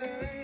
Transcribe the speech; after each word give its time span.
okay. 0.00 0.37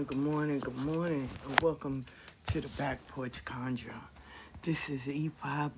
Morning, 0.00 0.06
good 0.06 0.32
morning, 0.32 0.58
good 0.60 0.76
morning, 0.78 1.28
and 1.46 1.60
welcome 1.60 2.06
to 2.46 2.60
the 2.62 2.68
Back 2.68 3.06
Porch 3.08 3.44
Conjure. 3.44 3.92
This 4.62 4.88
is 4.88 5.02
E5 5.02 5.72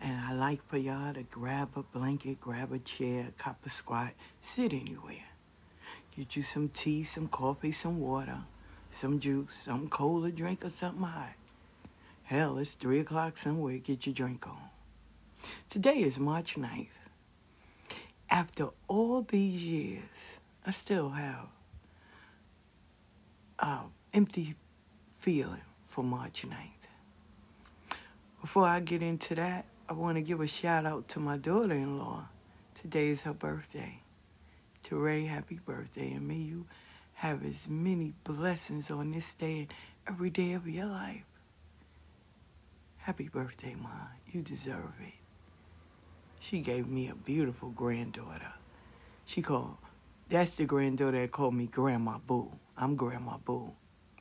and 0.00 0.20
I 0.20 0.32
like 0.34 0.64
for 0.68 0.78
y'all 0.78 1.12
to 1.14 1.24
grab 1.24 1.70
a 1.74 1.82
blanket, 1.82 2.40
grab 2.40 2.72
a 2.72 2.78
chair, 2.78 3.28
cop 3.38 3.58
a 3.66 3.70
squat, 3.70 4.12
sit 4.40 4.72
anywhere. 4.72 5.26
Get 6.16 6.36
you 6.36 6.42
some 6.44 6.68
tea, 6.68 7.02
some 7.02 7.26
coffee, 7.26 7.72
some 7.72 7.98
water, 7.98 8.38
some 8.92 9.18
juice, 9.18 9.56
some 9.56 9.88
cold 9.88 10.26
to 10.26 10.30
drink, 10.30 10.64
or 10.64 10.70
something 10.70 11.02
hot. 11.02 11.32
Hell, 12.22 12.56
it's 12.58 12.74
3 12.74 13.00
o'clock 13.00 13.36
somewhere, 13.36 13.78
get 13.78 14.06
your 14.06 14.14
drink 14.14 14.46
on. 14.46 14.70
Today 15.68 16.02
is 16.02 16.20
March 16.20 16.54
9th. 16.54 16.86
After 18.28 18.68
all 18.86 19.22
these 19.22 19.60
years, 19.60 20.38
I 20.64 20.70
still 20.70 21.10
have 21.10 21.48
uh, 23.60 23.82
empty 24.12 24.54
feeling 25.18 25.60
for 25.88 26.02
March 26.02 26.44
9th. 26.46 27.96
Before 28.40 28.66
I 28.66 28.80
get 28.80 29.02
into 29.02 29.34
that, 29.34 29.66
I 29.88 29.92
want 29.92 30.16
to 30.16 30.22
give 30.22 30.40
a 30.40 30.46
shout 30.46 30.86
out 30.86 31.08
to 31.08 31.20
my 31.20 31.36
daughter 31.36 31.74
in 31.74 31.98
law. 31.98 32.28
Today 32.80 33.08
is 33.08 33.22
her 33.22 33.34
birthday. 33.34 34.00
To 34.84 34.96
Ray, 34.96 35.26
happy 35.26 35.60
birthday, 35.64 36.12
and 36.12 36.26
may 36.26 36.36
you 36.36 36.66
have 37.14 37.44
as 37.44 37.68
many 37.68 38.14
blessings 38.24 38.90
on 38.90 39.10
this 39.12 39.34
day 39.34 39.58
and 39.60 39.74
every 40.08 40.30
day 40.30 40.54
of 40.54 40.66
your 40.66 40.86
life. 40.86 41.24
Happy 42.96 43.28
birthday, 43.28 43.76
Ma. 43.78 43.90
You 44.32 44.40
deserve 44.40 44.94
it. 45.00 45.12
She 46.38 46.60
gave 46.60 46.88
me 46.88 47.08
a 47.08 47.14
beautiful 47.14 47.68
granddaughter. 47.68 48.54
She 49.26 49.42
called, 49.42 49.76
that's 50.30 50.54
the 50.56 50.64
granddaughter 50.64 51.20
that 51.20 51.30
called 51.32 51.54
me 51.54 51.66
Grandma 51.66 52.18
Boo. 52.26 52.52
I'm 52.80 52.96
Grandma 52.96 53.36
Boo. 53.36 53.74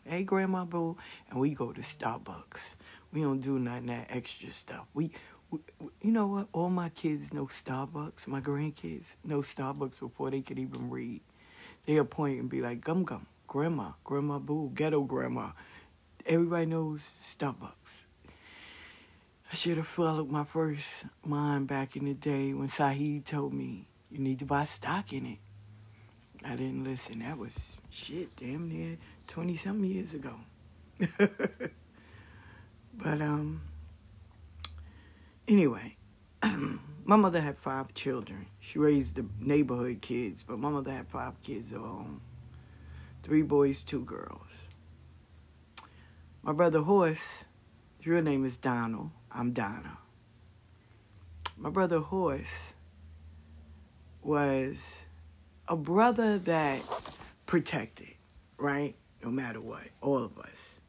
Hey, 0.03 0.23
Grandma 0.23 0.65
Boo. 0.65 0.97
And 1.29 1.39
we 1.39 1.53
go 1.53 1.71
to 1.71 1.79
Starbucks. 1.79 2.75
We 3.13 3.21
don't 3.21 3.39
do 3.39 3.57
none 3.57 3.85
that 3.85 4.07
extra 4.09 4.51
stuff. 4.51 4.85
We, 4.93 5.11
we, 5.49 5.59
we- 5.79 5.89
you 6.01 6.11
know 6.11 6.27
what? 6.27 6.47
All 6.51 6.69
my 6.69 6.89
kids 6.89 7.31
know 7.33 7.45
Starbucks. 7.45 8.27
My 8.27 8.41
grandkids 8.41 9.15
know 9.23 9.39
Starbucks 9.39 9.97
before 10.01 10.29
they 10.29 10.41
could 10.41 10.59
even 10.59 10.89
read. 10.89 11.21
They'll 11.85 12.03
point 12.03 12.41
and 12.41 12.49
be 12.49 12.59
like, 12.59 12.81
Gum 12.81 13.05
Gum, 13.05 13.27
Grandma, 13.47 13.93
Grandma 14.03 14.39
Boo, 14.39 14.71
Ghetto 14.75 15.03
Grandma. 15.03 15.51
Everybody 16.25 16.65
knows 16.65 17.09
Starbucks. 17.21 18.03
I 19.51 19.55
should 19.55 19.77
have 19.77 19.87
followed 19.87 20.29
my 20.29 20.43
first 20.43 21.05
mind 21.25 21.67
back 21.67 21.95
in 21.95 22.03
the 22.03 22.13
day 22.13 22.53
when 22.53 22.67
Saheed 22.67 23.25
told 23.25 23.53
me 23.53 23.87
you 24.11 24.19
need 24.19 24.39
to 24.39 24.45
buy 24.45 24.65
stock 24.65 25.13
in 25.13 25.25
it. 25.25 25.37
I 26.45 26.55
didn't 26.55 26.83
listen. 26.83 27.19
That 27.19 27.37
was 27.37 27.75
shit, 27.89 28.35
damn 28.35 28.69
near 28.69 28.97
twenty 29.27 29.57
something 29.57 29.89
years 29.89 30.13
ago. 30.13 30.35
but 31.17 33.21
um, 33.21 33.61
anyway, 35.47 35.95
my 37.03 37.15
mother 37.15 37.41
had 37.41 37.57
five 37.57 37.93
children. 37.93 38.45
She 38.59 38.79
raised 38.79 39.15
the 39.15 39.25
neighborhood 39.39 40.01
kids, 40.01 40.43
but 40.43 40.59
my 40.59 40.69
mother 40.69 40.91
had 40.91 41.07
five 41.07 41.41
kids 41.41 41.71
of 41.71 41.81
her 41.81 41.87
own. 41.87 42.21
Three 43.23 43.41
boys, 43.41 43.83
two 43.83 44.01
girls. 44.01 44.47
My 46.41 46.53
brother 46.53 46.79
Horace, 46.79 47.45
his 47.97 48.07
real 48.07 48.23
name 48.23 48.45
is 48.45 48.57
Donald. 48.57 49.11
I'm 49.31 49.51
Donna. 49.51 49.97
My 51.57 51.69
brother 51.69 51.99
Horace 51.99 52.73
was 54.21 55.05
a 55.69 55.75
brother 55.75 56.39
that 56.39 56.81
protected, 57.45 58.09
right? 58.57 58.95
No 59.23 59.29
matter 59.29 59.61
what, 59.61 59.83
all 60.01 60.17
of 60.17 60.37
us 60.39 60.81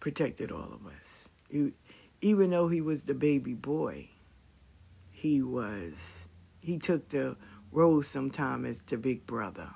protected 0.00 0.50
all 0.50 0.72
of 0.72 0.86
us. 0.86 1.28
He, 1.48 1.72
even 2.20 2.50
though 2.50 2.68
he 2.68 2.80
was 2.80 3.04
the 3.04 3.14
baby 3.14 3.54
boy, 3.54 4.08
he 5.12 5.42
was 5.42 5.94
he 6.60 6.78
took 6.78 7.08
the 7.08 7.36
role 7.70 8.02
sometime 8.02 8.66
as 8.66 8.82
the 8.82 8.98
big 8.98 9.26
brother. 9.26 9.68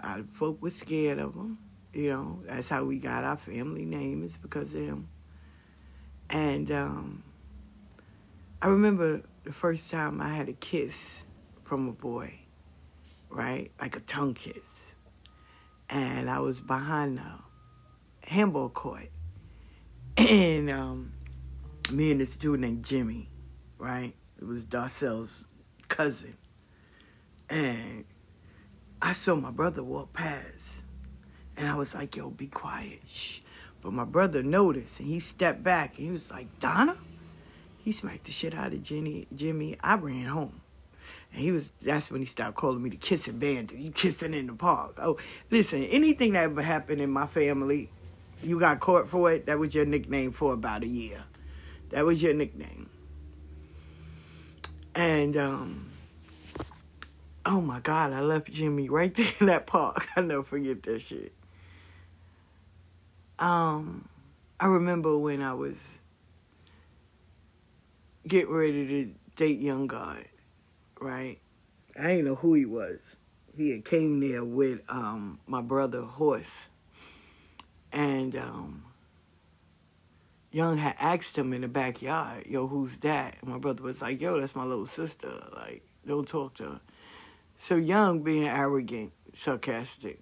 Uh, 0.00 0.22
folk 0.32 0.60
was 0.62 0.74
scared 0.74 1.18
of 1.18 1.34
him. 1.34 1.58
You 1.92 2.10
know, 2.10 2.40
that's 2.44 2.68
how 2.68 2.84
we 2.84 2.98
got 2.98 3.22
our 3.24 3.36
family 3.36 3.84
name 3.84 4.24
is 4.24 4.36
because 4.36 4.74
of 4.74 4.80
him. 4.80 5.08
And 6.30 6.70
um, 6.72 7.22
I 8.60 8.68
remember 8.68 9.22
the 9.44 9.52
first 9.52 9.90
time 9.90 10.20
I 10.20 10.28
had 10.34 10.48
a 10.48 10.54
kiss 10.54 11.24
from 11.62 11.88
a 11.88 11.92
boy, 11.92 12.34
right? 13.34 13.70
Like 13.80 13.96
a 13.96 14.00
tongue 14.00 14.34
kiss. 14.34 14.94
And 15.90 16.30
I 16.30 16.38
was 16.38 16.60
behind 16.60 17.18
the 17.18 18.28
handball 18.28 18.70
court. 18.70 19.10
And 20.16 20.70
um, 20.70 21.12
me 21.90 22.12
and 22.12 22.20
this 22.20 22.36
dude 22.36 22.60
named 22.60 22.84
Jimmy, 22.84 23.28
right? 23.78 24.14
It 24.40 24.44
was 24.44 24.64
Darcel's 24.64 25.44
cousin. 25.88 26.36
And 27.50 28.04
I 29.02 29.12
saw 29.12 29.34
my 29.34 29.50
brother 29.50 29.82
walk 29.82 30.12
past. 30.12 30.82
And 31.56 31.68
I 31.68 31.74
was 31.74 31.94
like, 31.94 32.16
yo, 32.16 32.30
be 32.30 32.46
quiet. 32.46 33.00
Shh. 33.12 33.40
But 33.82 33.92
my 33.92 34.04
brother 34.04 34.42
noticed 34.42 35.00
and 35.00 35.08
he 35.08 35.20
stepped 35.20 35.62
back 35.62 35.98
and 35.98 36.06
he 36.06 36.10
was 36.10 36.30
like, 36.30 36.58
Donna? 36.58 36.96
He 37.78 37.92
smacked 37.92 38.24
the 38.24 38.32
shit 38.32 38.54
out 38.54 38.72
of 38.72 38.82
Jenny, 38.82 39.26
Jimmy. 39.34 39.76
I 39.82 39.96
ran 39.96 40.24
home. 40.24 40.62
And 41.34 41.42
he 41.42 41.50
was 41.50 41.72
that's 41.82 42.10
when 42.12 42.20
he 42.20 42.26
stopped 42.26 42.54
calling 42.54 42.80
me 42.80 42.90
the 42.90 42.96
kissing 42.96 43.38
bandit. 43.38 43.76
You 43.76 43.90
kissing 43.90 44.34
in 44.34 44.46
the 44.46 44.52
park. 44.52 44.94
Oh, 44.98 45.18
listen, 45.50 45.82
anything 45.84 46.34
that 46.34 46.44
ever 46.44 46.62
happened 46.62 47.00
in 47.00 47.10
my 47.10 47.26
family, 47.26 47.90
you 48.40 48.60
got 48.60 48.78
caught 48.78 49.08
for 49.08 49.32
it, 49.32 49.46
that 49.46 49.58
was 49.58 49.74
your 49.74 49.84
nickname 49.84 50.30
for 50.30 50.52
about 50.52 50.84
a 50.84 50.86
year. 50.86 51.24
That 51.90 52.04
was 52.04 52.22
your 52.22 52.34
nickname. 52.34 52.88
And 54.94 55.36
um 55.36 55.90
oh 57.44 57.60
my 57.60 57.80
God, 57.80 58.12
I 58.12 58.20
left 58.20 58.52
Jimmy 58.52 58.88
right 58.88 59.12
there 59.16 59.32
in 59.40 59.46
that 59.46 59.66
park. 59.66 60.06
I 60.16 60.20
never 60.20 60.44
forget 60.44 60.84
that 60.84 61.02
shit. 61.02 61.32
Um, 63.40 64.08
I 64.60 64.66
remember 64.66 65.18
when 65.18 65.42
I 65.42 65.54
was 65.54 65.98
getting 68.26 68.54
ready 68.54 68.86
to 68.86 69.14
date 69.34 69.58
young 69.58 69.88
God, 69.88 70.24
right? 71.04 71.38
I 71.98 72.08
didn't 72.08 72.24
know 72.24 72.34
who 72.34 72.54
he 72.54 72.64
was. 72.64 72.98
He 73.56 73.70
had 73.70 73.84
came 73.84 74.18
there 74.18 74.44
with 74.44 74.80
um, 74.88 75.38
my 75.46 75.60
brother 75.60 76.02
Horse, 76.02 76.68
and 77.92 78.34
um, 78.36 78.84
Young 80.50 80.78
had 80.78 80.96
asked 80.98 81.38
him 81.38 81.52
in 81.52 81.60
the 81.60 81.68
backyard, 81.68 82.46
"Yo, 82.46 82.66
who's 82.66 82.96
that?" 82.98 83.36
And 83.40 83.50
my 83.50 83.58
brother 83.58 83.84
was 83.84 84.02
like, 84.02 84.20
"Yo, 84.20 84.40
that's 84.40 84.56
my 84.56 84.64
little 84.64 84.86
sister. 84.86 85.30
Like, 85.54 85.82
don't 86.04 86.26
talk 86.26 86.54
to 86.54 86.64
her." 86.64 86.80
So 87.58 87.76
Young, 87.76 88.22
being 88.22 88.48
arrogant, 88.48 89.12
sarcastic, 89.32 90.18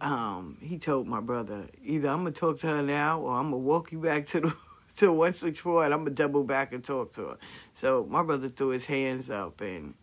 um, 0.00 0.56
he 0.60 0.78
told 0.78 1.06
my 1.06 1.20
brother, 1.20 1.66
either 1.84 2.08
I'm 2.08 2.18
gonna 2.18 2.30
talk 2.30 2.60
to 2.60 2.68
her 2.68 2.82
now 2.82 3.20
or 3.20 3.32
I'm 3.32 3.46
gonna 3.46 3.58
walk 3.58 3.92
you 3.92 3.98
back 3.98 4.26
to 4.26 4.40
the 4.40 4.54
to 4.96 5.12
one 5.12 5.32
six 5.32 5.58
four 5.58 5.84
and 5.84 5.94
I'm 5.94 6.04
gonna 6.04 6.14
double 6.14 6.44
back 6.44 6.72
and 6.72 6.84
talk 6.84 7.12
to 7.14 7.22
her. 7.22 7.38
So 7.74 8.06
my 8.08 8.22
brother 8.22 8.48
threw 8.48 8.68
his 8.68 8.84
hands 8.84 9.30
up 9.30 9.60
and 9.60 9.94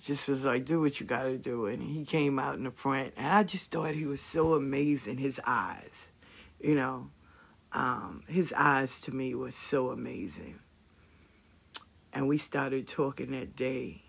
just 0.00 0.28
was 0.28 0.44
like, 0.44 0.64
do 0.64 0.80
what 0.80 1.00
you 1.00 1.06
gotta 1.06 1.38
do. 1.38 1.66
And 1.66 1.82
he 1.82 2.04
came 2.04 2.38
out 2.38 2.56
in 2.56 2.64
the 2.64 2.70
front 2.70 3.14
and 3.16 3.26
I 3.26 3.42
just 3.42 3.70
thought 3.70 3.94
he 3.94 4.06
was 4.06 4.20
so 4.20 4.54
amazing, 4.54 5.18
his 5.18 5.40
eyes. 5.46 6.08
You 6.60 6.74
know. 6.74 7.10
Um, 7.72 8.24
his 8.26 8.52
eyes 8.56 9.00
to 9.02 9.14
me 9.14 9.32
was 9.34 9.54
so 9.54 9.90
amazing. 9.90 10.58
And 12.12 12.26
we 12.26 12.36
started 12.36 12.88
talking 12.88 13.30
that 13.30 13.54
day, 13.54 14.02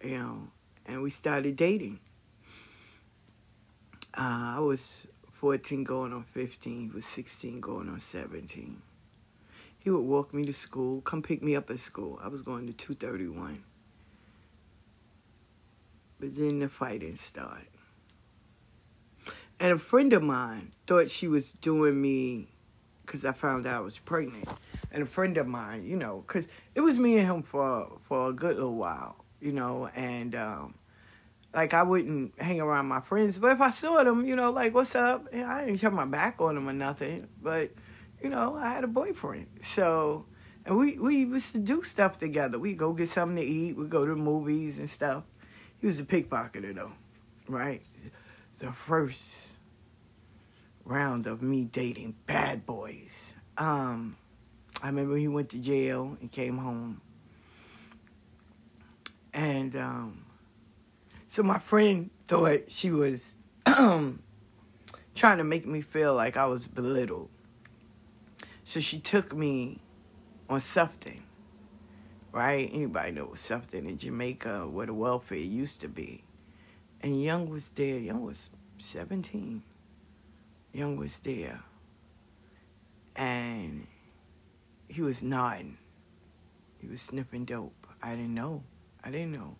you 0.00 0.16
know, 0.16 0.48
and 0.86 1.02
we 1.02 1.10
started 1.10 1.56
dating. 1.56 1.98
Uh, 4.16 4.54
I 4.56 4.58
was 4.60 5.08
14 5.40 5.84
going 5.84 6.12
on 6.12 6.22
15. 6.22 6.90
He 6.90 6.94
was 6.94 7.06
16 7.06 7.62
going 7.62 7.88
on 7.88 7.98
17. 7.98 8.76
He 9.78 9.88
would 9.88 10.00
walk 10.02 10.34
me 10.34 10.44
to 10.44 10.52
school, 10.52 11.00
come 11.00 11.22
pick 11.22 11.42
me 11.42 11.56
up 11.56 11.70
at 11.70 11.80
school. 11.80 12.20
I 12.22 12.28
was 12.28 12.42
going 12.42 12.66
to 12.66 12.74
231. 12.74 13.64
But 16.20 16.36
then 16.36 16.58
the 16.58 16.68
fighting 16.68 17.14
started. 17.14 17.68
And 19.58 19.72
a 19.72 19.78
friend 19.78 20.12
of 20.12 20.22
mine 20.22 20.72
thought 20.86 21.10
she 21.10 21.26
was 21.26 21.54
doing 21.54 21.98
me 21.98 22.48
because 23.06 23.24
I 23.24 23.32
found 23.32 23.66
out 23.66 23.76
I 23.76 23.80
was 23.80 23.98
pregnant. 23.98 24.46
And 24.92 25.02
a 25.02 25.06
friend 25.06 25.38
of 25.38 25.48
mine, 25.48 25.86
you 25.86 25.96
know, 25.96 26.22
because 26.26 26.48
it 26.74 26.82
was 26.82 26.98
me 26.98 27.16
and 27.16 27.26
him 27.26 27.42
for 27.42 27.98
for 28.02 28.28
a 28.28 28.32
good 28.34 28.56
little 28.56 28.76
while, 28.76 29.24
you 29.40 29.52
know, 29.52 29.86
and 29.94 30.34
um, 30.34 30.74
like 31.54 31.74
I 31.74 31.82
wouldn't 31.82 32.40
hang 32.40 32.60
around 32.60 32.86
my 32.86 33.00
friends, 33.00 33.38
but 33.38 33.52
if 33.52 33.60
I 33.60 33.70
saw 33.70 34.02
them, 34.04 34.24
you 34.24 34.36
know, 34.36 34.50
like 34.50 34.74
what's 34.74 34.94
up? 34.94 35.26
I 35.32 35.64
didn't 35.64 35.80
turn 35.80 35.94
my 35.94 36.04
back 36.04 36.40
on 36.40 36.54
them 36.54 36.68
or 36.68 36.72
nothing, 36.72 37.28
but 37.42 37.70
you 38.22 38.28
know, 38.28 38.56
I 38.56 38.72
had 38.72 38.84
a 38.84 38.88
boyfriend, 38.88 39.46
so 39.62 40.26
and 40.64 40.76
we 40.76 40.98
we 40.98 41.24
used 41.24 41.52
to 41.52 41.58
do 41.58 41.82
stuff 41.82 42.18
together. 42.18 42.58
We 42.58 42.74
go 42.74 42.92
get 42.92 43.08
something 43.08 43.36
to 43.36 43.42
eat. 43.42 43.76
We 43.76 43.86
go 43.86 44.06
to 44.06 44.14
movies 44.14 44.78
and 44.78 44.88
stuff. 44.88 45.24
He 45.80 45.86
was 45.86 45.98
a 45.98 46.04
pickpocketer 46.04 46.74
though, 46.74 46.92
right? 47.48 47.82
The 48.58 48.72
first 48.72 49.56
round 50.84 51.26
of 51.26 51.42
me 51.42 51.64
dating 51.64 52.14
bad 52.26 52.66
boys. 52.66 53.32
Um, 53.56 54.16
I 54.82 54.86
remember 54.86 55.16
he 55.16 55.28
went 55.28 55.50
to 55.50 55.58
jail 55.58 56.16
and 56.20 56.30
came 56.30 56.58
home. 56.58 57.00
And 59.32 59.76
um, 59.76 60.24
so 61.30 61.44
my 61.44 61.60
friend 61.60 62.10
thought 62.26 62.62
she 62.66 62.90
was 62.90 63.36
um, 63.64 64.20
trying 65.14 65.38
to 65.38 65.44
make 65.44 65.64
me 65.64 65.80
feel 65.80 66.12
like 66.12 66.36
I 66.36 66.46
was 66.46 66.66
belittled. 66.66 67.28
So 68.64 68.80
she 68.80 68.98
took 68.98 69.32
me 69.32 69.78
on 70.48 70.58
something, 70.58 71.22
right? 72.32 72.68
Anybody 72.72 73.12
know 73.12 73.34
something 73.34 73.86
in 73.86 73.96
Jamaica 73.96 74.66
where 74.66 74.86
the 74.86 74.92
welfare 74.92 75.38
used 75.38 75.80
to 75.82 75.88
be. 75.88 76.24
And 77.00 77.22
Young 77.22 77.48
was 77.48 77.68
there. 77.68 77.96
Young 77.96 78.24
was 78.24 78.50
17. 78.78 79.62
Young 80.72 80.96
was 80.96 81.18
there. 81.18 81.60
And 83.14 83.86
he 84.88 85.00
was 85.00 85.22
nodding. 85.22 85.78
He 86.80 86.88
was 86.88 87.00
sniffing 87.00 87.44
dope. 87.44 87.86
I 88.02 88.16
didn't 88.16 88.34
know. 88.34 88.64
I 89.04 89.12
didn't 89.12 89.30
know. 89.30 89.54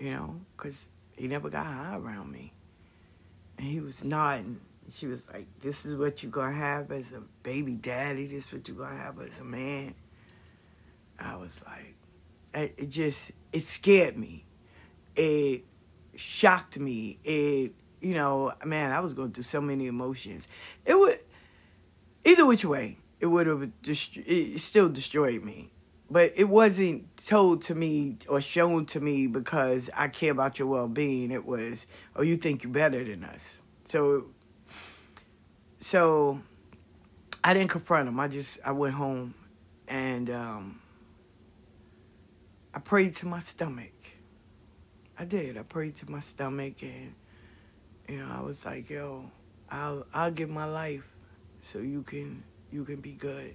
You 0.00 0.10
know, 0.12 0.40
because 0.56 0.88
he 1.16 1.28
never 1.28 1.50
got 1.50 1.66
high 1.66 1.96
around 1.96 2.32
me. 2.32 2.52
And 3.58 3.66
he 3.66 3.80
was 3.80 4.02
nodding. 4.02 4.60
She 4.90 5.06
was 5.06 5.28
like, 5.28 5.46
This 5.60 5.84
is 5.86 5.94
what 5.94 6.22
you're 6.22 6.32
going 6.32 6.54
to 6.54 6.58
have 6.58 6.90
as 6.90 7.12
a 7.12 7.22
baby 7.42 7.74
daddy. 7.74 8.26
This 8.26 8.46
is 8.46 8.52
what 8.52 8.66
you're 8.66 8.76
going 8.76 8.90
to 8.90 8.96
have 8.96 9.20
as 9.20 9.38
a 9.40 9.44
man. 9.44 9.94
I 11.18 11.36
was 11.36 11.62
like, 11.66 11.94
it, 12.54 12.88
just, 12.88 13.32
it 13.52 13.62
scared 13.62 14.16
me. 14.16 14.44
It 15.14 15.64
shocked 16.16 16.78
me. 16.78 17.18
It 17.22 17.74
you 18.00 18.14
know, 18.14 18.52
man, 18.64 18.92
I 18.92 19.00
was 19.00 19.14
going 19.14 19.32
through 19.32 19.44
so 19.44 19.60
many 19.60 19.86
emotions. 19.86 20.48
It 20.84 20.98
would, 20.98 21.20
either 22.24 22.46
which 22.46 22.64
way, 22.64 22.98
it 23.20 23.26
would 23.26 23.46
have 23.46 23.82
dest- 23.82 24.16
it 24.16 24.58
still 24.60 24.88
destroyed 24.88 25.42
me. 25.44 25.70
But 26.10 26.32
it 26.36 26.48
wasn't 26.48 27.16
told 27.16 27.62
to 27.62 27.74
me 27.74 28.16
or 28.28 28.40
shown 28.40 28.86
to 28.86 29.00
me 29.00 29.28
because 29.28 29.88
I 29.96 30.08
care 30.08 30.32
about 30.32 30.58
your 30.58 30.68
well 30.68 30.88
being. 30.88 31.30
It 31.30 31.46
was, 31.46 31.86
oh, 32.16 32.22
you 32.22 32.36
think 32.36 32.64
you're 32.64 32.72
better 32.72 33.02
than 33.04 33.22
us. 33.24 33.60
So, 33.84 34.26
so 35.78 36.40
I 37.44 37.54
didn't 37.54 37.70
confront 37.70 38.08
him. 38.08 38.18
I 38.18 38.26
just, 38.26 38.58
I 38.64 38.72
went 38.72 38.94
home 38.94 39.34
and 39.86 40.30
um, 40.30 40.80
I 42.74 42.80
prayed 42.80 43.14
to 43.16 43.26
my 43.26 43.38
stomach. 43.38 43.92
I 45.16 45.24
did. 45.24 45.56
I 45.56 45.62
prayed 45.62 45.96
to 45.96 46.10
my 46.10 46.20
stomach 46.20 46.82
and 46.82 47.14
you 48.10 48.18
know, 48.18 48.28
I 48.36 48.40
was 48.40 48.64
like, 48.64 48.90
yo, 48.90 49.30
I'll 49.70 50.04
I'll 50.12 50.32
give 50.32 50.50
my 50.50 50.64
life 50.64 51.06
so 51.60 51.78
you 51.78 52.02
can 52.02 52.42
you 52.72 52.84
can 52.84 52.96
be 52.96 53.12
good. 53.12 53.54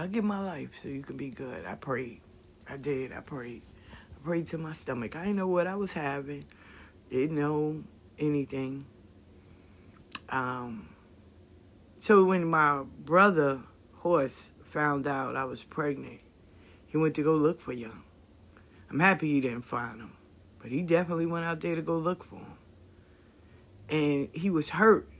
I'll 0.00 0.08
give 0.08 0.24
my 0.24 0.40
life 0.40 0.70
so 0.82 0.88
you 0.88 1.02
can 1.02 1.18
be 1.18 1.28
good. 1.28 1.66
I 1.66 1.74
prayed. 1.74 2.22
I 2.66 2.78
did. 2.78 3.12
I 3.12 3.20
prayed. 3.20 3.60
I 3.92 4.24
prayed 4.24 4.46
to 4.46 4.56
my 4.56 4.72
stomach. 4.72 5.14
I 5.14 5.20
didn't 5.20 5.36
know 5.36 5.46
what 5.46 5.66
I 5.66 5.74
was 5.74 5.92
having. 5.92 6.46
Didn't 7.10 7.36
know 7.36 7.84
anything. 8.18 8.86
Um, 10.30 10.88
so 11.98 12.24
when 12.24 12.46
my 12.46 12.84
brother 13.04 13.60
Horse 13.96 14.52
found 14.64 15.06
out 15.06 15.36
I 15.36 15.44
was 15.44 15.62
pregnant, 15.64 16.20
he 16.86 16.96
went 16.96 17.14
to 17.16 17.22
go 17.22 17.34
look 17.34 17.60
for 17.60 17.74
Young. 17.74 18.02
I'm 18.88 19.00
happy 19.00 19.28
he 19.28 19.42
didn't 19.42 19.66
find 19.66 20.00
him, 20.00 20.12
but 20.62 20.70
he 20.70 20.80
definitely 20.80 21.26
went 21.26 21.44
out 21.44 21.60
there 21.60 21.76
to 21.76 21.82
go 21.82 21.98
look 21.98 22.24
for 22.24 22.36
him. 22.36 22.56
And 23.90 24.28
he 24.32 24.48
was 24.48 24.70
hurt. 24.70 25.10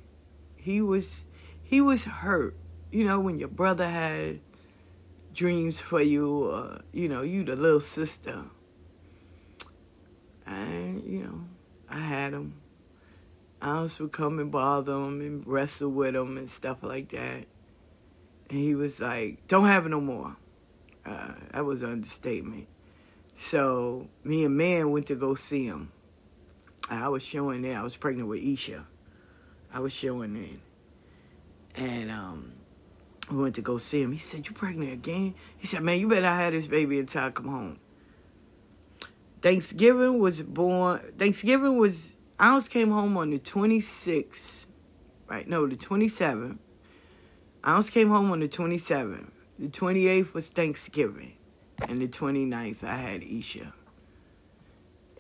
He 0.57 0.81
was 0.81 1.23
he 1.63 1.83
was 1.83 2.07
hurt. 2.07 2.57
You 2.91 3.05
know, 3.05 3.21
when 3.21 3.39
your 3.39 3.49
brother 3.49 3.87
had 3.87 4.41
dreams 5.35 5.81
for 5.81 6.01
you, 6.01 6.45
or 6.45 6.81
you 6.93 7.09
know, 7.09 7.23
you 7.23 7.45
the 7.45 7.57
little 7.57 7.81
sister. 7.81 8.45
And 10.47 11.05
you 11.05 11.23
know, 11.25 11.45
I 11.89 12.01
had 12.01 12.33
him. 12.33 12.55
I 13.63 13.81
was 13.81 13.99
would 13.99 14.13
come 14.13 14.39
and 14.39 14.51
bother 14.51 14.93
him 14.93 15.21
and 15.21 15.47
wrestle 15.47 15.91
with 15.91 16.17
him 16.17 16.39
and 16.39 16.49
stuff 16.49 16.83
like 16.83 17.11
that. 17.11 17.45
And 18.49 18.59
he 18.59 18.75
was 18.75 19.01
like, 19.01 19.47
"Don't 19.49 19.67
have 19.67 19.87
it 19.87 19.91
no 19.91 20.01
more." 20.01 20.37
Uh, 21.05 21.33
that 21.53 21.65
was 21.65 21.83
an 21.83 21.93
understatement. 21.93 22.67
So 23.37 24.09
me 24.23 24.45
and 24.45 24.57
Man 24.57 24.91
went 24.91 25.07
to 25.07 25.15
go 25.15 25.35
see 25.35 25.65
him. 25.65 25.93
I 26.91 27.09
was 27.09 27.23
showing 27.23 27.63
there. 27.63 27.79
I 27.79 27.83
was 27.83 27.97
pregnant 27.97 28.29
with 28.29 28.43
Isha. 28.43 28.87
I 29.73 29.81
was 29.81 29.93
showing 29.93 30.37
in. 30.37 30.61
And 31.75 32.11
um, 32.11 32.53
we 33.31 33.39
went 33.39 33.55
to 33.57 33.63
go 33.63 33.79
see 33.79 34.03
him. 34.03 34.13
He 34.13 34.19
said, 34.19 34.47
You 34.47 34.53
pregnant 34.53 34.93
again? 34.93 35.35
He 35.59 35.67
said, 35.67 35.83
Man, 35.83 35.99
you 35.99 36.09
better 36.09 36.27
have 36.27 36.53
this 36.53 36.67
baby 36.67 36.99
until 36.99 37.25
I 37.25 37.31
come 37.31 37.49
home. 37.49 37.79
Thanksgiving 39.43 40.19
was 40.19 40.43
born. 40.43 41.01
Thanksgiving 41.19 41.79
was. 41.79 42.17
I 42.39 42.55
was 42.55 42.69
came 42.69 42.91
home 42.91 43.17
on 43.17 43.31
the 43.31 43.39
26th. 43.39 44.67
Right? 45.29 45.47
No, 45.47 45.67
the 45.67 45.77
27th. 45.77 46.59
I 47.63 47.77
was 47.77 47.91
came 47.91 48.09
home 48.09 48.33
on 48.33 48.41
the 48.41 48.49
27th. 48.49 49.31
The 49.59 49.69
28th 49.69 50.33
was 50.33 50.49
Thanksgiving. 50.49 51.35
And 51.83 52.01
the 52.01 52.09
29th, 52.09 52.83
I 52.83 52.97
had 52.97 53.23
Isha. 53.23 53.73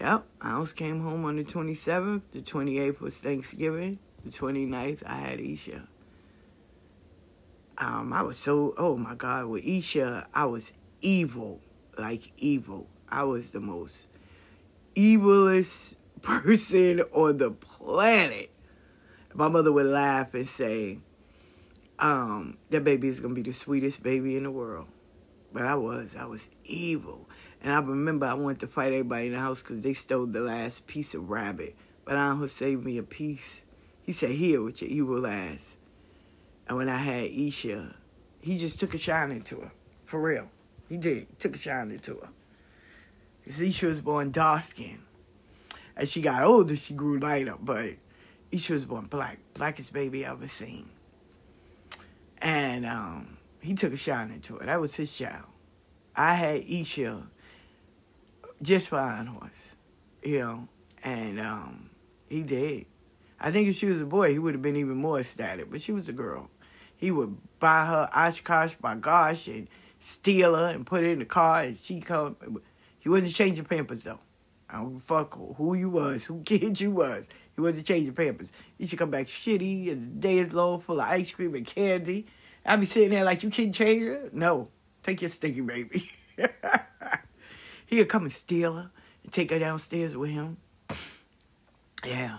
Yep, 0.00 0.24
I 0.40 0.52
almost 0.52 0.76
came 0.76 1.00
home 1.00 1.26
on 1.26 1.36
the 1.36 1.44
27th. 1.44 2.22
The 2.32 2.40
28th 2.40 3.00
was 3.00 3.18
Thanksgiving. 3.18 3.98
The 4.24 4.30
29th, 4.30 5.02
I 5.04 5.16
had 5.16 5.40
Isha. 5.40 5.86
Um, 7.80 8.12
I 8.12 8.20
was 8.20 8.36
so, 8.36 8.74
oh 8.76 8.98
my 8.98 9.14
God, 9.14 9.46
with 9.46 9.64
Isha, 9.64 10.26
I 10.34 10.44
was 10.44 10.74
evil, 11.00 11.62
like 11.96 12.30
evil. 12.36 12.86
I 13.08 13.24
was 13.24 13.52
the 13.52 13.60
most 13.60 14.06
evilest 14.94 15.96
person 16.22 17.00
on 17.12 17.38
the 17.38 17.52
planet. 17.52 18.50
My 19.32 19.48
mother 19.48 19.72
would 19.72 19.86
laugh 19.86 20.34
and 20.34 20.46
say, 20.46 20.98
um, 21.98 22.58
that 22.68 22.84
baby 22.84 23.08
is 23.08 23.20
going 23.20 23.34
to 23.34 23.42
be 23.42 23.48
the 23.48 23.56
sweetest 23.56 24.02
baby 24.02 24.36
in 24.36 24.42
the 24.42 24.50
world. 24.50 24.88
But 25.50 25.64
I 25.64 25.74
was, 25.74 26.14
I 26.16 26.26
was 26.26 26.50
evil. 26.64 27.30
And 27.62 27.72
I 27.72 27.78
remember 27.78 28.26
I 28.26 28.34
wanted 28.34 28.60
to 28.60 28.66
fight 28.66 28.92
everybody 28.92 29.28
in 29.28 29.32
the 29.32 29.38
house 29.38 29.62
because 29.62 29.80
they 29.80 29.94
stole 29.94 30.26
the 30.26 30.40
last 30.40 30.86
piece 30.86 31.14
of 31.14 31.30
rabbit. 31.30 31.76
But 32.04 32.16
Uncle 32.16 32.48
saved 32.48 32.84
me 32.84 32.98
a 32.98 33.02
piece. 33.02 33.62
He 34.02 34.12
said, 34.12 34.32
here 34.32 34.60
with 34.62 34.82
your 34.82 34.90
evil 34.90 35.26
ass. 35.26 35.76
And 36.70 36.76
when 36.76 36.88
I 36.88 36.98
had 36.98 37.24
Isha, 37.24 37.96
he 38.40 38.56
just 38.56 38.78
took 38.78 38.94
a 38.94 38.98
shine 38.98 39.32
into 39.32 39.56
her. 39.56 39.72
For 40.04 40.20
real. 40.20 40.48
He 40.88 40.98
did. 40.98 41.26
He 41.28 41.34
took 41.36 41.56
a 41.56 41.58
shine 41.58 41.90
into 41.90 42.14
her. 42.14 42.28
Because 43.42 43.60
Isha 43.60 43.86
was 43.86 44.00
born 44.00 44.30
dark 44.30 44.62
skinned. 44.62 45.02
As 45.96 46.12
she 46.12 46.22
got 46.22 46.44
older, 46.44 46.76
she 46.76 46.94
grew 46.94 47.18
lighter. 47.18 47.56
But 47.60 47.94
Isha 48.52 48.74
was 48.74 48.84
born 48.84 49.06
black. 49.06 49.40
Blackest 49.54 49.92
baby 49.92 50.24
I 50.24 50.30
ever 50.30 50.46
seen. 50.46 50.88
And 52.38 52.86
um, 52.86 53.38
he 53.60 53.74
took 53.74 53.92
a 53.92 53.96
shine 53.96 54.30
into 54.30 54.56
her. 54.58 54.66
That 54.66 54.80
was 54.80 54.94
his 54.94 55.10
child. 55.10 55.46
I 56.14 56.34
had 56.34 56.62
Isha 56.68 57.20
just 58.62 58.92
Iron 58.92 59.26
Horse, 59.26 59.74
you 60.22 60.38
know, 60.38 60.68
and 61.02 61.40
um, 61.40 61.90
he 62.28 62.42
did. 62.42 62.86
I 63.40 63.50
think 63.50 63.66
if 63.68 63.76
she 63.76 63.86
was 63.86 64.00
a 64.02 64.06
boy, 64.06 64.30
he 64.30 64.38
would 64.38 64.54
have 64.54 64.62
been 64.62 64.76
even 64.76 64.98
more 64.98 65.18
ecstatic, 65.18 65.68
but 65.68 65.82
she 65.82 65.90
was 65.90 66.08
a 66.08 66.12
girl. 66.12 66.48
He 67.00 67.10
would 67.10 67.34
buy 67.58 67.86
her 67.86 68.10
OshKosh 68.14 68.76
B'gosh 68.76 69.46
and 69.46 69.68
steal 69.98 70.54
her 70.54 70.66
and 70.66 70.84
put 70.84 71.02
her 71.02 71.08
in 71.08 71.18
the 71.18 71.24
car 71.24 71.62
and 71.62 71.78
she 71.78 72.00
come. 72.00 72.36
He 72.98 73.08
wasn't 73.08 73.34
changing 73.34 73.64
pampers 73.64 74.02
though. 74.02 74.20
I 74.68 74.76
don't 74.76 74.98
fuck 74.98 75.38
who 75.56 75.74
you 75.74 75.88
was, 75.88 76.24
who 76.24 76.42
kid 76.44 76.78
you 76.78 76.90
was. 76.90 77.26
He 77.56 77.62
wasn't 77.62 77.86
changing 77.86 78.12
pampers. 78.12 78.52
He 78.76 78.86
should 78.86 78.98
come 78.98 79.10
back 79.10 79.28
shitty 79.28 79.88
as 79.88 80.04
day 80.04 80.38
is 80.38 80.52
long, 80.52 80.80
full 80.80 81.00
of 81.00 81.08
ice 81.08 81.32
cream 81.32 81.54
and 81.54 81.64
candy. 81.64 82.26
I'd 82.66 82.80
be 82.80 82.84
sitting 82.84 83.10
there 83.10 83.24
like, 83.24 83.42
you 83.42 83.50
can't 83.50 83.74
change 83.74 84.02
her? 84.04 84.28
No. 84.34 84.68
Take 85.02 85.22
your 85.22 85.30
stinky 85.30 85.62
baby. 85.62 86.10
He'd 87.86 88.08
come 88.10 88.24
and 88.24 88.32
steal 88.32 88.74
her 88.74 88.90
and 89.24 89.32
take 89.32 89.50
her 89.50 89.58
downstairs 89.58 90.14
with 90.14 90.30
him. 90.30 90.58
Yeah, 92.04 92.38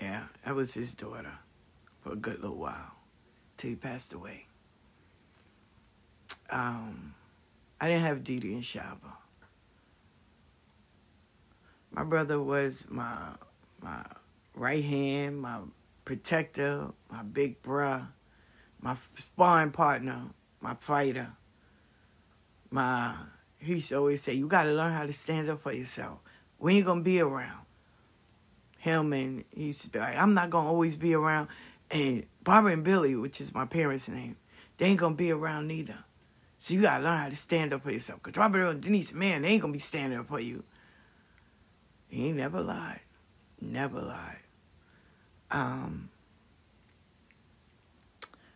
yeah, 0.00 0.24
that 0.44 0.54
was 0.54 0.74
his 0.74 0.94
daughter 0.94 1.32
for 2.00 2.12
a 2.12 2.16
good 2.16 2.40
little 2.40 2.56
while 2.56 2.95
till 3.56 3.70
he 3.70 3.76
passed 3.76 4.12
away. 4.12 4.46
Um, 6.50 7.14
I 7.80 7.88
didn't 7.88 8.04
have 8.04 8.24
Didi 8.24 8.54
and 8.54 8.62
Shaba. 8.62 9.12
My 11.90 12.04
brother 12.04 12.40
was 12.40 12.86
my 12.88 13.16
my 13.80 14.04
right 14.54 14.84
hand, 14.84 15.40
my 15.40 15.58
protector, 16.04 16.88
my 17.10 17.22
big 17.22 17.62
bruh, 17.62 18.06
my 18.80 18.96
sparring 19.16 19.70
partner, 19.70 20.22
my 20.60 20.74
fighter, 20.74 21.32
my 22.70 23.14
he 23.58 23.74
used 23.74 23.88
to 23.88 23.96
always 23.96 24.22
say, 24.22 24.34
you 24.34 24.46
got 24.46 24.64
to 24.64 24.72
learn 24.72 24.92
how 24.92 25.06
to 25.06 25.12
stand 25.12 25.48
up 25.48 25.62
for 25.62 25.72
yourself. 25.72 26.18
We 26.58 26.76
ain't 26.76 26.86
going 26.86 27.00
to 27.00 27.04
be 27.04 27.20
around. 27.20 27.64
Him 28.78 29.12
and 29.12 29.44
he 29.50 29.64
used 29.64 29.82
to 29.82 29.90
be 29.90 29.98
like, 29.98 30.16
I'm 30.16 30.34
not 30.34 30.50
to 30.50 30.70
always 30.70 30.96
be 30.96 31.14
around. 31.14 31.48
And 31.90 32.24
Barbara 32.46 32.74
and 32.74 32.84
Billy, 32.84 33.16
which 33.16 33.40
is 33.40 33.52
my 33.52 33.64
parents' 33.64 34.08
name, 34.08 34.36
they 34.78 34.86
ain't 34.86 35.00
to 35.00 35.10
be 35.10 35.32
around 35.32 35.66
neither. 35.66 35.98
So 36.58 36.74
you 36.74 36.80
got 36.80 36.98
to 36.98 37.04
learn 37.04 37.18
how 37.18 37.28
to 37.28 37.34
stand 37.34 37.72
up 37.72 37.82
for 37.82 37.90
yourself. 37.90 38.22
Because 38.22 38.38
Robert 38.38 38.68
and 38.68 38.80
Denise, 38.80 39.12
man, 39.12 39.42
they 39.42 39.48
ain't 39.48 39.62
to 39.62 39.68
be 39.68 39.80
standing 39.80 40.16
up 40.16 40.28
for 40.28 40.38
you. 40.38 40.62
He 42.06 42.28
ain't 42.28 42.36
never 42.36 42.60
lied. 42.60 43.00
Never 43.60 44.00
lied. 44.00 44.38
Um, 45.50 46.08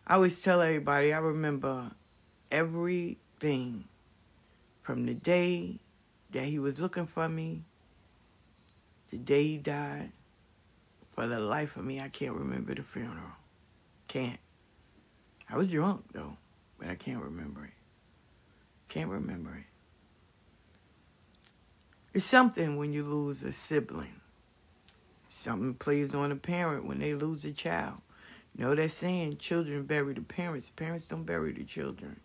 I 0.07 0.15
always 0.15 0.41
tell 0.41 0.61
everybody, 0.61 1.11
I 1.11 1.17
remember 1.17 1.91
everything 2.49 3.83
from 4.83 5.05
the 5.05 5.15
day 5.15 5.79
that 6.31 6.45
he 6.45 6.59
was 6.59 6.79
looking 6.79 7.07
for 7.07 7.27
me, 7.27 7.63
the 9.09 9.17
day 9.17 9.43
he 9.43 9.57
died, 9.57 10.13
for 11.13 11.27
the 11.27 11.41
life 11.41 11.75
of 11.75 11.83
me, 11.83 11.99
I 11.99 12.07
can't 12.07 12.33
remember 12.33 12.73
the 12.73 12.83
funeral. 12.83 13.40
Can't. 14.11 14.39
I 15.49 15.55
was 15.55 15.69
drunk 15.69 16.03
though, 16.11 16.35
but 16.77 16.89
I 16.89 16.95
can't 16.95 17.23
remember 17.23 17.63
it. 17.63 17.71
Can't 18.89 19.09
remember 19.09 19.55
it. 19.55 19.63
It's 22.13 22.25
something 22.25 22.75
when 22.75 22.91
you 22.91 23.05
lose 23.05 23.41
a 23.41 23.53
sibling. 23.53 24.19
Something 25.29 25.75
plays 25.75 26.13
on 26.13 26.29
a 26.29 26.35
parent 26.35 26.83
when 26.85 26.99
they 26.99 27.13
lose 27.13 27.45
a 27.45 27.53
child. 27.53 28.01
You 28.53 28.65
know 28.65 28.75
that 28.75 28.91
saying, 28.91 29.37
children 29.37 29.83
bury 29.83 30.13
the 30.13 30.21
parents, 30.21 30.69
parents 30.75 31.07
don't 31.07 31.23
bury 31.23 31.53
the 31.53 31.63
children. 31.63 32.19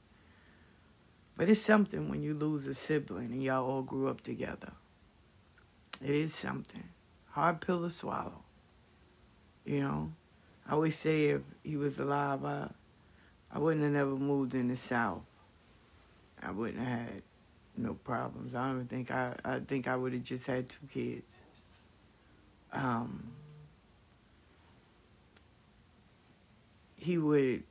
But 1.36 1.48
it's 1.48 1.60
something 1.62 2.08
when 2.08 2.20
you 2.20 2.34
lose 2.34 2.66
a 2.66 2.74
sibling 2.74 3.26
and 3.26 3.44
y'all 3.44 3.64
all 3.64 3.82
grew 3.82 4.08
up 4.08 4.22
together. 4.22 4.72
It 6.02 6.16
is 6.16 6.34
something. 6.34 6.88
Hard 7.30 7.60
pill 7.60 7.82
to 7.82 7.90
swallow. 7.90 8.42
You 9.64 9.82
know? 9.82 10.12
I 10.68 10.72
always 10.72 10.96
say 10.96 11.26
if 11.26 11.42
he 11.62 11.76
was 11.76 11.98
alive, 11.98 12.44
I, 12.44 12.68
I 13.52 13.58
wouldn't 13.58 13.84
have 13.84 13.92
never 13.92 14.16
moved 14.16 14.54
in 14.54 14.68
the 14.68 14.76
South. 14.76 15.22
I 16.42 16.50
wouldn't 16.50 16.78
have 16.78 16.98
had 16.98 17.22
no 17.76 17.94
problems. 17.94 18.54
I 18.54 18.68
don't 18.68 18.88
think 18.88 19.10
I 19.10 19.34
I 19.44 19.60
think 19.60 19.86
I 19.88 19.96
would 19.96 20.12
have 20.12 20.22
just 20.22 20.46
had 20.46 20.68
two 20.68 20.86
kids. 20.92 21.34
Um 22.72 23.30
he 26.96 27.18
would 27.18 27.62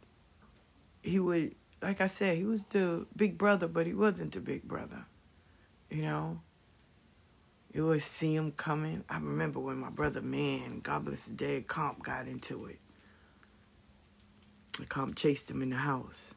he 1.02 1.20
would 1.20 1.56
like 1.82 2.02
I 2.02 2.08
said, 2.08 2.38
he 2.38 2.46
was 2.46 2.64
the 2.66 3.06
big 3.16 3.38
brother, 3.38 3.68
but 3.68 3.86
he 3.86 3.94
wasn't 3.94 4.34
the 4.34 4.40
big 4.40 4.64
brother. 4.64 5.06
You 5.90 6.02
know? 6.02 6.40
You 7.74 7.84
always 7.84 8.06
see 8.06 8.34
him 8.34 8.54
coming. 8.54 9.04
I 9.10 9.16
remember 9.16 9.60
when 9.60 9.78
my 9.78 9.90
brother, 9.90 10.22
man, 10.22 10.80
God 10.80 11.06
bless 11.06 11.26
the 11.26 11.34
dead, 11.34 11.68
Comp 11.68 12.02
got 12.04 12.28
into 12.28 12.66
it. 12.66 12.80
The 14.78 14.86
Comp 14.86 15.16
chased 15.16 15.50
him 15.50 15.62
in 15.62 15.70
the 15.70 15.78
house. 15.78 16.34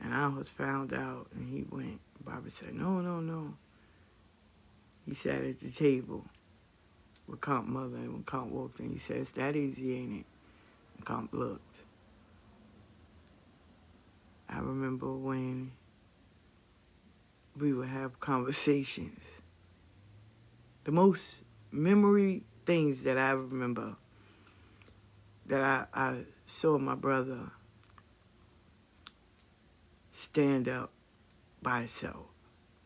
And 0.00 0.14
I 0.14 0.28
was 0.28 0.48
found 0.48 0.92
out, 0.92 1.28
and 1.34 1.48
he 1.48 1.64
went. 1.70 2.00
Barbara 2.24 2.50
said, 2.50 2.74
no, 2.74 3.00
no, 3.00 3.20
no. 3.20 3.54
He 5.06 5.14
sat 5.14 5.44
at 5.44 5.60
the 5.60 5.70
table 5.70 6.24
with 7.26 7.40
Comp 7.40 7.68
mother, 7.68 7.96
and 7.96 8.12
when 8.12 8.22
Comp 8.24 8.50
walked 8.50 8.80
in, 8.80 8.90
he 8.90 8.98
says, 8.98 9.30
that 9.30 9.54
easy, 9.54 9.94
ain't 9.94 10.20
it? 10.20 10.26
And 10.96 11.06
Comp 11.06 11.32
looked. 11.32 11.62
I 14.48 14.58
remember 14.58 15.12
when 15.12 15.72
we 17.58 17.72
would 17.72 17.88
have 17.88 18.20
conversations. 18.20 19.20
The 20.84 20.92
most 20.92 21.42
memory 21.70 22.42
things 22.64 23.02
that 23.02 23.18
I 23.18 23.32
remember 23.32 23.96
that 25.48 25.88
I, 25.94 26.08
I 26.08 26.16
saw 26.46 26.78
my 26.78 26.94
brother 26.94 27.50
stand 30.12 30.68
up 30.68 30.92
by 31.62 31.80
himself. 31.80 32.26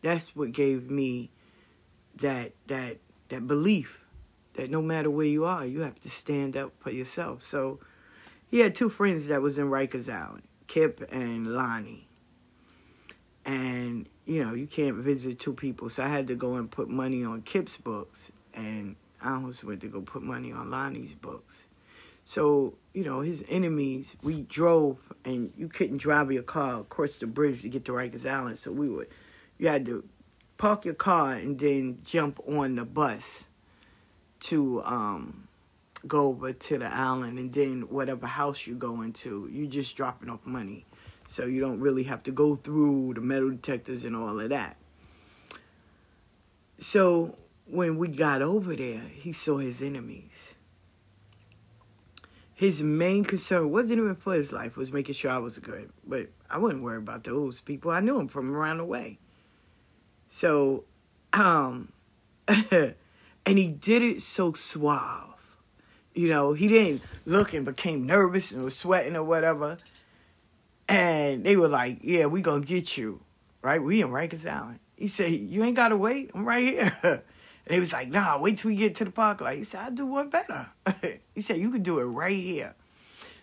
That's 0.01 0.35
what 0.35 0.51
gave 0.51 0.89
me 0.89 1.31
that 2.15 2.53
that 2.67 2.97
that 3.29 3.47
belief 3.47 4.01
that 4.55 4.69
no 4.69 4.81
matter 4.81 5.09
where 5.09 5.27
you 5.27 5.45
are, 5.45 5.65
you 5.65 5.81
have 5.81 5.99
to 6.01 6.09
stand 6.09 6.57
up 6.57 6.73
for 6.79 6.91
yourself. 6.91 7.41
So 7.41 7.79
he 8.49 8.59
had 8.59 8.75
two 8.75 8.89
friends 8.89 9.27
that 9.27 9.41
was 9.41 9.57
in 9.57 9.69
Rikers 9.69 10.11
Island, 10.11 10.43
Kip 10.67 11.07
and 11.11 11.47
Lonnie. 11.47 12.07
And, 13.45 14.07
you 14.25 14.43
know, 14.43 14.53
you 14.53 14.67
can't 14.67 14.97
visit 14.97 15.39
two 15.39 15.53
people. 15.53 15.89
So 15.89 16.03
I 16.03 16.09
had 16.09 16.27
to 16.27 16.35
go 16.35 16.55
and 16.55 16.69
put 16.69 16.89
money 16.89 17.23
on 17.23 17.41
Kip's 17.41 17.77
books. 17.77 18.31
And 18.53 18.97
I 19.21 19.31
almost 19.31 19.63
went 19.63 19.81
to 19.81 19.87
go 19.87 20.01
put 20.01 20.21
money 20.21 20.51
on 20.51 20.69
Lonnie's 20.69 21.13
books. 21.13 21.65
So, 22.31 22.75
you 22.93 23.03
know, 23.03 23.19
his 23.19 23.43
enemies, 23.49 24.15
we 24.23 24.43
drove 24.43 24.99
and 25.25 25.51
you 25.57 25.67
couldn't 25.67 25.97
drive 25.97 26.31
your 26.31 26.43
car 26.43 26.79
across 26.79 27.17
the 27.17 27.27
bridge 27.27 27.63
to 27.63 27.67
get 27.67 27.83
to 27.83 27.91
Rikers 27.91 28.25
Island. 28.25 28.57
So 28.57 28.71
we 28.71 28.87
would, 28.87 29.09
you 29.57 29.67
had 29.67 29.85
to 29.87 30.05
park 30.57 30.85
your 30.85 30.93
car 30.93 31.33
and 31.33 31.59
then 31.59 31.99
jump 32.05 32.39
on 32.47 32.75
the 32.75 32.85
bus 32.85 33.49
to 34.47 34.81
um, 34.83 35.49
go 36.07 36.29
over 36.29 36.53
to 36.53 36.77
the 36.77 36.85
island. 36.85 37.37
And 37.37 37.51
then 37.51 37.81
whatever 37.89 38.27
house 38.27 38.65
you 38.65 38.75
go 38.75 39.01
into, 39.01 39.49
you're 39.51 39.69
just 39.69 39.97
dropping 39.97 40.29
off 40.29 40.45
money. 40.45 40.85
So 41.27 41.47
you 41.47 41.59
don't 41.59 41.81
really 41.81 42.03
have 42.03 42.23
to 42.23 42.31
go 42.31 42.55
through 42.55 43.15
the 43.15 43.21
metal 43.21 43.49
detectors 43.49 44.05
and 44.05 44.15
all 44.15 44.39
of 44.39 44.47
that. 44.47 44.77
So 46.79 47.35
when 47.65 47.97
we 47.97 48.07
got 48.07 48.41
over 48.41 48.73
there, 48.73 49.01
he 49.01 49.33
saw 49.33 49.57
his 49.57 49.81
enemies. 49.81 50.50
His 52.61 52.83
main 52.83 53.23
concern 53.23 53.71
wasn't 53.71 53.97
even 53.97 54.13
for 54.13 54.35
his 54.35 54.51
life, 54.51 54.77
was 54.77 54.93
making 54.93 55.15
sure 55.15 55.31
I 55.31 55.39
was 55.39 55.57
good. 55.57 55.91
But 56.05 56.27
I 56.47 56.59
wouldn't 56.59 56.83
worry 56.83 56.99
about 56.99 57.23
those 57.23 57.59
people. 57.59 57.89
I 57.89 58.01
knew 58.01 58.19
him 58.19 58.27
from 58.27 58.55
around 58.55 58.77
the 58.77 58.85
way. 58.85 59.17
So, 60.27 60.83
um, 61.33 61.91
and 62.47 62.93
he 63.45 63.67
did 63.67 64.03
it 64.03 64.21
so 64.21 64.53
suave. 64.53 65.39
You 66.13 66.29
know, 66.29 66.53
he 66.53 66.67
didn't 66.67 67.01
look 67.25 67.55
and 67.55 67.65
became 67.65 68.05
nervous 68.05 68.51
and 68.51 68.63
was 68.63 68.77
sweating 68.77 69.15
or 69.15 69.23
whatever. 69.23 69.77
And 70.87 71.43
they 71.43 71.57
were 71.57 71.67
like, 71.67 72.01
yeah, 72.03 72.27
we 72.27 72.43
gonna 72.43 72.63
get 72.63 72.95
you, 72.95 73.21
right? 73.63 73.81
We 73.81 74.03
in 74.03 74.09
Rikers 74.09 74.47
Island. 74.47 74.81
He 74.95 75.07
said, 75.07 75.31
you 75.31 75.63
ain't 75.63 75.75
gotta 75.75 75.97
wait. 75.97 76.29
I'm 76.35 76.45
right 76.45 76.61
here. 76.61 77.23
He 77.73 77.79
was 77.79 77.93
like, 77.93 78.09
nah, 78.09 78.37
wait 78.39 78.57
till 78.57 78.69
we 78.69 78.75
get 78.75 78.95
to 78.95 79.05
the 79.05 79.11
park. 79.11 79.41
Like, 79.41 79.57
he 79.59 79.63
said, 79.63 79.81
I'll 79.81 79.91
do 79.91 80.05
one 80.05 80.29
better. 80.29 80.67
he 81.35 81.41
said, 81.41 81.57
you 81.57 81.71
can 81.71 81.83
do 81.83 81.99
it 81.99 82.05
right 82.05 82.37
here. 82.37 82.75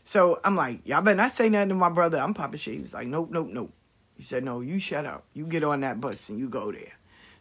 So 0.04 0.40
I'm 0.42 0.56
like, 0.56 0.86
y'all 0.86 1.02
better 1.02 1.16
not 1.16 1.32
say 1.32 1.48
nothing 1.48 1.68
to 1.70 1.74
my 1.74 1.90
brother. 1.90 2.18
I'm 2.18 2.34
popping 2.34 2.58
shit. 2.58 2.74
He 2.74 2.80
was 2.80 2.94
like, 2.94 3.06
nope, 3.06 3.28
nope, 3.30 3.48
nope. 3.50 3.72
He 4.16 4.22
said, 4.22 4.42
no, 4.42 4.60
you 4.60 4.78
shut 4.78 5.06
up. 5.06 5.24
You 5.34 5.46
get 5.46 5.62
on 5.62 5.80
that 5.80 6.00
bus 6.00 6.30
and 6.30 6.38
you 6.38 6.48
go 6.48 6.72
there. 6.72 6.94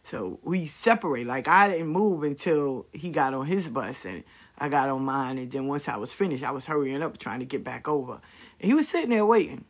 So 0.04 0.38
we 0.42 0.66
separate. 0.66 1.26
Like 1.26 1.48
I 1.48 1.68
didn't 1.68 1.88
move 1.88 2.22
until 2.22 2.86
he 2.92 3.10
got 3.10 3.34
on 3.34 3.46
his 3.46 3.68
bus 3.68 4.04
and 4.04 4.24
I 4.58 4.68
got 4.68 4.88
on 4.88 5.02
mine. 5.02 5.38
And 5.38 5.50
then 5.50 5.66
once 5.66 5.88
I 5.88 5.96
was 5.96 6.12
finished, 6.12 6.44
I 6.44 6.50
was 6.50 6.66
hurrying 6.66 7.02
up 7.02 7.18
trying 7.18 7.40
to 7.40 7.44
get 7.44 7.64
back 7.64 7.88
over. 7.88 8.20
And 8.60 8.68
he 8.68 8.74
was 8.74 8.88
sitting 8.88 9.10
there 9.10 9.26
waiting. 9.26 9.64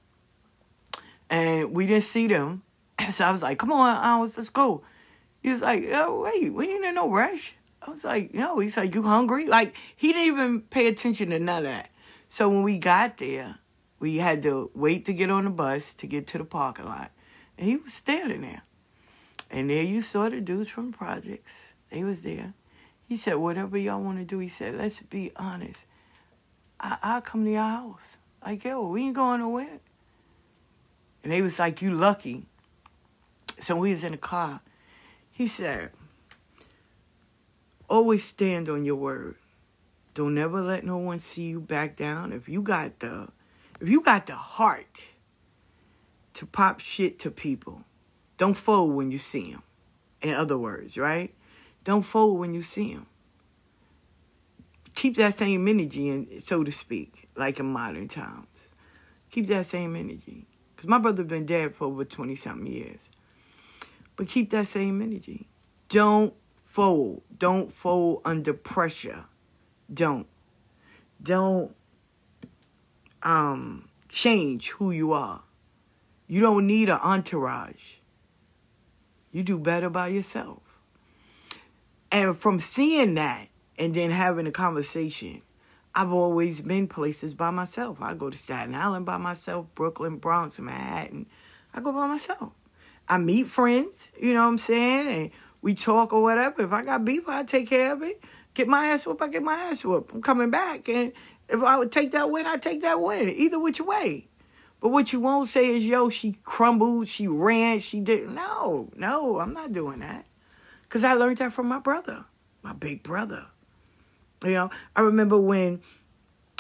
And 1.31 1.73
we 1.73 1.87
didn't 1.87 2.05
see 2.05 2.27
them. 2.27 2.63
So 3.11 3.25
I 3.25 3.31
was 3.31 3.43
like, 3.43 3.59
come 3.59 3.73
on, 3.73 3.97
Alice, 3.97 4.37
let's 4.37 4.51
go. 4.51 4.83
He 5.43 5.51
was 5.51 5.61
like, 5.61 5.89
oh, 5.93 6.23
wait, 6.23 6.53
we 6.53 6.69
ain't 6.69 6.85
in 6.85 6.95
no 6.95 7.11
rush. 7.11 7.55
I 7.81 7.91
was 7.91 8.05
like, 8.05 8.35
no. 8.35 8.59
He's 8.59 8.77
like, 8.77 8.95
you 8.95 9.03
hungry? 9.03 9.47
Like, 9.47 9.75
he 9.97 10.13
didn't 10.13 10.35
even 10.35 10.61
pay 10.63 10.89
attention 10.89 11.31
to 11.31 11.39
none 11.39 11.59
of 11.59 11.65
that. 11.65 11.91
So 12.29 12.49
when 12.49 12.63
we 12.63 12.79
got 12.79 13.19
there, 13.19 13.57
we 14.01 14.19
had 14.19 14.43
to 14.43 14.71
wait 14.75 15.07
to 15.07 15.15
get 15.15 15.31
on 15.31 15.45
the 15.45 15.51
bus 15.51 15.95
to 15.95 16.07
get 16.07 16.27
to 16.29 16.39
the 16.39 16.45
parking 16.45 16.87
lot. 16.87 17.11
And 17.57 17.69
he 17.69 17.77
was 17.77 17.93
standing 17.93 18.43
there. 18.43 18.63
And 19.51 19.71
there 19.71 19.83
you 19.83 20.03
saw 20.03 20.29
the 20.29 20.41
dudes 20.41 20.71
from 20.71 20.93
projects. 20.93 21.73
They 21.91 22.05
was 22.05 22.21
there. 22.23 22.53
He 23.07 23.17
said, 23.17 23.37
whatever 23.37 23.79
y'all 23.79 24.03
want 24.03 24.19
to 24.19 24.25
do, 24.25 24.39
he 24.39 24.49
said, 24.49 24.77
let's 24.77 25.01
be 25.01 25.33
honest. 25.37 25.87
I- 26.79 26.99
I'll 27.03 27.21
come 27.23 27.45
to 27.45 27.51
your 27.51 27.63
house. 27.63 28.03
Like, 28.45 28.65
yo, 28.65 28.87
we 28.87 29.05
ain't 29.05 29.15
going 29.15 29.41
nowhere. 29.41 29.81
And 31.23 31.33
they 31.33 31.43
was 31.43 31.59
like, 31.59 31.81
you 31.81 31.93
lucky. 31.93 32.47
So 33.59 33.77
we 33.77 33.91
was 33.91 34.05
in 34.05 34.13
the 34.13 34.19
car. 34.19 34.61
He 35.39 35.47
said, 35.47 35.93
always 37.89 38.25
stand 38.25 38.69
on 38.69 38.85
your 38.85 38.97
word. 38.97 39.37
Don't 40.13 40.37
ever 40.37 40.61
let 40.61 40.85
no 40.85 40.97
one 40.99 41.21
see 41.21 41.45
you 41.45 41.61
back 41.61 41.95
down. 41.95 42.33
If 42.33 42.49
you 42.49 42.61
got 42.61 42.99
the 42.99 43.29
if 43.81 43.89
you 43.89 44.01
got 44.01 44.27
the 44.27 44.35
heart 44.35 45.05
to 46.35 46.45
pop 46.45 46.81
shit 46.81 47.21
to 47.21 47.31
people, 47.31 47.85
don't 48.37 48.57
fold 48.57 48.97
when 48.97 49.13
you 49.13 49.19
see 49.19 49.53
them. 49.53 49.63
In 50.23 50.35
other 50.35 50.59
words, 50.59 50.99
right? 50.99 51.33
Don't 51.85 52.03
fold 52.03 52.41
when 52.41 52.53
you 52.53 52.63
see 52.63 52.95
them. 52.95 53.07
Keep 54.97 55.19
that 55.19 55.39
same 55.39 55.69
energy, 55.69 56.09
in, 56.09 56.41
so 56.41 56.65
to 56.65 56.73
speak, 56.73 57.29
like 57.37 57.61
in 57.61 57.67
modern 57.67 58.09
times. 58.09 58.49
Keep 59.31 59.47
that 59.47 59.67
same 59.67 59.95
energy. 59.95 60.49
Because 60.75 60.89
my 60.89 60.99
brother 60.99 61.23
been 61.23 61.47
dead 61.47 61.77
for 61.77 61.85
over 61.85 62.05
20 62.05 62.35
something 62.35 62.67
years. 62.67 63.09
But 64.19 64.27
keep 64.27 64.51
that 64.51 64.67
same 64.67 65.01
energy. 65.01 65.49
Don't 65.89 66.35
fold. 66.65 67.23
Don't 67.39 67.73
fold 67.73 68.21
under 68.25 68.53
pressure. 68.53 69.25
Don't. 69.93 70.27
Don't 71.23 71.75
um 73.23 73.89
change 74.09 74.71
who 74.71 74.91
you 74.91 75.13
are. 75.13 75.43
You 76.27 76.41
don't 76.41 76.67
need 76.67 76.89
an 76.89 76.99
entourage. 76.99 77.99
You 79.31 79.45
do 79.45 79.57
better 79.57 79.89
by 79.89 80.09
yourself. 80.09 80.63
And 82.11 82.37
from 82.37 82.59
seeing 82.59 83.15
that 83.15 83.49
and 83.79 83.95
then 83.95 84.11
having 84.11 84.49
a 84.49 84.53
conversation, 84.53 85.43
I've 85.95 86.13
always 86.13 86.61
been 86.61 86.89
places 86.89 87.35
by 87.35 87.51
myself. 87.51 87.99
I 88.01 88.15
go 88.15 88.31
to 88.31 88.37
Staten 88.37 88.75
Island 88.75 89.07
by 89.07 89.17
myself, 89.17 89.67
Brooklyn, 89.77 90.17
Bronx, 90.17 90.59
Manhattan. 90.59 91.27
I 91.73 91.81
go 91.81 91.93
by 91.93 92.09
myself. 92.09 92.53
I 93.09 93.19
meet 93.19 93.49
friends, 93.49 94.13
you 94.21 94.35
know 94.35 94.43
what 94.43 94.49
I'm 94.49 94.59
saying? 94.59 95.09
And 95.09 95.31
we 95.63 95.75
talk 95.75 96.13
or 96.13 96.23
whatever. 96.23 96.63
If 96.63 96.73
I 96.73 96.83
got 96.83 97.05
beef, 97.05 97.29
I 97.29 97.43
take 97.43 97.69
care 97.69 97.93
of 97.93 98.03
it. 98.03 98.23
Get 98.55 98.69
my 98.69 98.89
ass 98.89 99.07
whooped, 99.07 99.23
I 99.23 99.29
get 99.29 99.43
my 99.43 99.55
ass 99.55 99.85
whooped. 99.85 100.15
I'm 100.15 100.23
coming 100.23 100.51
back. 100.51 100.89
And 100.89 101.13
if 101.49 101.63
I 101.63 101.79
would 101.79 101.93
take 101.93 102.13
that 102.13 102.31
win, 102.31 102.47
I 102.47 102.57
take 102.57 102.83
that 102.83 103.01
win. 103.01 103.29
Either 103.29 103.59
which 103.59 103.81
way. 103.81 104.27
But 104.81 104.91
what 104.91 105.13
you 105.13 105.21
won't 105.21 105.49
say 105.49 105.77
is, 105.77 105.85
yo, 105.85 106.09
she 106.11 106.39
crumbled, 106.45 107.09
she 107.09 107.27
ran, 107.27 107.81
she 107.81 108.01
did. 108.01 108.31
No, 108.31 108.89
no, 108.95 109.41
I'm 109.41 109.53
not 109.53 109.73
doing 109.73 110.01
that. 110.01 110.25
Because 110.83 111.03
I 111.03 111.15
learned 111.15 111.39
that 111.39 111.53
from 111.53 111.67
my 111.67 111.81
brother, 111.81 112.25
my 112.63 112.73
big 112.73 113.03
brother. 113.03 113.47
You 114.45 114.53
know, 114.53 114.71
I 114.95 115.01
remember 115.01 115.39
when 115.39 115.81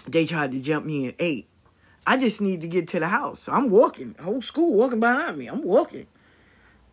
they 0.07 0.27
tried 0.27 0.51
to 0.53 0.61
jump 0.61 0.85
me 0.85 1.07
in 1.07 1.15
eight. 1.19 1.47
I 2.07 2.17
just 2.17 2.41
need 2.41 2.63
to 2.63 2.69
get 2.69 2.89
to 2.89 3.01
the 3.01 3.09
house. 3.09 3.41
So 3.41 3.53
I'm 3.53 3.71
walking, 3.71 4.17
whole 4.21 4.43
school 4.43 4.73
walking 4.73 4.99
behind 4.99 5.37
me. 5.37 5.47
I'm 5.47 5.63
walking. 5.63 6.07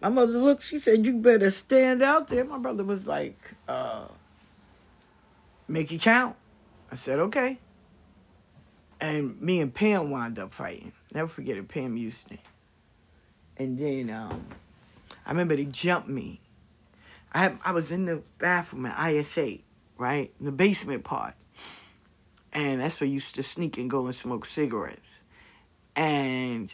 My 0.06 0.10
mother 0.10 0.38
looked, 0.38 0.62
she 0.62 0.78
said, 0.78 1.04
You 1.04 1.14
better 1.14 1.50
stand 1.50 2.04
out 2.04 2.28
there. 2.28 2.46
My 2.46 2.60
brother 2.60 2.84
was 2.84 3.08
like, 3.08 3.56
uh, 3.68 4.06
Make 5.68 5.92
it 5.92 6.02
count. 6.02 6.36
I 6.92 6.96
said, 6.96 7.18
Okay. 7.18 7.58
And 9.02 9.42
me 9.42 9.62
and 9.62 9.74
Pam 9.74 10.12
wound 10.12 10.38
up 10.38 10.54
fighting. 10.54 10.92
Never 11.12 11.28
forget 11.28 11.58
it, 11.58 11.68
Pam 11.68 11.96
Houston. 11.96 12.38
And 13.58 13.80
then 13.80 14.12
um, 14.12 14.46
I 15.26 15.32
remember 15.32 15.56
they 15.56 15.66
jumped 15.66 16.08
me. 16.08 16.40
I, 17.34 17.54
I 17.66 17.72
was 17.72 17.92
in 17.92 18.06
the 18.06 18.22
bathroom 18.38 18.86
at 18.86 19.12
ISA, 19.12 19.58
right? 19.98 20.32
In 20.40 20.46
the 20.46 20.52
basement 20.52 21.04
part. 21.04 21.34
And 22.54 22.80
that's 22.80 23.02
where 23.02 23.08
I 23.08 23.12
used 23.12 23.34
to 23.36 23.44
sneak 23.44 23.80
and 23.80 23.90
go 23.90 24.06
and 24.06 24.16
smoke 24.16 24.46
cigarettes. 24.46 25.16
And 25.96 26.70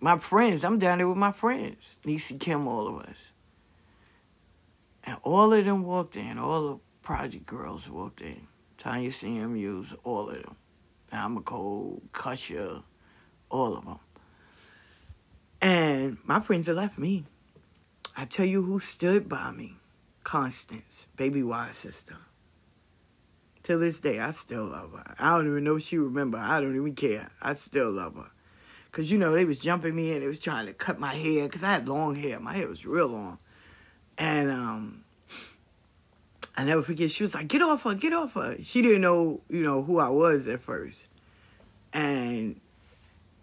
my 0.00 0.18
friends, 0.18 0.64
I'm 0.64 0.78
down 0.78 0.98
there 0.98 1.08
with 1.08 1.16
my 1.16 1.32
friends, 1.32 1.96
Niecy 2.04 2.38
Kim, 2.38 2.66
all 2.66 2.88
of 2.88 3.02
us. 3.02 3.16
And 5.04 5.16
all 5.22 5.52
of 5.52 5.64
them 5.64 5.84
walked 5.84 6.16
in, 6.16 6.38
all 6.38 6.68
the 6.68 6.78
project 7.02 7.46
girls 7.46 7.88
walked 7.88 8.20
in. 8.20 8.46
Tanya 8.76 9.10
CMUs, 9.10 9.96
all 10.04 10.28
of 10.28 10.42
them. 10.42 10.56
Amicole, 11.12 12.02
Kusha, 12.12 12.82
all 13.48 13.76
of 13.76 13.84
them. 13.84 13.98
And 15.62 16.18
my 16.24 16.40
friends 16.40 16.66
have 16.66 16.76
left 16.76 16.98
me. 16.98 17.24
I 18.16 18.24
tell 18.24 18.46
you 18.46 18.62
who 18.62 18.80
stood 18.80 19.28
by 19.28 19.50
me. 19.50 19.76
Constance, 20.24 21.06
baby 21.16 21.42
wise 21.42 21.76
sister. 21.76 22.16
To 23.62 23.78
this 23.78 23.98
day, 23.98 24.20
I 24.20 24.30
still 24.32 24.66
love 24.66 24.92
her. 24.92 25.14
I 25.18 25.30
don't 25.36 25.46
even 25.46 25.64
know 25.64 25.76
if 25.76 25.82
she 25.82 25.98
remember. 25.98 26.38
I 26.38 26.60
don't 26.60 26.76
even 26.76 26.94
care. 26.94 27.30
I 27.40 27.54
still 27.54 27.90
love 27.90 28.16
her. 28.16 28.30
Cause 28.96 29.10
you 29.10 29.18
know 29.18 29.34
they 29.34 29.44
was 29.44 29.58
jumping 29.58 29.94
me 29.94 30.14
and 30.14 30.22
They 30.22 30.26
was 30.26 30.38
trying 30.38 30.64
to 30.64 30.72
cut 30.72 30.98
my 30.98 31.14
hair. 31.14 31.46
Cause 31.50 31.62
I 31.62 31.72
had 31.72 31.86
long 31.86 32.14
hair. 32.14 32.40
My 32.40 32.54
hair 32.54 32.66
was 32.66 32.86
real 32.86 33.08
long. 33.08 33.36
And 34.16 34.50
um, 34.50 35.04
I 36.56 36.64
never 36.64 36.80
forget. 36.80 37.10
She 37.10 37.22
was 37.22 37.34
like, 37.34 37.46
"Get 37.46 37.60
off 37.60 37.82
her! 37.82 37.94
Get 37.94 38.14
off 38.14 38.32
her!" 38.32 38.56
She 38.62 38.80
didn't 38.80 39.02
know, 39.02 39.42
you 39.50 39.62
know, 39.62 39.82
who 39.82 39.98
I 39.98 40.08
was 40.08 40.46
at 40.46 40.62
first. 40.62 41.08
And 41.92 42.58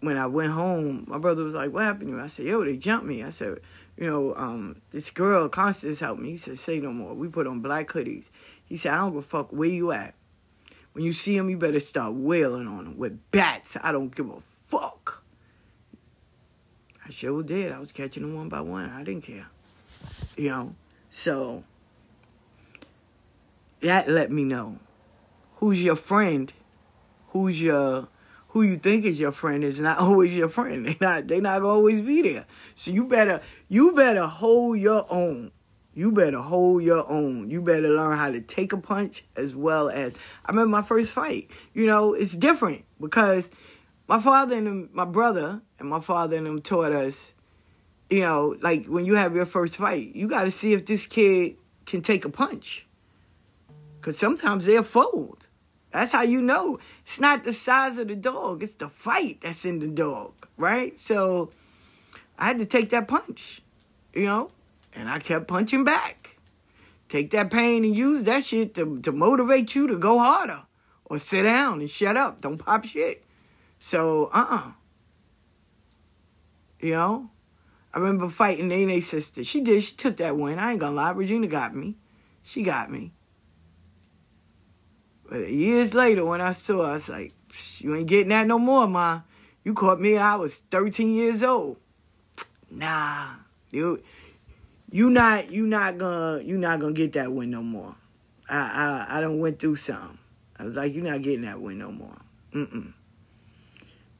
when 0.00 0.16
I 0.16 0.26
went 0.26 0.50
home, 0.50 1.04
my 1.06 1.18
brother 1.18 1.44
was 1.44 1.54
like, 1.54 1.72
"What 1.72 1.84
happened 1.84 2.08
to 2.08 2.16
you?" 2.16 2.20
I 2.20 2.26
said, 2.26 2.46
"Yo, 2.46 2.64
they 2.64 2.76
jumped 2.76 3.06
me." 3.06 3.22
I 3.22 3.30
said, 3.30 3.60
"You 3.96 4.08
know, 4.08 4.34
um, 4.34 4.82
this 4.90 5.12
girl 5.12 5.48
Constance 5.48 6.00
helped 6.00 6.20
me." 6.20 6.30
He 6.30 6.36
said, 6.36 6.58
"Say 6.58 6.80
no 6.80 6.92
more." 6.92 7.14
We 7.14 7.28
put 7.28 7.46
on 7.46 7.60
black 7.60 7.90
hoodies. 7.90 8.28
He 8.64 8.76
said, 8.76 8.92
"I 8.92 8.96
don't 8.96 9.12
give 9.12 9.18
a 9.18 9.22
fuck 9.22 9.52
where 9.52 9.68
you 9.68 9.92
at. 9.92 10.14
When 10.94 11.04
you 11.04 11.12
see 11.12 11.36
him, 11.36 11.48
you 11.48 11.58
better 11.58 11.78
start 11.78 12.14
wailing 12.14 12.66
on 12.66 12.86
him 12.86 12.98
with 12.98 13.30
bats. 13.30 13.76
I 13.80 13.92
don't 13.92 14.12
give 14.12 14.28
a 14.28 14.40
fuck." 14.66 15.23
I 17.06 17.10
sure 17.10 17.42
did. 17.42 17.72
I 17.72 17.78
was 17.78 17.92
catching 17.92 18.22
them 18.22 18.34
one 18.34 18.48
by 18.48 18.60
one. 18.60 18.90
I 18.90 19.02
didn't 19.02 19.24
care, 19.24 19.46
you 20.36 20.48
know. 20.48 20.74
So 21.10 21.64
that 23.80 24.08
let 24.08 24.30
me 24.30 24.44
know 24.44 24.78
who's 25.56 25.82
your 25.82 25.96
friend, 25.96 26.52
who's 27.28 27.60
your 27.60 28.08
who 28.48 28.62
you 28.62 28.76
think 28.76 29.04
is 29.04 29.18
your 29.18 29.32
friend 29.32 29.64
is 29.64 29.80
not 29.80 29.98
always 30.06 30.34
your 30.34 30.48
friend. 30.48 30.86
They 30.86 30.96
not 31.00 31.28
they 31.28 31.40
not 31.40 31.62
always 31.62 32.00
be 32.00 32.22
there. 32.22 32.46
So 32.74 32.90
you 32.90 33.04
better 33.04 33.40
you 33.68 33.92
better 33.92 34.26
hold 34.26 34.78
your 34.78 35.06
own. 35.10 35.52
You 35.96 36.10
better 36.10 36.40
hold 36.40 36.82
your 36.82 37.08
own. 37.08 37.50
You 37.50 37.60
better 37.62 37.88
learn 37.88 38.18
how 38.18 38.30
to 38.30 38.40
take 38.40 38.72
a 38.72 38.76
punch 38.76 39.24
as 39.36 39.54
well 39.54 39.88
as 39.88 40.12
I 40.44 40.50
remember 40.50 40.70
my 40.70 40.82
first 40.82 41.10
fight. 41.10 41.48
You 41.72 41.86
know, 41.86 42.14
it's 42.14 42.32
different 42.32 42.84
because 43.00 43.48
my 44.06 44.20
father 44.20 44.56
and 44.56 44.92
my 44.92 45.04
brother 45.04 45.60
and 45.78 45.88
my 45.88 46.00
father 46.00 46.36
and 46.36 46.46
them 46.46 46.60
taught 46.60 46.92
us, 46.92 47.32
you 48.10 48.20
know, 48.20 48.56
like 48.60 48.86
when 48.86 49.06
you 49.06 49.14
have 49.14 49.34
your 49.34 49.46
first 49.46 49.76
fight, 49.76 50.14
you 50.14 50.28
got 50.28 50.44
to 50.44 50.50
see 50.50 50.72
if 50.72 50.86
this 50.86 51.06
kid 51.06 51.56
can 51.86 52.02
take 52.02 52.24
a 52.24 52.28
punch. 52.28 52.86
Cause 54.00 54.18
sometimes 54.18 54.66
they'll 54.66 54.82
fold. 54.82 55.46
That's 55.90 56.12
how 56.12 56.22
you 56.22 56.42
know. 56.42 56.78
It's 57.06 57.20
not 57.20 57.44
the 57.44 57.52
size 57.52 57.96
of 57.98 58.08
the 58.08 58.16
dog, 58.16 58.62
it's 58.62 58.74
the 58.74 58.88
fight 58.88 59.38
that's 59.42 59.64
in 59.64 59.78
the 59.78 59.88
dog, 59.88 60.32
right? 60.58 60.98
So 60.98 61.50
I 62.38 62.46
had 62.46 62.58
to 62.58 62.66
take 62.66 62.90
that 62.90 63.08
punch, 63.08 63.62
you 64.12 64.26
know, 64.26 64.50
and 64.92 65.08
I 65.08 65.20
kept 65.20 65.48
punching 65.48 65.84
back. 65.84 66.36
Take 67.08 67.30
that 67.30 67.50
pain 67.50 67.84
and 67.84 67.96
use 67.96 68.24
that 68.24 68.44
shit 68.44 68.74
to, 68.74 69.00
to 69.00 69.12
motivate 69.12 69.74
you 69.74 69.86
to 69.86 69.96
go 69.96 70.18
harder 70.18 70.62
or 71.04 71.18
sit 71.18 71.44
down 71.44 71.80
and 71.80 71.88
shut 71.88 72.16
up. 72.16 72.40
Don't 72.40 72.58
pop 72.58 72.84
shit. 72.84 73.23
So, 73.78 74.30
uh 74.32 74.46
uh 74.48 74.72
You 76.80 76.92
know? 76.92 77.30
I 77.92 77.98
remember 77.98 78.28
fighting 78.28 78.68
Nene's 78.68 79.06
sister. 79.06 79.44
She 79.44 79.60
did. 79.60 79.84
She 79.84 79.94
took 79.94 80.16
that 80.16 80.36
win. 80.36 80.58
I 80.58 80.72
ain't 80.72 80.80
gonna 80.80 80.96
lie. 80.96 81.10
Regina 81.12 81.46
got 81.46 81.74
me. 81.74 81.94
She 82.42 82.62
got 82.62 82.90
me. 82.90 83.12
But 85.30 85.48
years 85.48 85.94
later, 85.94 86.24
when 86.24 86.40
I 86.40 86.52
saw 86.52 86.82
her, 86.82 86.90
I 86.90 86.92
was 86.94 87.08
like, 87.08 87.32
you 87.78 87.94
ain't 87.94 88.08
getting 88.08 88.30
that 88.30 88.46
no 88.46 88.58
more, 88.58 88.86
ma. 88.86 89.20
You 89.62 89.74
caught 89.74 90.00
me 90.00 90.18
I 90.18 90.34
was 90.34 90.56
13 90.70 91.12
years 91.12 91.42
old. 91.42 91.78
Nah. 92.70 93.28
You 93.70 94.02
you 94.90 95.10
not 95.10 95.50
you 95.50 95.66
not 95.66 95.98
gonna 95.98 96.42
you 96.42 96.56
not 96.58 96.80
gonna 96.80 96.92
get 96.92 97.14
that 97.14 97.32
win 97.32 97.50
no 97.50 97.62
more. 97.62 97.96
I 98.48 99.06
I 99.08 99.18
I 99.18 99.20
don't 99.20 99.40
went 99.40 99.58
through 99.58 99.76
some. 99.76 100.18
I 100.58 100.64
was 100.64 100.74
like, 100.76 100.94
you're 100.94 101.04
not 101.04 101.22
getting 101.22 101.42
that 101.42 101.60
win 101.60 101.78
no 101.78 101.90
more. 101.90 102.18
Mm-mm. 102.52 102.92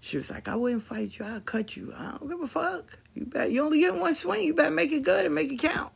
She 0.04 0.18
was 0.18 0.30
like, 0.30 0.48
I 0.48 0.54
wouldn't 0.54 0.82
fight 0.82 1.18
you. 1.18 1.24
I'll 1.24 1.40
cut 1.40 1.78
you. 1.78 1.94
I 1.96 2.10
don't 2.10 2.28
give 2.28 2.42
a 2.42 2.46
fuck. 2.46 2.98
You 3.14 3.24
bet 3.24 3.50
you 3.50 3.64
only 3.64 3.80
get 3.80 3.94
one 3.94 4.12
swing. 4.12 4.44
You 4.44 4.52
better 4.52 4.70
make 4.70 4.92
it 4.92 5.02
good 5.02 5.24
and 5.24 5.34
make 5.34 5.50
it 5.50 5.58
count. 5.58 5.94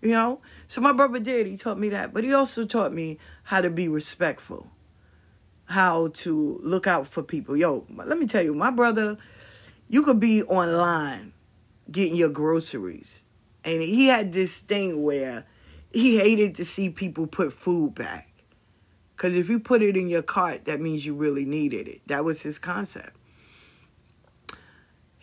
You 0.00 0.10
know? 0.10 0.40
So 0.68 0.80
my 0.80 0.92
brother 0.92 1.18
did. 1.18 1.48
He 1.48 1.56
taught 1.56 1.76
me 1.76 1.88
that. 1.88 2.14
But 2.14 2.22
he 2.22 2.32
also 2.32 2.64
taught 2.64 2.92
me 2.92 3.18
how 3.42 3.60
to 3.60 3.70
be 3.70 3.88
respectful, 3.88 4.70
how 5.64 6.10
to 6.14 6.60
look 6.62 6.86
out 6.86 7.08
for 7.08 7.24
people. 7.24 7.56
Yo, 7.56 7.84
let 7.92 8.20
me 8.20 8.28
tell 8.28 8.44
you, 8.44 8.54
my 8.54 8.70
brother, 8.70 9.18
you 9.88 10.04
could 10.04 10.20
be 10.20 10.44
online 10.44 11.32
getting 11.90 12.14
your 12.14 12.28
groceries. 12.28 13.20
And 13.64 13.82
he 13.82 14.06
had 14.06 14.32
this 14.32 14.60
thing 14.60 15.02
where 15.02 15.44
he 15.92 16.18
hated 16.18 16.54
to 16.54 16.64
see 16.64 16.88
people 16.88 17.26
put 17.26 17.52
food 17.52 17.96
back. 17.96 18.30
Because 19.16 19.34
if 19.34 19.48
you 19.48 19.58
put 19.58 19.82
it 19.82 19.96
in 19.96 20.06
your 20.06 20.22
cart, 20.22 20.66
that 20.66 20.80
means 20.80 21.04
you 21.04 21.14
really 21.14 21.44
needed 21.44 21.88
it. 21.88 22.00
That 22.06 22.24
was 22.24 22.40
his 22.40 22.60
concept 22.60 23.16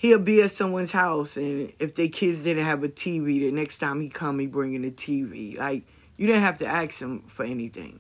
he'll 0.02 0.18
be 0.18 0.42
at 0.42 0.50
someone's 0.50 0.92
house 0.92 1.38
and 1.38 1.72
if 1.78 1.94
their 1.94 2.08
kids 2.08 2.40
didn't 2.40 2.66
have 2.66 2.84
a 2.84 2.90
TV, 2.90 3.40
the 3.40 3.52
next 3.52 3.78
time 3.78 4.02
he 4.02 4.10
come, 4.10 4.40
he 4.40 4.48
bringing 4.48 4.84
a 4.84 4.90
TV. 4.90 5.56
Like 5.60 5.84
you 6.18 6.26
didn't 6.26 6.42
have 6.42 6.58
to 6.58 6.66
ask 6.66 7.00
him 7.00 7.20
for 7.28 7.46
anything. 7.46 8.00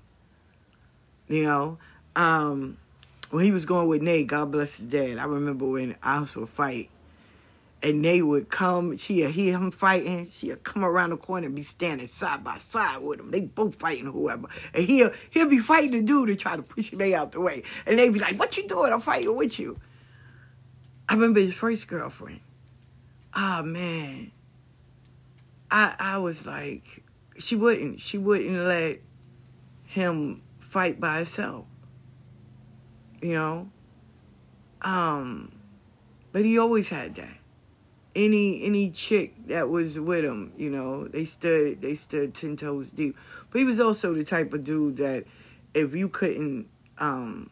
You 1.27 1.43
know, 1.43 1.77
um, 2.15 2.77
when 3.29 3.45
he 3.45 3.51
was 3.51 3.67
going 3.67 3.87
with 3.87 4.01
Nate, 4.01 4.25
God 4.25 4.51
bless 4.51 4.77
his 4.77 4.87
dad. 4.87 5.19
I 5.19 5.25
remember 5.25 5.65
when 5.67 5.95
Alice 6.01 6.35
would 6.35 6.49
fight, 6.49 6.89
and 7.83 8.01
Nate 8.01 8.25
would 8.25 8.49
come. 8.49 8.97
She'd 8.97 9.29
hear 9.29 9.53
him 9.53 9.69
fighting. 9.69 10.27
She'd 10.31 10.63
come 10.63 10.83
around 10.83 11.11
the 11.11 11.17
corner 11.17 11.45
and 11.45 11.55
be 11.55 11.61
standing 11.61 12.07
side 12.07 12.43
by 12.43 12.57
side 12.57 12.97
with 12.97 13.19
him. 13.19 13.29
They 13.29 13.41
both 13.41 13.75
fighting 13.75 14.11
whoever, 14.11 14.47
and 14.73 14.83
he'll 14.85 15.11
he'll 15.29 15.47
be 15.47 15.59
fighting 15.59 15.91
the 15.91 16.01
dude 16.01 16.29
to 16.29 16.35
try 16.35 16.55
to 16.55 16.63
push 16.63 16.91
Nate 16.93 17.13
out 17.13 17.31
the 17.31 17.41
way, 17.41 17.61
and 17.85 17.99
they 17.99 18.09
be 18.09 18.17
like, 18.17 18.39
"What 18.39 18.57
you 18.57 18.67
doing? 18.67 18.91
I'm 18.91 19.01
fighting 19.01 19.35
with 19.35 19.59
you." 19.59 19.79
I 21.11 21.13
remember 21.13 21.41
his 21.41 21.53
first 21.53 21.89
girlfriend. 21.89 22.39
Ah 23.33 23.59
oh, 23.59 23.63
man. 23.63 24.31
I 25.69 25.93
I 25.99 26.17
was 26.19 26.45
like 26.45 27.03
she 27.37 27.57
wouldn't 27.57 27.99
she 27.99 28.17
wouldn't 28.17 28.55
let 28.55 29.01
him 29.83 30.41
fight 30.59 31.01
by 31.01 31.17
himself. 31.17 31.65
You 33.21 33.33
know? 33.33 33.69
Um 34.81 35.51
but 36.31 36.45
he 36.45 36.57
always 36.57 36.87
had 36.87 37.15
that. 37.15 37.37
Any 38.15 38.63
any 38.63 38.89
chick 38.89 39.33
that 39.47 39.67
was 39.67 39.99
with 39.99 40.23
him, 40.23 40.53
you 40.55 40.69
know, 40.69 41.09
they 41.09 41.25
stood 41.25 41.81
they 41.81 41.95
stood 41.95 42.33
ten 42.33 42.55
toes 42.55 42.91
deep. 42.91 43.17
But 43.49 43.59
he 43.59 43.65
was 43.65 43.81
also 43.81 44.13
the 44.13 44.23
type 44.23 44.53
of 44.53 44.63
dude 44.63 44.95
that 44.95 45.25
if 45.73 45.93
you 45.93 46.07
couldn't 46.07 46.69
um 46.99 47.49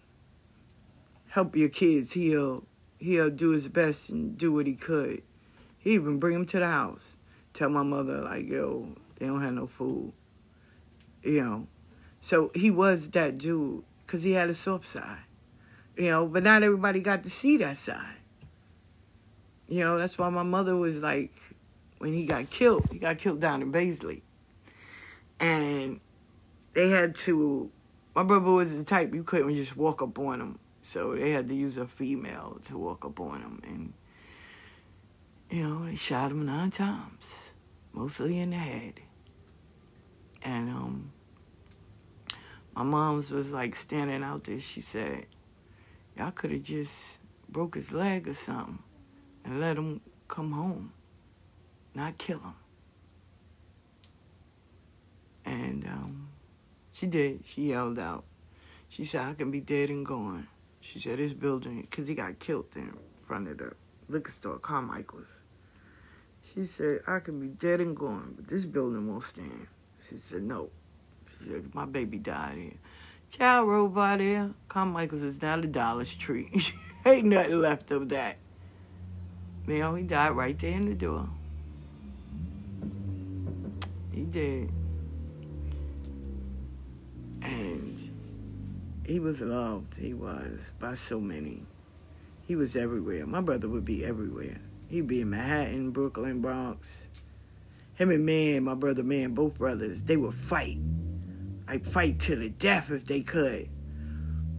help 1.27 1.57
your 1.57 1.67
kids, 1.67 2.13
he'll 2.13 2.63
he'll 2.99 3.29
do 3.29 3.49
his 3.49 3.67
best 3.67 4.09
and 4.09 4.37
do 4.37 4.53
what 4.53 4.67
he 4.67 4.75
could. 4.75 5.23
He 5.77 5.93
even 5.93 6.19
bring 6.19 6.35
him 6.35 6.45
to 6.47 6.59
the 6.59 6.67
house. 6.67 7.17
Tell 7.53 7.69
my 7.69 7.83
mother, 7.83 8.21
like, 8.21 8.47
yo, 8.47 8.95
they 9.17 9.25
don't 9.25 9.41
have 9.41 9.53
no 9.53 9.67
food. 9.67 10.13
You 11.23 11.43
know. 11.43 11.67
So 12.21 12.51
he 12.53 12.69
was 12.69 13.09
that 13.11 13.37
dude 13.37 13.83
because 14.05 14.23
he 14.23 14.33
had 14.33 14.49
a 14.49 14.53
soft 14.53 14.87
side. 14.87 15.19
You 15.97 16.09
know, 16.11 16.27
but 16.27 16.43
not 16.43 16.63
everybody 16.63 16.99
got 16.99 17.23
to 17.23 17.29
see 17.29 17.57
that 17.57 17.77
side. 17.77 18.15
You 19.67 19.79
know, 19.79 19.97
that's 19.97 20.17
why 20.17 20.29
my 20.29 20.43
mother 20.43 20.75
was 20.75 20.97
like, 20.97 21.31
when 21.99 22.13
he 22.13 22.25
got 22.25 22.49
killed, 22.49 22.87
he 22.91 22.99
got 22.99 23.17
killed 23.17 23.39
down 23.39 23.61
in 23.61 23.71
Baisley. 23.71 24.21
And 25.39 25.99
they 26.73 26.89
had 26.89 27.15
to, 27.17 27.69
my 28.15 28.23
brother 28.23 28.51
was 28.51 28.73
the 28.73 28.83
type 28.83 29.13
you 29.13 29.23
couldn't 29.23 29.55
just 29.55 29.77
walk 29.77 30.01
up 30.01 30.17
on 30.17 30.41
him 30.41 30.59
so 30.89 31.13
they 31.13 31.29
had 31.29 31.47
to 31.49 31.53
use 31.53 31.77
a 31.77 31.85
female 31.85 32.59
to 32.65 32.75
walk 32.75 33.05
up 33.05 33.19
on 33.19 33.41
him. 33.41 33.61
And, 33.63 33.93
you 35.51 35.61
know, 35.61 35.85
they 35.85 35.95
shot 35.95 36.31
him 36.31 36.47
nine 36.47 36.71
times, 36.71 37.53
mostly 37.93 38.39
in 38.39 38.49
the 38.49 38.55
head. 38.55 38.99
And 40.41 40.67
um, 40.69 41.11
my 42.73 42.81
mom's 42.81 43.29
was 43.29 43.51
like 43.51 43.75
standing 43.75 44.23
out 44.23 44.45
there. 44.45 44.59
She 44.59 44.81
said, 44.81 45.27
y'all 46.17 46.31
could 46.31 46.51
have 46.51 46.63
just 46.63 47.19
broke 47.47 47.75
his 47.75 47.91
leg 47.93 48.27
or 48.27 48.33
something 48.33 48.79
and 49.45 49.59
let 49.59 49.77
him 49.77 50.01
come 50.27 50.53
home, 50.53 50.91
not 51.93 52.17
kill 52.17 52.39
him. 52.39 52.55
And 55.45 55.85
um, 55.85 56.29
she 56.93 57.05
did. 57.05 57.41
She 57.45 57.69
yelled 57.69 57.99
out. 57.99 58.23
She 58.87 59.05
said, 59.05 59.21
I 59.21 59.33
can 59.35 59.51
be 59.51 59.59
dead 59.61 59.91
and 59.91 60.03
gone. 60.03 60.47
She 60.91 60.99
said 60.99 61.19
this 61.19 61.33
building, 61.33 61.81
because 61.81 62.07
he 62.07 62.15
got 62.15 62.39
killed 62.39 62.75
in 62.75 62.97
front 63.27 63.47
of 63.47 63.59
the 63.59 63.73
liquor 64.07 64.31
store, 64.31 64.57
Carmichael's. 64.57 65.41
She 66.41 66.63
said, 66.63 67.01
I 67.05 67.19
can 67.19 67.39
be 67.39 67.47
dead 67.47 67.79
and 67.79 67.95
gone, 67.95 68.33
but 68.35 68.47
this 68.47 68.65
building 68.65 69.07
won't 69.07 69.23
stand. 69.23 69.67
She 70.01 70.17
said, 70.17 70.41
no. 70.41 70.71
She 71.37 71.49
said, 71.49 71.75
my 71.75 71.85
baby 71.85 72.17
died 72.17 72.57
here. 72.57 72.73
Child 73.29 73.67
rode 73.67 73.93
by 73.93 74.17
there. 74.17 74.49
Carmichael's 74.67 75.21
is 75.21 75.39
not 75.39 75.63
a 75.63 75.67
Dollar 75.67 76.05
Tree. 76.05 76.49
Ain't 77.05 77.27
nothing 77.27 77.61
left 77.61 77.91
of 77.91 78.09
that. 78.09 78.37
Know, 79.67 79.93
he 79.93 80.03
died 80.03 80.31
right 80.31 80.57
there 80.57 80.71
in 80.71 80.85
the 80.85 80.95
door. 80.95 81.29
He 84.11 84.23
did. 84.23 84.71
And 87.43 87.88
he 89.09 89.19
was 89.19 89.41
loved, 89.41 89.97
he 89.97 90.13
was, 90.13 90.71
by 90.77 90.93
so 90.93 91.19
many. 91.19 91.63
He 92.45 92.55
was 92.55 92.75
everywhere. 92.75 93.25
My 93.25 93.41
brother 93.41 93.67
would 93.67 93.83
be 93.83 94.05
everywhere. 94.05 94.59
He'd 94.87 95.07
be 95.07 95.21
in 95.21 95.31
Manhattan, 95.31 95.89
Brooklyn, 95.89 96.41
Bronx. 96.41 97.01
Him 97.95 98.11
and 98.11 98.23
man, 98.23 98.65
my 98.65 98.75
brother 98.75 99.01
man, 99.01 99.33
both 99.33 99.57
brothers, 99.57 100.03
they 100.03 100.15
would 100.15 100.35
fight. 100.35 100.77
Like 101.67 101.87
fight 101.87 102.19
to 102.19 102.35
the 102.35 102.51
death 102.51 102.91
if 102.91 103.05
they 103.05 103.21
could. 103.21 103.67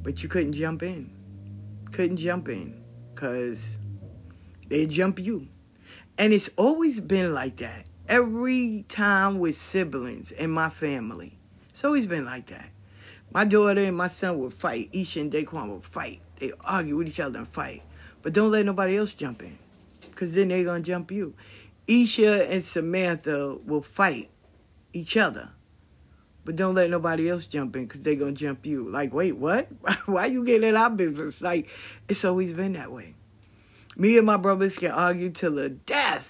But 0.03 0.25
you 0.25 0.29
couldn't 0.29 0.55
jump 0.55 0.83
in. 0.83 1.13
Couldn't 1.93 2.17
jump 2.17 2.49
in. 2.49 2.83
Cause 3.15 3.79
they'd 4.67 4.91
jump 4.91 5.21
you. 5.21 5.47
And 6.19 6.33
it's 6.33 6.51
always 6.57 6.99
been 6.99 7.33
like 7.33 7.59
that. 7.59 7.87
Every 8.09 8.85
time 8.89 9.39
with 9.39 9.55
siblings 9.57 10.33
in 10.33 10.51
my 10.51 10.71
family. 10.71 11.39
It's 11.69 11.85
always 11.85 12.07
been 12.07 12.25
like 12.25 12.49
that. 12.49 12.71
My 13.33 13.45
daughter 13.45 13.83
and 13.83 13.97
my 13.97 14.09
son 14.09 14.39
would 14.41 14.55
fight. 14.55 14.91
Isha 14.93 15.21
and 15.21 15.33
Daquan 15.33 15.71
would 15.71 15.85
fight. 15.85 16.21
They 16.39 16.53
argue 16.63 16.97
with 16.97 17.09
each 17.09 17.21
other 17.21 17.39
and 17.39 17.49
fight. 17.49 17.83
But 18.23 18.33
don't 18.33 18.51
let 18.51 18.67
nobody 18.67 18.97
else 18.97 19.15
jump 19.15 19.43
in. 19.43 19.59
Because 20.01 20.35
then 20.35 20.49
they're 20.49 20.65
going 20.65 20.83
to 20.83 20.87
jump 20.87 21.11
you. 21.11 21.35
Isha 21.87 22.51
and 22.51 22.63
Samantha 22.63 23.57
will 23.65 23.83
fight 23.83 24.31
each 24.93 25.17
other. 25.17 25.51
But 26.45 26.57
don't 26.57 26.75
let 26.75 26.91
nobody 26.91 27.29
else 27.29 27.47
jump 27.47 27.77
in 27.77 27.87
because 27.87 28.03
they're 28.03 28.17
going 28.17 28.35
to 28.35 28.41
jump 28.41 28.67
you. 28.67 28.89
Like, 28.91 29.15
wait, 29.15 29.37
what? 29.37 29.69
Why 30.07 30.27
you 30.27 30.45
getting 30.45 30.69
in 30.69 30.77
our 30.77 30.91
business? 30.91 31.41
Like, 31.41 31.69
it's 32.09 32.25
always 32.25 32.53
been 32.53 32.73
that 32.73 32.91
way. 32.91 33.15
Me 33.97 34.17
and 34.17 34.27
my 34.27 34.37
brothers 34.37 34.79
can 34.79 34.91
argue 34.91 35.31
till 35.31 35.55
the 35.55 35.69
death, 35.69 36.27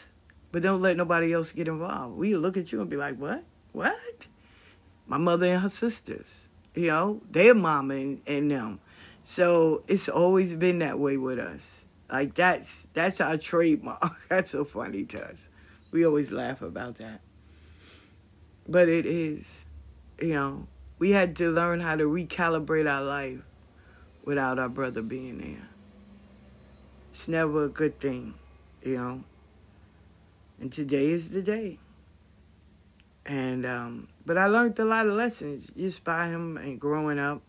but 0.51 0.63
don't 0.63 0.83
let 0.83 0.97
nobody 0.97 1.33
else 1.33 1.53
get 1.53 1.69
involved. 1.69 2.17
We 2.17 2.37
look 2.37 2.57
at 2.57 2.73
you 2.73 2.81
and 2.81 2.91
be 2.91 2.97
like, 2.97 3.17
what? 3.17 3.45
What? 3.73 4.27
My 5.07 5.19
mother 5.19 5.47
and 5.47 5.63
her 5.63 5.69
sisters, 5.69 6.49
you 6.81 6.87
know, 6.89 7.21
their 7.31 7.55
mama 7.55 7.95
and, 7.95 8.23
and 8.27 8.51
them. 8.51 8.81
So 9.25 9.85
it's 9.87 10.09
always 10.09 10.55
been 10.55 10.79
that 10.79 10.99
way 10.99 11.17
with 11.17 11.39
us. 11.39 11.85
Like 12.11 12.35
that's 12.35 12.87
that's 12.95 13.21
our 13.21 13.37
trademark. 13.37 14.17
That's 14.29 14.51
so 14.51 14.65
funny 14.65 15.05
to 15.05 15.25
us. 15.25 15.49
We 15.93 16.05
always 16.05 16.33
laugh 16.33 16.63
about 16.63 16.97
that. 16.97 17.21
But 18.69 18.89
it 18.89 19.07
is, 19.07 19.47
you 20.21 20.35
know, 20.35 20.67
we 20.99 21.11
had 21.11 21.37
to 21.37 21.51
learn 21.51 21.81
how 21.81 21.97
to 21.97 22.05
recalibrate 22.05 22.91
our 22.91 23.03
life 23.03 23.41
without 24.25 24.59
our 24.59 24.69
brother 24.69 25.03
being 25.03 25.39
there. 25.39 25.69
It's 27.11 27.29
never 27.29 27.65
a 27.65 27.69
good 27.69 28.01
thing, 28.01 28.35
you 28.83 28.97
know. 28.97 29.25
And 30.61 30.73
today 30.73 31.11
is 31.11 31.31
the 31.31 31.43
day. 31.43 31.79
And 33.25 33.65
um, 33.65 34.09
but 34.25 34.39
I 34.39 34.47
learned 34.47 34.79
a 34.79 34.85
lot 34.85 35.07
of 35.07 35.15
lessons 35.15 35.71
just 35.77 36.05
by 36.05 36.29
him 36.29 36.57
and 36.57 36.81
growing 36.81 37.19
up. 37.19 37.43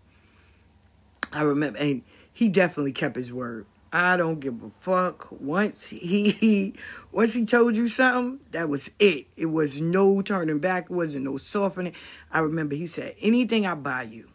I 1.32 1.44
remember, 1.44 1.80
and 1.80 2.02
he 2.34 2.48
definitely 2.48 2.92
kept 2.92 3.16
his 3.16 3.32
word. 3.32 3.66
I 3.94 4.16
don't 4.16 4.40
give 4.40 4.64
a 4.64 4.70
fuck. 4.70 5.28
Once 5.32 5.88
he, 5.88 6.32
he 6.32 6.74
once 7.12 7.34
he 7.34 7.46
told 7.46 7.76
you 7.76 7.88
something, 7.88 8.40
that 8.52 8.70
was 8.70 8.90
it. 9.00 9.28
It 9.36 9.48
was 9.48 9.82
no 9.82 10.22
turning 10.22 10.60
back. 10.60 10.86
It 10.86 10.92
wasn't 10.92 11.26
no 11.26 11.38
softening. 11.38 11.94
I 12.32 12.40
remember 12.40 12.76
he 12.76 12.88
said, 12.88 13.16
"Anything 13.20 13.66
I 13.66 13.76
buy 13.76 14.04
you, 14.04 14.30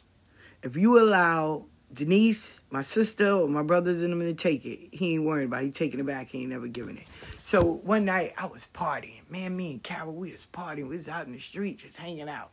if 0.62 0.76
you 0.76 1.00
allow 1.02 1.64
Denise, 1.92 2.60
my 2.70 2.82
sister, 2.82 3.30
or 3.30 3.48
my 3.48 3.62
brothers 3.62 4.02
in 4.02 4.10
them 4.10 4.20
to 4.20 4.34
take 4.34 4.66
it, 4.66 4.88
he 4.92 5.14
ain't 5.14 5.24
worried 5.24 5.46
about. 5.46 5.62
It. 5.62 5.66
He 5.66 5.70
taking 5.70 6.00
it 6.00 6.06
back. 6.06 6.28
He 6.28 6.42
ain't 6.42 6.50
never 6.50 6.68
giving 6.68 6.98
it." 6.98 7.04
So 7.46 7.62
one 7.62 8.06
night 8.06 8.32
I 8.36 8.46
was 8.46 8.66
partying. 8.74 9.20
Man, 9.30 9.56
me 9.56 9.70
and 9.70 9.80
Carol, 9.80 10.12
we 10.12 10.32
was 10.32 10.44
partying. 10.52 10.88
We 10.88 10.96
was 10.96 11.08
out 11.08 11.28
in 11.28 11.32
the 11.32 11.38
street 11.38 11.78
just 11.78 11.96
hanging 11.96 12.28
out. 12.28 12.50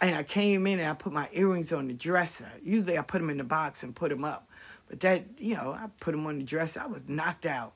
And 0.00 0.14
I 0.14 0.22
came 0.22 0.64
in 0.68 0.78
and 0.78 0.88
I 0.88 0.92
put 0.94 1.12
my 1.12 1.28
earrings 1.32 1.72
on 1.72 1.88
the 1.88 1.94
dresser. 1.94 2.46
Usually 2.62 2.96
I 2.96 3.02
put 3.02 3.18
them 3.18 3.30
in 3.30 3.38
the 3.38 3.42
box 3.42 3.82
and 3.82 3.92
put 3.92 4.10
them 4.10 4.24
up. 4.24 4.48
But 4.88 5.00
that, 5.00 5.24
you 5.38 5.56
know, 5.56 5.72
I 5.72 5.88
put 5.98 6.12
them 6.12 6.24
on 6.24 6.38
the 6.38 6.44
dresser. 6.44 6.82
I 6.82 6.86
was 6.86 7.02
knocked 7.08 7.46
out. 7.46 7.72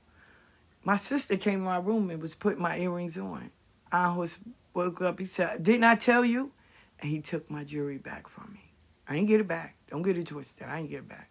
My 0.85 0.95
sister 0.95 1.37
came 1.37 1.55
in 1.55 1.65
my 1.65 1.79
room 1.79 2.09
and 2.11 2.23
was 2.23 2.37
putting 2.37 2.63
my 2.63 2.79
earrings 2.79 3.19
on. 3.19 3.51
I 3.91 4.15
was 4.15 4.39
woke 4.73 5.03
up. 5.03 5.19
He 5.19 5.25
said, 5.25 5.65
"Didn't 5.65 5.83
I 5.83 5.97
tell 5.97 6.25
you?" 6.25 6.53
And 7.01 7.11
he 7.11 7.23
took 7.23 7.51
my 7.51 7.65
jewelry 7.65 7.99
back 7.99 8.29
from 8.29 8.53
me. 8.53 8.71
I 9.09 9.17
ain't 9.17 9.27
get 9.27 9.41
it 9.41 9.49
back. 9.49 9.75
Don't 9.91 10.03
get 10.03 10.17
it 10.17 10.29
twisted. 10.29 10.69
I 10.69 10.79
ain't 10.79 10.91
get 10.91 10.99
it 10.99 11.09
back. 11.09 11.29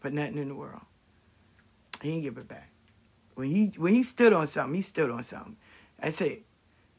But 0.00 0.12
nothing 0.12 0.38
in 0.38 0.48
the 0.48 0.56
world. 0.56 0.82
He 2.02 2.10
ain't 2.10 2.24
give 2.24 2.36
it 2.36 2.48
back. 2.48 2.72
When 3.38 3.50
he 3.50 3.72
when 3.76 3.94
he 3.94 4.02
stood 4.02 4.32
on 4.32 4.48
something, 4.48 4.74
he 4.74 4.82
stood 4.82 5.12
on 5.12 5.22
something. 5.22 5.54
I 6.02 6.10
said, 6.10 6.38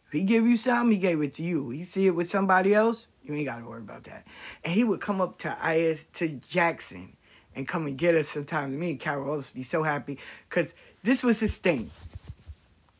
if 0.05 0.13
he 0.13 0.23
give 0.23 0.45
you 0.45 0.55
something, 0.55 0.93
he 0.93 0.97
gave 0.97 1.21
it 1.21 1.33
to 1.33 1.43
you. 1.43 1.69
He 1.69 1.83
see 1.83 2.07
it 2.07 2.11
with 2.11 2.29
somebody 2.29 2.73
else, 2.73 3.07
you 3.25 3.33
ain't 3.33 3.45
gotta 3.45 3.65
worry 3.65 3.81
about 3.81 4.05
that. 4.05 4.25
And 4.63 4.73
he 4.73 4.85
would 4.85 5.01
come 5.01 5.19
up 5.19 5.37
to 5.39 5.57
IS 5.69 6.05
to 6.13 6.29
Jackson 6.47 7.17
and 7.53 7.67
come 7.67 7.87
and 7.87 7.97
get 7.97 8.15
us 8.15 8.29
sometimes. 8.29 8.73
Me 8.73 8.91
and 8.91 8.99
Carol 9.01 9.29
always 9.29 9.47
be 9.47 9.63
so 9.63 9.83
happy 9.83 10.17
because 10.47 10.73
this 11.03 11.23
was 11.23 11.41
his 11.41 11.57
thing. 11.57 11.91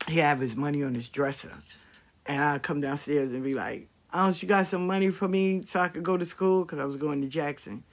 He 0.06 0.18
have 0.18 0.38
his 0.38 0.54
money 0.54 0.82
on 0.82 0.94
his 0.94 1.08
dresser, 1.08 1.52
and 2.26 2.44
I'd 2.44 2.62
come 2.62 2.82
downstairs 2.82 3.32
and 3.32 3.42
be 3.42 3.54
like, 3.54 3.88
"I 4.12 4.26
don't 4.26 4.42
you 4.42 4.46
got 4.50 4.66
some 4.66 4.86
money 4.86 5.08
for 5.08 5.28
me 5.28 5.62
so 5.62 5.80
I 5.80 5.88
could 5.88 6.02
go 6.02 6.18
to 6.18 6.26
school?" 6.26 6.66
Because 6.66 6.78
I 6.78 6.84
was 6.84 6.98
going 6.98 7.22
to 7.22 7.26
Jackson. 7.26 7.84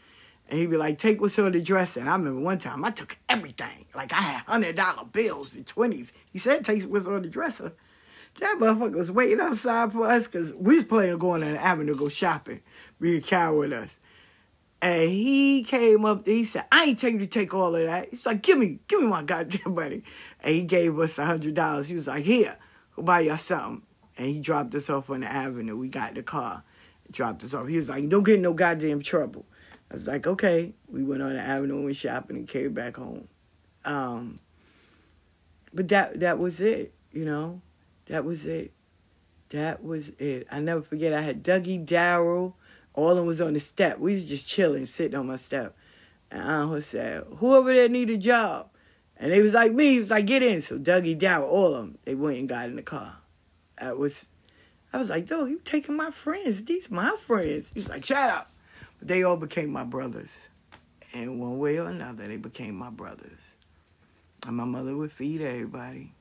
And 0.50 0.60
he'd 0.60 0.70
be 0.70 0.78
like, 0.78 0.98
take 0.98 1.20
what's 1.20 1.38
on 1.40 1.52
the 1.52 1.62
dresser. 1.62 2.00
And 2.00 2.10
I 2.10 2.14
remember 2.14 2.40
one 2.40 2.58
time 2.58 2.86
I 2.86 2.92
took 2.92 3.18
everything. 3.28 3.86
Like 3.94 4.14
I 4.14 4.22
had 4.22 4.42
hundred 4.44 4.76
dollar 4.78 5.06
bills 5.06 5.56
and 5.56 5.68
twenties. 5.68 6.14
He 6.32 6.40
said, 6.40 6.64
take 6.64 6.84
what's 6.84 7.08
on 7.08 7.22
the 7.22 7.28
dresser. 7.28 7.74
That 8.40 8.58
motherfucker 8.60 8.96
was 8.96 9.12
waiting 9.12 9.42
outside 9.42 9.92
for 9.92 10.06
us 10.06 10.28
because 10.28 10.54
we 10.54 10.76
was 10.76 10.84
planning 10.84 11.14
on 11.14 11.20
going 11.20 11.42
to 11.42 11.48
the 11.48 11.62
avenue 11.62 11.94
to 11.94 12.00
go 12.00 12.08
shopping. 12.10 12.62
Me 13.00 13.16
and 13.16 13.26
Carol 13.26 13.60
with 13.60 13.74
us. 13.74 14.00
And 14.80 15.10
he 15.10 15.64
came 15.64 16.06
up 16.06 16.26
he 16.26 16.44
said, 16.44 16.66
I 16.72 16.86
ain't 16.86 17.00
tell 17.00 17.10
you 17.10 17.20
to 17.20 17.28
take 17.28 17.54
all 17.54 17.76
of 17.76 17.84
that. 17.84 18.10
He's 18.10 18.26
like, 18.26 18.44
give 18.44 18.60
me, 18.60 18.80
give 18.88 19.02
me 19.02 19.08
my 19.08 19.24
goddamn 19.24 19.74
money. 19.76 20.04
And 20.42 20.56
he 20.56 20.62
gave 20.62 20.98
us 21.00 21.18
a 21.18 21.26
hundred 21.26 21.56
dollars. 21.56 21.88
He 21.88 21.96
was 21.96 22.08
like, 22.08 22.24
here, 22.24 22.58
go 22.96 23.02
buy 23.02 23.22
y'all 23.22 23.38
something. 23.38 23.82
And 24.18 24.28
he 24.28 24.40
dropped 24.40 24.76
us 24.76 24.90
off 24.90 25.10
on 25.10 25.22
the 25.22 25.28
avenue. 25.28 25.76
We 25.76 25.90
got 25.90 26.14
the 26.14 26.24
car, 26.24 26.64
dropped 27.12 27.44
us 27.44 27.54
off. 27.56 27.68
He 27.68 27.76
was 27.76 27.90
like, 27.90 28.08
don't 28.08 28.24
get 28.24 28.36
in 28.36 28.44
no 28.44 28.54
goddamn 28.54 29.02
trouble. 29.02 29.46
I 29.90 29.94
was 29.94 30.08
like, 30.08 30.28
okay. 30.28 30.74
We 30.90 31.04
went 31.04 31.22
on 31.22 31.34
the 31.34 31.40
avenue, 31.40 31.84
went 31.84 31.96
shopping, 31.96 32.38
and 32.38 32.48
came 32.48 32.74
back 32.74 32.98
home. 32.98 33.28
Um, 33.86 34.40
but 35.74 35.88
that 35.90 36.20
that 36.20 36.40
was 36.40 36.60
it, 36.60 36.94
you 37.12 37.26
know. 37.26 37.62
That 38.08 38.26
was 38.26 38.46
it. 38.46 38.74
That 39.50 39.84
was 39.84 40.10
it. 40.20 40.48
I 40.52 40.60
never 40.60 40.82
forget. 40.82 41.14
I 41.14 41.22
had 41.22 41.44
Dougie 41.44 41.86
Darrell. 41.86 42.58
All 42.94 43.12
of 43.12 43.18
them 43.18 43.28
was 43.28 43.42
on 43.42 43.54
the 43.54 43.60
step. 43.60 44.00
We 44.00 44.16
was 44.16 44.24
just 44.24 44.48
chilling, 44.48 44.86
sitting 44.86 45.18
on 45.18 45.28
my 45.28 45.38
step. 45.38 45.76
And 46.32 46.42
I 46.42 46.80
said, 46.80 47.24
"Who 47.38 47.56
over 47.56 47.74
there 47.74 47.88
need 47.88 48.10
a 48.10 48.18
job?" 48.18 48.70
And 49.16 49.32
they 49.32 49.42
was 49.42 49.54
like 49.54 49.72
me. 49.72 49.94
He 49.94 50.00
was 50.00 50.10
like, 50.10 50.26
"Get 50.26 50.44
in." 50.44 50.62
So 50.62 50.78
Dougie 50.78 51.18
Darrell, 51.18 51.50
all 51.50 51.74
of 51.74 51.86
them, 51.86 51.98
they 52.04 52.16
went 52.16 52.38
and 52.38 52.50
got 52.50 52.68
in 52.68 52.76
the 52.76 52.82
car. 52.82 53.18
I 53.78 53.94
was, 53.94 54.28
I 54.92 54.98
was 54.98 55.10
like, 55.10 55.28
"Dog, 55.28 55.50
you 55.50 55.62
taking 55.64 55.96
my 55.96 56.12
friends? 56.12 56.64
These 56.64 56.92
my 56.92 57.16
friends." 57.26 57.72
He's 57.74 57.88
like, 57.88 58.04
"Shut 58.06 58.30
up." 58.30 58.52
They 59.02 59.24
all 59.24 59.38
became 59.38 59.72
my 59.72 59.84
brothers. 59.84 60.38
And 61.14 61.40
one 61.40 61.60
way 61.60 61.78
or 61.78 61.88
another, 61.88 62.28
they 62.28 62.38
became 62.38 62.76
my 62.76 62.90
brothers. 62.90 63.40
And 64.46 64.56
my 64.56 64.66
mother 64.66 64.96
would 64.96 65.12
feed 65.12 65.42
everybody. 65.42 66.12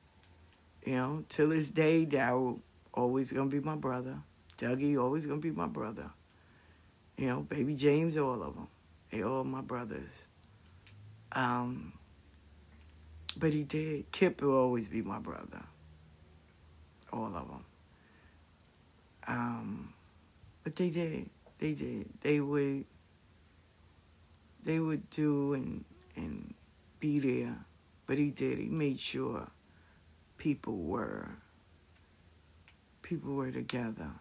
You 0.85 0.95
know, 0.95 1.23
till 1.27 1.49
this 1.49 1.69
day, 1.69 2.05
Darrell 2.05 2.59
always 2.93 3.31
gonna 3.31 3.49
be 3.49 3.59
my 3.59 3.75
brother. 3.75 4.17
Dougie 4.57 5.01
always 5.01 5.25
gonna 5.25 5.41
be 5.41 5.51
my 5.51 5.67
brother. 5.67 6.09
You 7.17 7.27
know, 7.27 7.41
baby 7.41 7.75
James, 7.75 8.17
all 8.17 8.41
of 8.41 8.55
them. 8.55 8.67
They 9.11 9.23
all 9.23 9.43
my 9.43 9.61
brothers. 9.61 10.09
Um, 11.31 11.93
but 13.37 13.53
he 13.53 13.63
did. 13.63 14.11
Kip 14.11 14.41
will 14.41 14.55
always 14.55 14.87
be 14.87 15.01
my 15.01 15.19
brother. 15.19 15.63
All 17.11 17.27
of 17.27 17.33
them. 17.33 17.65
Um, 19.27 19.93
but 20.63 20.75
they 20.75 20.89
did. 20.89 21.29
They 21.59 21.73
did. 21.73 22.09
They 22.21 22.39
would. 22.39 22.85
They 24.63 24.79
would 24.79 25.09
do 25.09 25.53
and 25.53 25.85
and 26.15 26.53
be 26.99 27.19
there, 27.19 27.55
but 28.05 28.17
he 28.17 28.31
did. 28.31 28.59
He 28.59 28.65
made 28.65 28.99
sure 28.99 29.47
people 30.37 30.77
were. 30.77 31.29
People 33.01 33.33
were 33.33 33.51
together. 33.51 34.11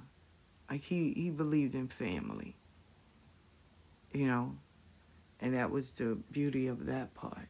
Like 0.70 0.82
he 0.82 1.12
he 1.14 1.30
believed 1.30 1.74
in 1.74 1.88
family. 1.88 2.54
You 4.12 4.26
know, 4.28 4.56
and 5.40 5.54
that 5.54 5.70
was 5.70 5.92
the 5.92 6.16
beauty 6.30 6.68
of 6.68 6.86
that 6.86 7.14
part. 7.14 7.48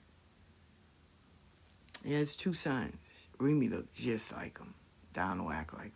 He 2.05 2.15
has 2.15 2.37
two 2.37 2.55
sons. 2.55 2.95
Remy 3.39 3.69
looked 3.69 3.95
just 3.95 4.33
like 4.33 4.59
him. 4.59 4.75
Donald 5.13 5.53
act 5.53 5.75
like 5.75 5.87
him. 5.87 5.93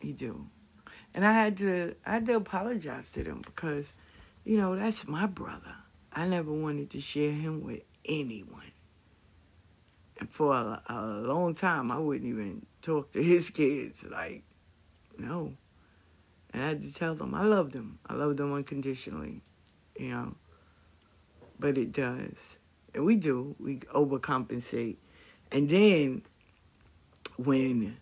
He 0.00 0.12
do. 0.12 0.46
And 1.14 1.26
I 1.26 1.32
had 1.32 1.56
to 1.58 1.94
I 2.06 2.12
had 2.12 2.26
to 2.26 2.36
apologize 2.36 3.12
to 3.12 3.24
them 3.24 3.42
because, 3.44 3.92
you 4.44 4.56
know, 4.56 4.76
that's 4.76 5.06
my 5.06 5.26
brother. 5.26 5.74
I 6.12 6.26
never 6.26 6.52
wanted 6.52 6.90
to 6.90 7.00
share 7.00 7.32
him 7.32 7.62
with 7.62 7.80
anyone. 8.04 8.72
And 10.18 10.30
for 10.30 10.54
a, 10.54 10.82
a 10.88 11.00
long 11.02 11.54
time, 11.54 11.90
I 11.90 11.98
wouldn't 11.98 12.28
even 12.28 12.66
talk 12.80 13.12
to 13.12 13.22
his 13.22 13.50
kids. 13.50 14.04
Like, 14.04 14.42
no. 15.18 15.54
And 16.52 16.62
I 16.62 16.68
had 16.68 16.82
to 16.82 16.92
tell 16.94 17.14
them 17.14 17.34
I 17.34 17.42
loved 17.42 17.72
them. 17.72 17.98
I 18.06 18.14
loved 18.14 18.38
them 18.38 18.52
unconditionally, 18.52 19.40
you 19.98 20.10
know. 20.10 20.34
But 21.58 21.78
it 21.78 21.92
does. 21.92 22.58
And 22.94 23.04
we 23.04 23.16
do. 23.16 23.56
We 23.58 23.78
overcompensate. 23.78 24.96
And 25.50 25.68
then 25.68 26.22
when 27.36 27.96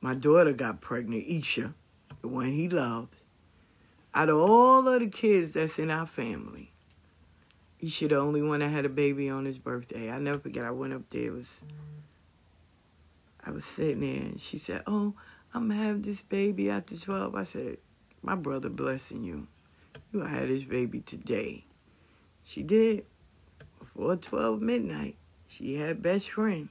my 0.00 0.14
daughter 0.14 0.52
got 0.52 0.80
pregnant, 0.80 1.24
Isha, 1.26 1.74
the 2.22 2.28
one 2.28 2.52
he 2.52 2.68
loved, 2.68 3.16
out 4.14 4.28
of 4.28 4.38
all 4.38 4.88
of 4.88 5.00
the 5.00 5.08
kids 5.08 5.52
that's 5.52 5.78
in 5.78 5.90
our 5.90 6.06
family, 6.06 6.72
Isha 7.80 8.08
the 8.08 8.16
only 8.16 8.42
one 8.42 8.60
that 8.60 8.70
had 8.70 8.84
a 8.84 8.88
baby 8.88 9.28
on 9.28 9.44
his 9.44 9.58
birthday. 9.58 10.10
I 10.10 10.18
never 10.18 10.38
forget. 10.38 10.64
I 10.64 10.70
went 10.70 10.92
up 10.92 11.10
there. 11.10 11.26
It 11.26 11.32
was 11.32 11.60
I 13.44 13.50
was 13.50 13.64
sitting 13.64 14.00
there, 14.00 14.22
and 14.22 14.40
she 14.40 14.56
said, 14.56 14.84
"Oh, 14.86 15.14
I'm 15.52 15.68
gonna 15.68 15.82
have 15.82 16.02
this 16.02 16.22
baby 16.22 16.70
after 16.70 16.96
12." 16.96 17.34
I 17.34 17.42
said, 17.42 17.78
"My 18.22 18.36
brother 18.36 18.68
blessing 18.68 19.24
you. 19.24 19.48
You 20.12 20.20
gonna 20.20 20.30
have 20.30 20.48
this 20.48 20.62
baby 20.62 21.00
today." 21.00 21.64
She 22.44 22.62
did. 22.62 23.04
Before 23.80 24.16
12 24.16 24.62
midnight, 24.62 25.16
she 25.48 25.74
had 25.74 26.02
best 26.02 26.30
friend. 26.30 26.68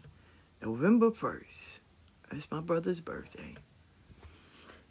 November 0.61 1.11
1st. 1.11 1.81
That's 2.31 2.49
my 2.49 2.61
brother's 2.61 3.01
birthday. 3.01 3.55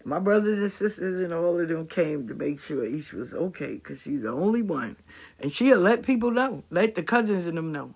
My 0.05 0.19
brothers 0.19 0.61
and 0.61 0.71
sisters 0.71 1.23
and 1.23 1.33
all 1.35 1.61
of 1.61 1.69
them 1.69 1.87
came 1.87 2.27
to 2.29 2.35
make 2.35 2.61
sure 2.61 2.85
Ish 2.85 3.13
was 3.13 3.35
okay 3.35 3.75
because 3.75 4.01
she's 4.01 4.23
the 4.23 4.31
only 4.31 4.63
one. 4.63 4.97
And 5.39 5.53
she'll 5.53 5.79
let 5.79 6.03
people 6.03 6.31
know, 6.31 6.65
let 6.71 6.95
the 6.95 7.03
cousins 7.03 7.47
and 7.47 7.59
them 7.59 7.71
know. 7.71 7.95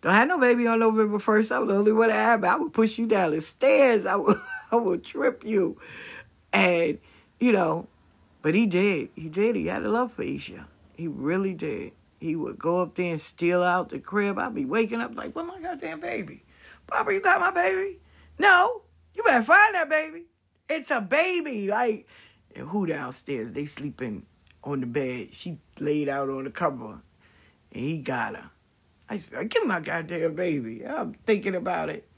Don't 0.00 0.14
have 0.14 0.28
no 0.28 0.38
baby 0.38 0.66
on 0.66 0.80
November 0.80 1.18
1st. 1.18 1.56
I'm 1.56 1.68
the 1.68 1.76
only 1.76 1.92
one 1.92 2.08
that 2.08 2.14
have 2.14 2.44
I 2.44 2.56
would 2.56 2.72
push 2.72 2.98
you 2.98 3.06
down 3.06 3.30
the 3.30 3.40
stairs. 3.40 4.04
I 4.04 4.16
would, 4.16 4.36
I 4.72 4.76
would 4.76 5.04
trip 5.04 5.44
you. 5.44 5.80
And, 6.52 6.98
you 7.38 7.52
know, 7.52 7.86
but 8.42 8.54
he 8.54 8.66
did. 8.66 9.10
He 9.14 9.28
did. 9.28 9.56
He 9.56 9.66
had 9.66 9.84
a 9.84 9.88
love 9.88 10.12
for 10.12 10.22
Isha. 10.22 10.66
He 10.96 11.08
really 11.08 11.54
did. 11.54 11.92
He 12.20 12.36
would 12.36 12.58
go 12.58 12.82
up 12.82 12.94
there 12.96 13.12
and 13.12 13.20
steal 13.20 13.62
out 13.62 13.88
the 13.90 13.98
crib. 13.98 14.38
I'd 14.38 14.54
be 14.54 14.64
waking 14.64 15.00
up 15.00 15.14
like, 15.14 15.34
where 15.34 15.44
my 15.44 15.60
goddamn 15.60 16.00
baby? 16.00 16.44
Papa, 16.86 17.12
you 17.12 17.20
got 17.20 17.40
my 17.40 17.50
baby? 17.50 17.98
No. 18.38 18.82
You 19.14 19.22
better 19.22 19.44
find 19.44 19.74
that 19.74 19.88
baby. 19.88 20.24
It's 20.68 20.90
a 20.90 21.00
baby. 21.00 21.68
Like, 21.68 22.06
and 22.54 22.68
who 22.68 22.86
downstairs? 22.86 23.52
They 23.52 23.66
sleeping 23.66 24.26
on 24.62 24.80
the 24.80 24.86
bed. 24.86 25.28
She 25.32 25.58
laid 25.78 26.08
out 26.08 26.30
on 26.30 26.44
the 26.44 26.50
cover, 26.50 27.00
and 27.72 27.84
he 27.84 27.98
got 27.98 28.36
her. 28.36 28.50
I 29.08 29.18
said, 29.18 29.50
give 29.50 29.66
my 29.66 29.80
goddamn 29.80 30.34
baby. 30.34 30.86
I'm 30.86 31.14
thinking 31.26 31.54
about 31.54 31.90
it. 31.90 32.08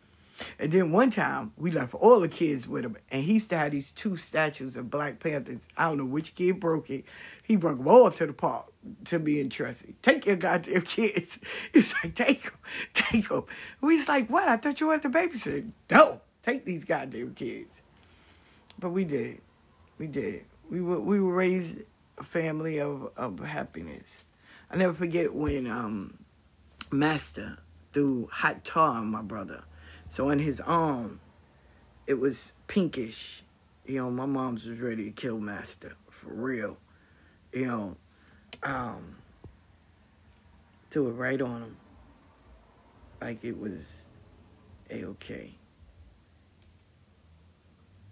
And 0.59 0.71
then 0.71 0.93
one 0.93 1.11
time, 1.11 1.53
we 1.57 1.71
left 1.71 1.95
all 1.95 2.21
the 2.21 2.29
kids 2.29 2.69
with 2.69 2.85
him, 2.85 2.97
and 3.11 3.25
he 3.25 3.35
used 3.35 3.49
to 3.51 3.59
have 3.59 3.73
these 3.73 3.91
two 3.91 4.17
statues 4.17 4.77
of 4.77 4.91
Black 4.91 5.19
Panthers. 5.19 5.63
I 5.77 5.89
don't 5.89 5.99
know 5.99 6.05
which 6.05 6.35
kid 6.35 6.61
broke 6.61 6.91
it. 6.91 7.05
He 7.43 7.57
broke 7.57 7.79
them 7.79 7.89
all 7.89 8.11
to 8.11 8.27
the 8.27 8.33
park 8.33 8.67
to 9.07 9.19
be 9.19 9.43
Tressie. 9.45 9.95
Take 10.03 10.27
your 10.27 10.37
goddamn 10.37 10.83
kids. 10.83 11.39
He's 11.73 11.95
like, 12.03 12.15
take 12.15 12.43
them, 12.45 12.53
take 12.93 13.29
them. 13.29 13.45
We 13.81 14.05
like, 14.05 14.29
what? 14.29 14.47
I 14.47 14.59
thought 14.59 14.79
you 14.79 14.89
wanted 14.89 15.03
to 15.03 15.11
babysit. 15.11 15.71
No, 15.91 16.21
take 16.43 16.65
these 16.65 16.85
goddamn 16.85 17.35
kids. 17.35 17.81
But 18.79 18.91
we 18.91 19.05
did. 19.05 19.41
We 19.99 20.07
did. 20.07 20.45
We 20.71 20.81
were 20.81 21.01
we 21.01 21.21
were 21.21 21.33
raised 21.33 21.79
a 22.19 22.25
family 22.25 22.81
of, 22.81 23.11
of 23.17 23.39
happiness. 23.41 24.25
I 24.71 24.77
never 24.77 24.93
forget 24.93 25.35
when 25.35 25.67
um, 25.67 26.19
Master 26.91 27.59
threw 27.93 28.29
hot 28.31 28.65
tar 28.65 28.99
on 28.99 29.07
my 29.07 29.23
brother. 29.23 29.65
So 30.09 30.31
on 30.31 30.39
his 30.39 30.61
arm, 30.61 31.21
it 32.07 32.15
was 32.15 32.53
pinkish. 32.67 33.43
You 33.87 33.99
know, 33.99 34.11
my 34.11 34.27
mom's 34.27 34.67
was 34.67 34.79
ready 34.81 35.05
to 35.05 35.11
kill 35.11 35.39
Master 35.39 35.95
for 36.11 36.33
real. 36.33 36.77
You 37.53 37.67
know, 37.67 37.97
um, 38.63 39.17
threw 40.91 41.09
it 41.09 41.13
right 41.13 41.41
on 41.41 41.63
him, 41.63 41.77
like 43.21 43.45
it 43.45 43.59
was 43.59 44.07
a 44.91 45.05
okay. 45.05 45.55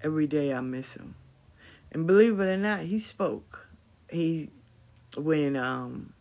Every 0.04 0.28
day 0.28 0.52
I 0.52 0.60
miss 0.60 0.94
him, 0.94 1.16
and 1.90 2.06
believe 2.06 2.38
it 2.38 2.44
or 2.44 2.56
not, 2.56 2.80
he 2.80 3.00
spoke. 3.00 3.66
He 4.10 4.50
when 5.16 5.56
um 5.56 6.12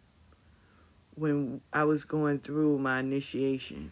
when 1.16 1.62
I 1.72 1.84
was 1.84 2.06
going 2.06 2.40
through 2.40 2.80
my 2.80 3.00
initiation. 3.00 3.92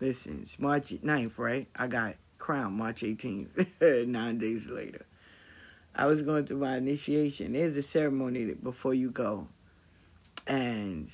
Listen, 0.00 0.40
it's 0.42 0.58
March 0.58 0.88
9th, 0.88 1.38
right? 1.38 1.68
I 1.76 1.86
got 1.86 2.16
crowned 2.38 2.74
March 2.74 3.02
18th, 3.02 4.06
nine 4.06 4.38
days 4.38 4.68
later. 4.68 5.04
I 5.94 6.06
was 6.06 6.22
going 6.22 6.46
through 6.46 6.58
my 6.58 6.76
initiation. 6.76 7.52
There's 7.52 7.76
a 7.76 7.82
ceremony 7.82 8.54
before 8.54 8.94
you 8.94 9.10
go. 9.10 9.48
And 10.46 11.10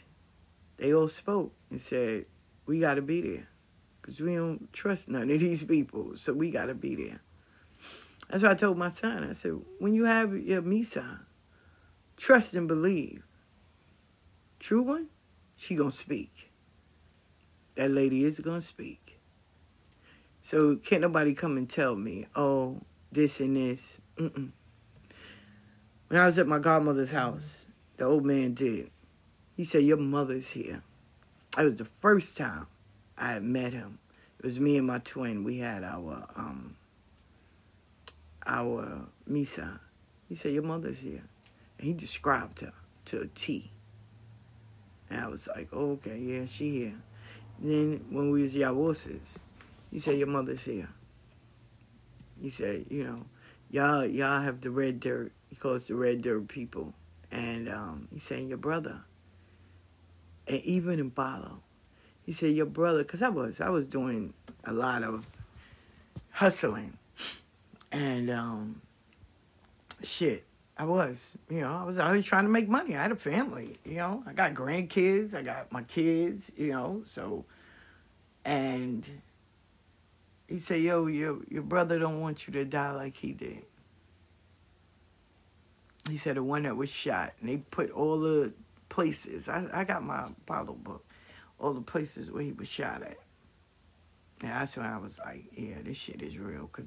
they 0.76 0.94
all 0.94 1.08
spoke 1.08 1.52
and 1.70 1.80
said, 1.80 2.26
we 2.66 2.80
got 2.80 2.94
to 2.94 3.02
be 3.02 3.20
there. 3.20 3.48
Because 4.00 4.20
we 4.20 4.36
don't 4.36 4.72
trust 4.72 5.08
none 5.08 5.30
of 5.30 5.40
these 5.40 5.64
people. 5.64 6.12
So 6.16 6.32
we 6.32 6.50
got 6.50 6.66
to 6.66 6.74
be 6.74 6.94
there. 6.94 7.20
That's 8.28 8.42
what 8.42 8.52
I 8.52 8.54
told 8.54 8.78
my 8.78 8.88
son. 8.88 9.24
I 9.24 9.32
said, 9.32 9.54
when 9.78 9.94
you 9.94 10.04
have 10.04 10.36
your 10.36 10.62
Misa, 10.62 11.20
trust 12.16 12.54
and 12.54 12.66
believe. 12.66 13.22
True 14.58 14.82
one, 14.82 15.06
she 15.56 15.76
to 15.76 15.90
speak. 15.90 16.50
That 17.76 17.90
lady 17.90 18.24
is 18.24 18.38
to 18.38 18.60
speak. 18.60 19.20
So 20.42 20.76
can't 20.76 21.02
nobody 21.02 21.34
come 21.34 21.56
and 21.56 21.68
tell 21.68 21.94
me, 21.94 22.26
oh, 22.34 22.80
this 23.12 23.40
and 23.40 23.56
this. 23.56 24.00
Mm-mm. 24.16 24.50
When 26.08 26.20
I 26.20 26.24
was 26.24 26.38
at 26.38 26.46
my 26.46 26.58
godmother's 26.58 27.10
house, 27.10 27.66
the 27.96 28.04
old 28.04 28.24
man 28.24 28.54
did. 28.54 28.90
He 29.56 29.64
said, 29.64 29.82
Your 29.82 29.96
mother's 29.96 30.48
here. 30.48 30.82
That 31.56 31.64
was 31.64 31.76
the 31.76 31.84
first 31.84 32.36
time 32.36 32.66
I 33.18 33.32
had 33.32 33.42
met 33.42 33.72
him. 33.72 33.98
It 34.38 34.44
was 34.44 34.60
me 34.60 34.76
and 34.76 34.86
my 34.86 34.98
twin. 34.98 35.44
We 35.44 35.58
had 35.58 35.82
our 35.82 36.26
um 36.36 36.76
our 38.46 39.00
Misa. 39.30 39.78
He 40.28 40.34
said, 40.34 40.52
Your 40.52 40.62
mother's 40.62 41.00
here. 41.00 41.22
And 41.78 41.86
he 41.86 41.92
described 41.92 42.60
her 42.60 42.72
to 43.06 43.20
a 43.20 43.26
T. 43.28 43.70
And 45.10 45.20
I 45.20 45.28
was 45.28 45.48
like, 45.54 45.68
oh, 45.72 45.92
okay, 45.92 46.18
yeah, 46.18 46.46
she 46.50 46.70
here. 46.70 46.94
And 47.60 47.70
then 47.70 48.04
when 48.10 48.30
we 48.30 48.42
was 48.42 48.54
Yawosas, 48.54 49.36
he 49.90 49.98
said, 49.98 50.18
Your 50.18 50.26
mother's 50.26 50.64
here. 50.64 50.88
He 52.40 52.50
said, 52.50 52.86
you 52.90 53.04
know, 53.04 53.22
y'all 53.70 54.04
y'all 54.04 54.42
have 54.42 54.60
the 54.60 54.70
red 54.70 55.00
dirt. 55.00 55.32
He 55.48 55.56
calls 55.56 55.86
the 55.86 55.94
red 55.94 56.22
dirt 56.22 56.48
people. 56.48 56.92
And 57.30 57.68
um, 57.68 58.08
he's 58.12 58.22
saying 58.22 58.48
your 58.48 58.58
brother. 58.58 59.00
And 60.46 60.60
even 60.62 61.00
in 61.00 61.10
Balo, 61.10 61.58
he 62.24 62.32
said 62.32 62.52
your 62.52 62.66
brother, 62.66 63.02
because 63.02 63.22
I 63.22 63.28
was 63.28 63.60
I 63.60 63.68
was 63.68 63.86
doing 63.86 64.32
a 64.64 64.72
lot 64.72 65.02
of 65.02 65.26
hustling, 66.30 66.96
and 67.92 68.30
um, 68.30 68.82
shit, 70.02 70.44
I 70.76 70.84
was, 70.84 71.36
you 71.48 71.60
know, 71.60 71.72
I 71.74 71.84
was 71.84 71.96
here 71.96 72.22
trying 72.22 72.44
to 72.44 72.50
make 72.50 72.68
money. 72.68 72.96
I 72.96 73.02
had 73.02 73.12
a 73.12 73.16
family, 73.16 73.78
you 73.84 73.96
know, 73.96 74.22
I 74.26 74.32
got 74.32 74.54
grandkids, 74.54 75.34
I 75.34 75.42
got 75.42 75.72
my 75.72 75.82
kids, 75.84 76.50
you 76.56 76.72
know, 76.72 77.02
so, 77.04 77.44
and 78.44 79.08
he 80.48 80.58
said, 80.58 80.80
yo, 80.80 81.06
your 81.06 81.38
your 81.48 81.62
brother 81.62 81.98
don't 81.98 82.20
want 82.20 82.46
you 82.46 82.52
to 82.54 82.64
die 82.64 82.92
like 82.92 83.16
he 83.16 83.32
did. 83.32 83.62
He 86.08 86.18
said 86.18 86.36
the 86.36 86.42
one 86.42 86.62
that 86.62 86.76
was 86.76 86.88
shot, 86.88 87.32
and 87.40 87.48
they 87.48 87.56
put 87.56 87.90
all 87.90 88.20
the 88.20 88.52
places. 88.88 89.48
I, 89.48 89.66
I 89.72 89.84
got 89.84 90.04
my 90.04 90.28
Bible 90.46 90.74
book, 90.74 91.04
all 91.58 91.72
the 91.72 91.80
places 91.80 92.30
where 92.30 92.42
he 92.42 92.52
was 92.52 92.68
shot 92.68 93.02
at. 93.02 93.18
And 94.42 94.50
that's 94.50 94.76
when 94.76 94.86
I 94.86 94.98
was 94.98 95.18
like, 95.18 95.44
yeah, 95.56 95.76
this 95.82 95.96
shit 95.96 96.22
is 96.22 96.38
real, 96.38 96.68
cause 96.68 96.84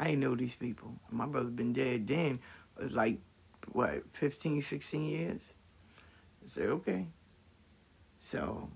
I 0.00 0.08
ain't 0.08 0.20
know 0.20 0.34
these 0.34 0.54
people. 0.54 0.94
My 1.10 1.26
brother 1.26 1.50
been 1.50 1.74
dead 1.74 2.06
then, 2.06 2.40
was 2.80 2.90
like, 2.90 3.18
what, 3.72 4.02
15, 4.14 4.62
16 4.62 5.04
years? 5.04 5.52
I 6.42 6.46
said, 6.46 6.68
okay. 6.70 7.06
So, 8.18 8.70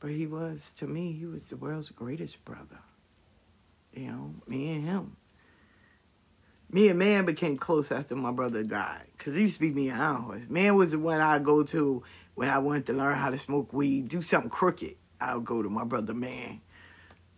but 0.00 0.10
he 0.10 0.26
was, 0.26 0.72
to 0.78 0.86
me, 0.86 1.12
he 1.12 1.26
was 1.26 1.44
the 1.44 1.56
world's 1.56 1.90
greatest 1.90 2.42
brother. 2.46 2.78
You 3.92 4.06
know, 4.06 4.34
me 4.46 4.72
and 4.72 4.84
him. 4.84 5.16
Me 6.70 6.88
and 6.88 6.98
Man 6.98 7.26
became 7.26 7.58
close 7.58 7.92
after 7.92 8.16
my 8.16 8.30
brother 8.30 8.62
died. 8.62 9.08
Because 9.18 9.34
he 9.34 9.42
used 9.42 9.54
to 9.54 9.60
be 9.60 9.72
me 9.72 9.90
and 9.90 10.00
Iron 10.00 10.46
Man 10.48 10.74
was 10.74 10.92
the 10.92 10.98
one 10.98 11.20
I'd 11.20 11.44
go 11.44 11.64
to 11.64 12.02
when 12.34 12.48
I 12.48 12.58
wanted 12.58 12.86
to 12.86 12.92
learn 12.94 13.18
how 13.18 13.28
to 13.28 13.36
smoke 13.36 13.74
weed, 13.74 14.08
do 14.08 14.22
something 14.22 14.48
crooked. 14.48 14.94
I 15.20 15.34
would 15.34 15.44
go 15.44 15.62
to 15.62 15.68
my 15.68 15.84
brother 15.84 16.14
Man. 16.14 16.62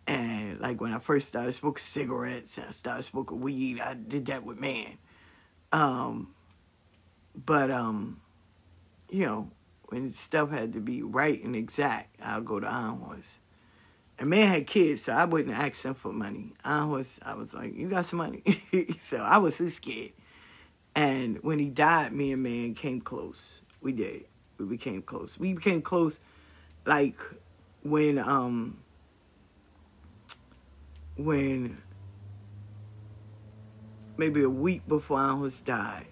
And 0.06 0.60
like 0.60 0.80
when 0.80 0.92
I 0.92 0.98
first 0.98 1.28
started 1.28 1.52
smoking 1.52 1.80
cigarettes 1.80 2.58
I 2.58 2.70
started 2.72 3.04
smoking 3.04 3.40
weed, 3.40 3.80
I 3.80 3.94
did 3.94 4.26
that 4.26 4.44
with 4.44 4.58
Man. 4.58 4.98
Um, 5.70 6.34
but 7.34 7.70
um, 7.70 8.20
you 9.10 9.24
know, 9.24 9.50
when 9.86 10.12
stuff 10.12 10.50
had 10.50 10.72
to 10.72 10.80
be 10.80 11.02
right 11.02 11.42
and 11.42 11.54
exact, 11.54 12.16
I'll 12.22 12.40
go 12.40 12.58
to 12.60 12.66
Iron 12.66 12.98
Horse. 12.98 13.38
And 14.18 14.28
man 14.30 14.48
had 14.48 14.66
kids, 14.66 15.02
so 15.02 15.12
I 15.12 15.24
wouldn't 15.24 15.56
ask 15.56 15.84
him 15.84 15.94
for 15.94 16.12
money. 16.12 16.52
Iron 16.64 16.88
Horse, 16.88 17.20
I 17.24 17.34
was 17.34 17.54
like, 17.54 17.74
you 17.74 17.88
got 17.88 18.06
some 18.06 18.18
money? 18.18 18.42
so 18.98 19.18
I 19.18 19.38
was 19.38 19.58
his 19.58 19.78
kid. 19.78 20.12
And 20.94 21.42
when 21.42 21.58
he 21.58 21.70
died, 21.70 22.12
me 22.12 22.32
and 22.32 22.42
man 22.42 22.74
came 22.74 23.00
close. 23.00 23.60
We 23.80 23.92
did. 23.92 24.24
We 24.58 24.66
became 24.66 25.02
close. 25.02 25.38
We 25.38 25.54
became 25.54 25.82
close 25.82 26.20
like 26.84 27.18
when 27.82 28.18
um 28.18 28.78
when 31.16 31.80
maybe 34.16 34.42
a 34.42 34.50
week 34.50 34.86
before 34.86 35.18
I 35.18 35.34
was 35.34 35.60
died. 35.60 36.06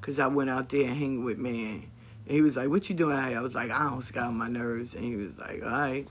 Cause 0.00 0.18
I 0.18 0.26
went 0.26 0.50
out 0.50 0.68
there 0.68 0.86
and 0.86 0.96
hang 0.96 1.24
with 1.24 1.38
man. 1.38 1.86
And 2.26 2.34
he 2.34 2.42
was 2.42 2.56
like, 2.56 2.68
What 2.68 2.90
you 2.90 2.94
doing? 2.94 3.16
I 3.16 3.40
was 3.40 3.54
like, 3.54 3.70
I 3.70 3.86
almost 3.86 4.12
got 4.12 4.26
on 4.26 4.36
my 4.36 4.48
nerves. 4.48 4.94
And 4.94 5.02
he 5.02 5.16
was 5.16 5.38
like, 5.38 5.62
All 5.62 5.70
right. 5.70 6.06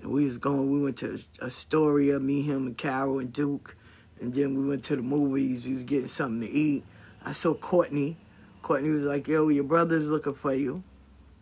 And 0.00 0.10
we 0.12 0.24
was 0.24 0.36
going, 0.36 0.70
we 0.70 0.82
went 0.82 0.98
to 0.98 1.18
Astoria, 1.42 2.20
me, 2.20 2.42
him, 2.42 2.66
and 2.66 2.76
Carol 2.76 3.18
and 3.18 3.32
Duke. 3.32 3.74
And 4.20 4.34
then 4.34 4.54
we 4.54 4.68
went 4.68 4.84
to 4.84 4.96
the 4.96 5.02
movies. 5.02 5.64
We 5.64 5.72
was 5.72 5.82
getting 5.84 6.08
something 6.08 6.46
to 6.46 6.54
eat. 6.54 6.84
I 7.24 7.32
saw 7.32 7.54
Courtney. 7.54 8.16
Courtney 8.62 8.90
was 8.90 9.04
like, 9.04 9.26
yo, 9.26 9.48
your 9.48 9.64
brother's 9.64 10.06
looking 10.06 10.34
for 10.34 10.54
you. 10.54 10.82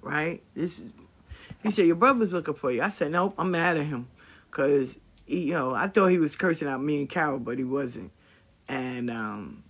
Right? 0.01 0.43
This 0.55 0.85
he 1.63 1.73
said, 1.73 1.87
Your 1.87 1.97
brother's 1.97 2.33
looking 2.33 2.55
for 2.55 2.71
you. 2.71 2.83
I 2.83 2.91
said, 2.91 3.13
Nope, 3.13 3.35
I'm 3.39 3.51
mad 3.51 3.77
at 3.77 3.87
him. 3.87 4.09
Cause 4.51 4.97
he, 4.97 5.01
you 5.27 5.55
know, 5.55 5.75
I 5.75 5.89
thought 5.89 6.09
he 6.09 6.19
was 6.19 6.37
cursing 6.37 6.69
out 6.69 6.83
me 6.83 7.01
and 7.01 7.09
Carol, 7.09 7.39
but 7.39 7.59
he 7.59 7.65
wasn't. 7.65 8.13
And 8.69 9.11
um 9.11 9.65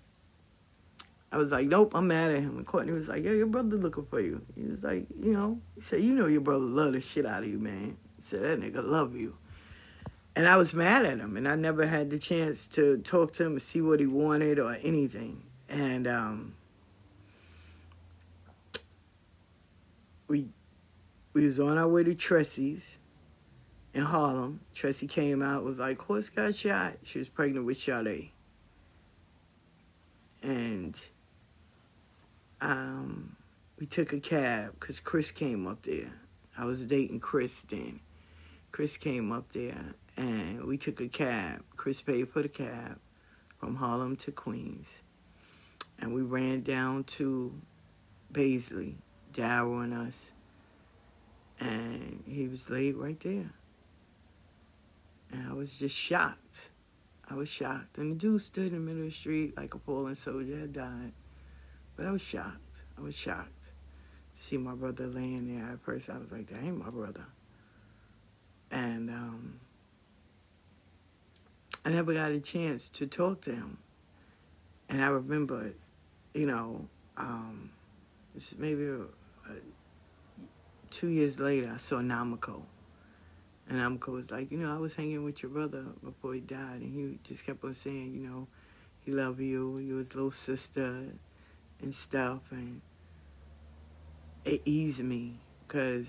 I 1.32 1.38
was 1.38 1.50
like, 1.50 1.66
Nope, 1.66 1.92
I'm 1.94 2.08
mad 2.08 2.30
at 2.30 2.38
him. 2.38 2.56
And 2.56 2.66
Courtney 2.66 2.92
was 2.92 3.08
like, 3.08 3.24
Yeah, 3.24 3.32
your 3.32 3.46
brother 3.46 3.76
looking 3.76 4.06
for 4.06 4.20
you. 4.20 4.42
He 4.54 4.64
was 4.64 4.82
like, 4.82 5.06
you 5.20 5.32
know, 5.32 5.60
he 5.74 5.80
said, 5.80 6.02
You 6.02 6.14
know 6.14 6.26
your 6.26 6.40
brother 6.40 6.64
love 6.64 6.92
the 6.92 7.00
shit 7.00 7.26
out 7.26 7.42
of 7.42 7.48
you, 7.48 7.58
man. 7.58 7.96
He 8.16 8.22
said, 8.22 8.42
That 8.42 8.60
nigga 8.60 8.86
love 8.86 9.16
you. 9.16 9.36
And 10.34 10.46
I 10.46 10.56
was 10.56 10.74
mad 10.74 11.06
at 11.06 11.18
him 11.18 11.36
and 11.36 11.48
I 11.48 11.54
never 11.54 11.86
had 11.86 12.10
the 12.10 12.18
chance 12.18 12.68
to 12.68 12.98
talk 12.98 13.32
to 13.34 13.44
him 13.44 13.52
and 13.52 13.62
see 13.62 13.80
what 13.80 14.00
he 14.00 14.06
wanted 14.06 14.58
or 14.58 14.76
anything. 14.82 15.42
And 15.68 16.06
um 16.06 16.54
we 20.28 20.48
we 21.32 21.44
was 21.44 21.58
on 21.58 21.78
our 21.78 21.88
way 21.88 22.02
to 22.04 22.14
Tressy's 22.14 22.98
in 23.96 24.02
Harlem. 24.02 24.60
Tressy 24.74 25.08
came 25.08 25.42
out, 25.42 25.64
was 25.64 25.78
like, 25.78 25.98
horse 25.98 26.28
got 26.28 26.54
shot. 26.54 26.98
She 27.02 27.18
was 27.18 27.30
pregnant 27.30 27.64
with 27.64 27.80
Sade. 27.80 28.30
And 30.42 30.94
um, 32.60 33.36
we 33.78 33.86
took 33.86 34.12
a 34.12 34.20
cab 34.20 34.74
because 34.78 35.00
Chris 35.00 35.30
came 35.30 35.66
up 35.66 35.82
there. 35.82 36.12
I 36.58 36.66
was 36.66 36.82
dating 36.82 37.20
Chris 37.20 37.62
then. 37.62 38.00
Chris 38.70 38.98
came 38.98 39.32
up 39.32 39.50
there 39.52 39.94
and 40.18 40.62
we 40.64 40.76
took 40.76 41.00
a 41.00 41.08
cab. 41.08 41.64
Chris 41.76 42.02
paid 42.02 42.28
for 42.28 42.42
the 42.42 42.50
cab 42.50 42.98
from 43.58 43.76
Harlem 43.76 44.14
to 44.16 44.30
Queens. 44.30 44.88
And 45.98 46.12
we 46.12 46.20
ran 46.20 46.60
down 46.60 47.04
to 47.04 47.50
Baisley, 48.30 48.96
Daryl 49.32 49.82
and 49.82 49.94
us 49.94 50.26
and 51.58 52.22
he 52.26 52.46
was 52.48 52.68
laid 52.68 52.96
right 52.96 53.18
there. 53.20 53.50
And 55.32 55.48
I 55.48 55.52
was 55.52 55.74
just 55.74 55.94
shocked. 55.94 56.56
I 57.28 57.34
was 57.34 57.48
shocked. 57.48 57.98
And 57.98 58.12
the 58.12 58.16
dude 58.16 58.42
stood 58.42 58.68
in 58.68 58.74
the 58.74 58.78
middle 58.80 59.02
of 59.02 59.08
the 59.08 59.14
street 59.14 59.56
like 59.56 59.74
a 59.74 59.78
fallen 59.78 60.14
soldier 60.14 60.60
had 60.60 60.72
died. 60.72 61.12
But 61.96 62.06
I 62.06 62.10
was 62.10 62.22
shocked. 62.22 62.80
I 62.96 63.00
was 63.00 63.14
shocked 63.14 63.68
to 64.36 64.42
see 64.42 64.56
my 64.56 64.74
brother 64.74 65.06
laying 65.06 65.56
there. 65.56 65.72
At 65.72 65.80
first, 65.80 66.08
I 66.10 66.18
was 66.18 66.30
like, 66.30 66.48
that 66.48 66.62
ain't 66.62 66.78
my 66.78 66.90
brother. 66.90 67.24
And 68.70 69.10
um, 69.10 69.60
I 71.84 71.90
never 71.90 72.14
got 72.14 72.30
a 72.30 72.40
chance 72.40 72.88
to 72.90 73.06
talk 73.06 73.42
to 73.42 73.52
him. 73.52 73.78
And 74.88 75.02
I 75.02 75.08
remember, 75.08 75.72
you 76.34 76.46
know, 76.46 76.86
um, 77.16 77.70
maybe 78.58 78.84
a 78.84 79.00
two 80.90 81.08
years 81.08 81.38
later, 81.38 81.70
I 81.74 81.76
saw 81.78 81.96
Namiko. 81.96 82.62
And 83.68 83.78
Namiko 83.78 84.12
was 84.12 84.30
like, 84.30 84.52
you 84.52 84.58
know, 84.58 84.74
I 84.74 84.78
was 84.78 84.94
hanging 84.94 85.24
with 85.24 85.42
your 85.42 85.50
brother 85.50 85.84
before 86.04 86.34
he 86.34 86.40
died. 86.40 86.80
And 86.80 86.94
he 86.94 87.18
just 87.28 87.44
kept 87.44 87.64
on 87.64 87.74
saying, 87.74 88.14
you 88.14 88.28
know, 88.28 88.46
he 89.04 89.12
loved 89.12 89.40
you. 89.40 89.78
You 89.78 89.96
was 89.96 90.14
little 90.14 90.30
sister 90.30 91.02
and 91.82 91.94
stuff. 91.94 92.40
And 92.50 92.80
it 94.44 94.62
eased 94.64 95.00
me 95.00 95.40
because, 95.66 96.06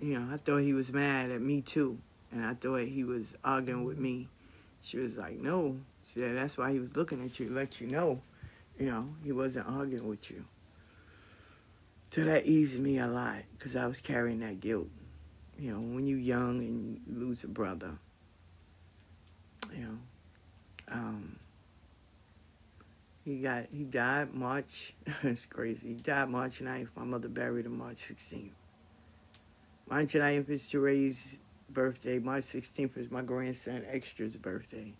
you 0.00 0.18
know, 0.18 0.34
I 0.34 0.38
thought 0.38 0.58
he 0.58 0.72
was 0.72 0.92
mad 0.92 1.30
at 1.30 1.40
me 1.40 1.60
too. 1.60 1.98
And 2.32 2.44
I 2.44 2.54
thought 2.54 2.82
he 2.82 3.04
was 3.04 3.34
arguing 3.44 3.84
with 3.84 3.98
me. 3.98 4.28
She 4.82 4.98
was 4.98 5.16
like, 5.16 5.38
no. 5.40 5.76
She 6.04 6.20
said, 6.20 6.36
that's 6.36 6.56
why 6.56 6.72
he 6.72 6.78
was 6.78 6.96
looking 6.96 7.24
at 7.24 7.38
you, 7.40 7.50
let 7.50 7.80
you 7.80 7.88
know, 7.88 8.20
you 8.78 8.86
know, 8.86 9.08
he 9.24 9.32
wasn't 9.32 9.68
arguing 9.68 10.06
with 10.06 10.30
you. 10.30 10.44
So 12.10 12.24
that 12.24 12.46
eased 12.46 12.78
me 12.78 12.98
a 12.98 13.06
lot 13.06 13.42
because 13.56 13.74
I 13.74 13.86
was 13.86 14.00
carrying 14.00 14.40
that 14.40 14.60
guilt. 14.60 14.88
You 15.58 15.72
know, 15.72 15.80
when 15.80 16.06
you're 16.06 16.18
young 16.18 16.58
and 16.58 17.00
you 17.06 17.18
lose 17.18 17.44
a 17.44 17.48
brother, 17.48 17.92
you 19.74 19.82
know, 19.82 19.98
um, 20.88 21.38
he 23.24 23.38
got 23.38 23.66
he 23.72 23.84
died 23.84 24.34
March. 24.34 24.94
it's 25.22 25.46
crazy. 25.46 25.88
He 25.88 25.94
died 25.94 26.28
March 26.28 26.60
9th. 26.60 26.88
My 26.94 27.04
mother 27.04 27.28
buried 27.28 27.66
him 27.66 27.78
March 27.78 27.96
16th. 27.96 28.50
March 29.88 30.12
9th 30.12 30.50
is 30.50 30.68
Jeray's 30.68 31.38
birthday. 31.70 32.18
March 32.18 32.44
16th 32.44 32.96
is 32.96 33.10
my 33.10 33.22
grandson 33.22 33.82
Extra's 33.90 34.36
birthday. 34.36 34.92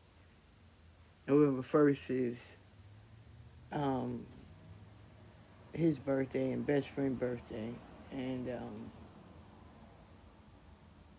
November 1.29 1.63
1st 1.63 2.29
is 2.29 2.45
um, 3.73 4.25
his 5.73 5.99
birthday 5.99 6.53
and 6.53 6.65
best 6.65 6.89
friend 6.89 7.19
birthday, 7.19 7.73
and 8.13 8.49
um, 8.49 8.91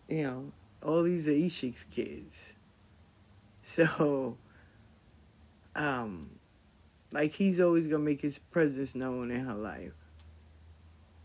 you 0.08 0.22
know, 0.22 0.52
all 0.82 1.02
these 1.02 1.28
are 1.28 1.32
Ishik's 1.32 1.84
kids. 1.90 2.36
So, 3.62 4.38
um, 5.76 6.30
like 7.12 7.34
he's 7.34 7.60
always 7.60 7.86
gonna 7.86 8.02
make 8.02 8.22
his 8.22 8.38
presence 8.38 8.94
known 8.94 9.30
in 9.30 9.44
her 9.44 9.54
life, 9.54 9.92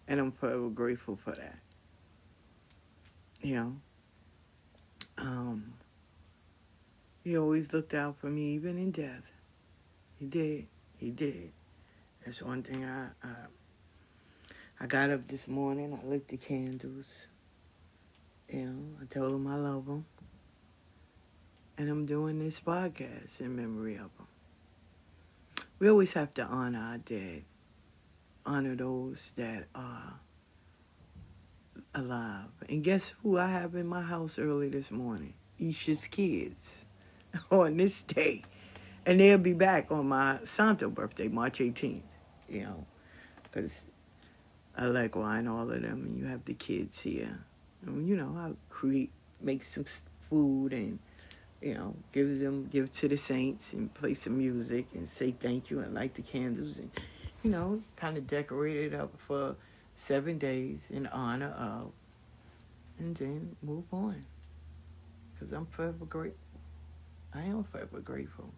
and 0.09 0.19
I'm 0.19 0.33
forever 0.33 0.67
grateful 0.67 1.15
for 1.15 1.31
that. 1.31 1.59
You 3.41 3.55
know, 3.55 3.75
um, 5.17 5.73
he 7.23 7.37
always 7.37 7.71
looked 7.71 7.93
out 7.93 8.17
for 8.19 8.27
me 8.27 8.55
even 8.55 8.77
in 8.77 8.91
death. 8.91 9.23
He 10.19 10.25
did. 10.25 10.67
He 10.97 11.09
did. 11.09 11.53
That's 12.25 12.41
one 12.41 12.61
thing 12.61 12.83
I, 12.83 13.07
I 13.23 13.35
I 14.81 14.85
got 14.85 15.09
up 15.09 15.27
this 15.29 15.47
morning. 15.47 15.97
I 15.97 16.05
lit 16.05 16.27
the 16.27 16.35
candles. 16.35 17.27
You 18.53 18.65
know, 18.65 18.83
I 19.01 19.05
told 19.05 19.31
them 19.31 19.47
I 19.47 19.55
love 19.55 19.87
them. 19.87 20.05
And 21.77 21.89
I'm 21.89 22.05
doing 22.05 22.37
this 22.37 22.59
podcast 22.59 23.41
in 23.41 23.55
memory 23.55 23.95
of 23.95 24.11
them. 24.17 24.27
We 25.79 25.89
always 25.89 26.13
have 26.13 26.31
to 26.35 26.43
honor 26.43 26.79
our 26.79 26.97
dead, 26.99 27.43
honor 28.45 28.75
those 28.75 29.31
that 29.37 29.65
are 29.73 30.13
alive. 31.95 32.51
And 32.69 32.83
guess 32.83 33.11
who 33.23 33.39
I 33.39 33.47
have 33.47 33.73
in 33.73 33.87
my 33.87 34.03
house 34.03 34.37
early 34.37 34.69
this 34.69 34.91
morning? 34.91 35.33
Isha's 35.59 36.05
kids 36.05 36.85
on 37.51 37.77
this 37.77 38.03
day. 38.03 38.43
And 39.05 39.19
they'll 39.19 39.39
be 39.39 39.53
back 39.53 39.91
on 39.91 40.07
my 40.07 40.39
Santo 40.43 40.89
birthday, 40.89 41.27
March 41.27 41.57
18th 41.57 42.03
you 42.53 42.63
know, 42.63 42.85
because 43.43 43.71
I 44.77 44.85
like 44.85 45.15
wine, 45.15 45.47
all 45.47 45.69
of 45.69 45.81
them, 45.81 46.03
and 46.03 46.17
you 46.17 46.25
have 46.25 46.45
the 46.45 46.53
kids 46.53 47.01
here. 47.01 47.39
You 47.85 48.15
know, 48.15 48.35
I 48.37 48.51
create, 48.69 49.11
make 49.41 49.63
some 49.63 49.85
food 50.29 50.73
and, 50.73 50.99
you 51.61 51.73
know, 51.73 51.95
give 52.11 52.39
them, 52.39 52.67
give 52.71 52.91
to 52.93 53.07
the 53.07 53.17
saints 53.17 53.73
and 53.73 53.93
play 53.93 54.13
some 54.13 54.37
music 54.37 54.87
and 54.93 55.07
say 55.07 55.31
thank 55.31 55.69
you 55.69 55.79
and 55.79 55.93
light 55.93 56.13
the 56.15 56.21
candles 56.21 56.77
and, 56.77 56.89
you 57.43 57.51
know, 57.51 57.81
kind 57.95 58.17
of 58.17 58.25
decorate 58.27 58.77
it 58.77 58.93
up 58.93 59.11
for 59.27 59.55
seven 59.95 60.37
days 60.37 60.87
in 60.89 61.07
honor 61.07 61.53
of, 61.57 61.91
and 62.99 63.15
then 63.15 63.55
move 63.61 63.85
on. 63.91 64.21
Because 65.33 65.53
I'm 65.53 65.65
forever 65.65 66.05
grateful. 66.05 66.39
I 67.33 67.41
am 67.41 67.63
forever 67.63 67.99
grateful. 67.99 68.49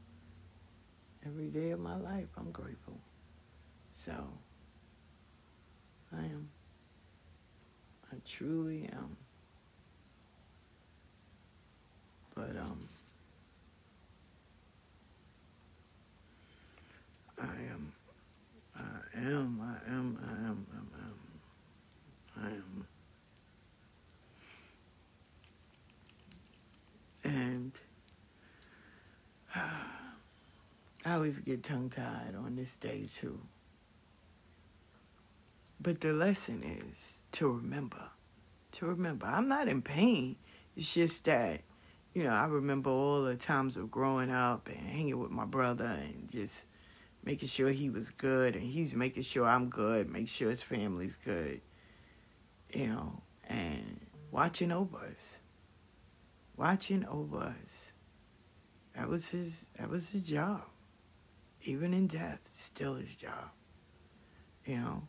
Every 1.26 1.47
day 1.47 1.71
of 1.71 1.80
my 1.80 1.95
life, 1.95 2.28
I'm 2.38 2.51
grateful. 2.51 2.97
So, 3.93 4.13
I 6.13 6.26
am. 6.26 6.49
I 8.16 8.20
truly 8.30 8.88
am. 8.93 9.18
But, 12.34 12.55
um, 12.61 12.80
I 17.38 17.43
am, 17.43 17.91
I 18.76 18.82
am, 19.18 19.61
I 19.61 19.91
am, 19.91 20.18
I 20.24 20.32
am, 20.47 20.66
I 20.74 20.99
am, 21.07 21.20
I 22.43 22.47
am. 22.51 22.88
And 27.24 27.72
uh, 29.55 29.59
I 31.05 31.13
always 31.13 31.39
get 31.39 31.63
tongue 31.63 31.89
tied 31.89 32.36
on 32.38 32.55
this 32.55 32.76
day, 32.78 33.07
too. 33.20 33.39
But 35.82 35.99
the 36.01 36.13
lesson 36.13 36.63
is 36.63 37.14
to 37.36 37.49
remember. 37.49 38.09
To 38.73 38.86
remember. 38.86 39.25
I'm 39.25 39.47
not 39.47 39.67
in 39.67 39.81
pain. 39.81 40.38
It's 40.77 40.93
just 40.93 41.25
that, 41.25 41.61
you 42.13 42.23
know, 42.23 42.31
I 42.31 42.45
remember 42.45 42.89
all 42.89 43.23
the 43.23 43.36
times 43.36 43.75
of 43.75 43.91
growing 43.91 44.31
up 44.31 44.67
and 44.67 44.77
hanging 44.77 45.19
with 45.19 45.31
my 45.31 45.45
brother 45.45 45.86
and 45.86 46.29
just 46.31 46.63
making 47.25 47.49
sure 47.49 47.71
he 47.71 47.89
was 47.89 48.09
good 48.11 48.55
and 48.55 48.63
he's 48.63 48.93
making 48.93 49.23
sure 49.23 49.45
I'm 49.45 49.69
good, 49.69 50.09
make 50.09 50.29
sure 50.29 50.49
his 50.49 50.63
family's 50.63 51.17
good. 51.25 51.59
You 52.73 52.88
know, 52.88 53.21
and 53.47 53.99
watching 54.31 54.71
over 54.71 54.97
us. 54.97 55.38
Watching 56.55 57.05
over 57.05 57.39
us. 57.39 57.91
That 58.95 59.09
was 59.09 59.27
his 59.27 59.65
that 59.77 59.89
was 59.89 60.09
his 60.09 60.23
job. 60.23 60.61
Even 61.63 61.93
in 61.93 62.07
death, 62.07 62.39
still 62.53 62.95
his 62.95 63.13
job. 63.13 63.49
You 64.65 64.77
know. 64.77 65.07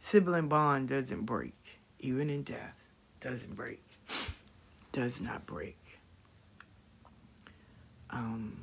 Sibling 0.00 0.48
bond 0.48 0.88
doesn't 0.88 1.26
break. 1.26 1.54
Even 2.00 2.30
in 2.30 2.42
death. 2.42 2.74
Doesn't 3.20 3.54
break. 3.54 3.82
Does 4.92 5.20
not 5.20 5.46
break. 5.46 5.76
Um 8.08 8.56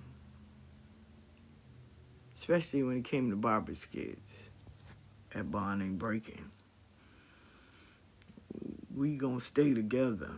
especially 2.35 2.83
when 2.83 2.97
it 2.97 3.03
came 3.03 3.29
to 3.29 3.35
Barbara's 3.35 3.85
kids. 3.85 4.29
That 5.33 5.51
bond 5.51 5.81
ain't 5.81 5.99
breaking. 5.99 6.51
We 8.95 9.15
gonna 9.15 9.39
stay 9.39 9.73
together. 9.73 10.31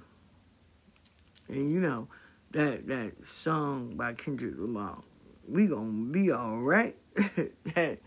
And 1.48 1.72
you 1.72 1.80
know, 1.80 2.08
that 2.52 2.88
that 2.88 3.26
song 3.26 3.96
by 3.96 4.14
Kendrick 4.14 4.56
Lamar, 4.58 5.02
we 5.48 5.68
gonna 5.68 6.12
be 6.12 6.32
all 6.32 6.58
right. 6.60 6.96
that 7.16 8.00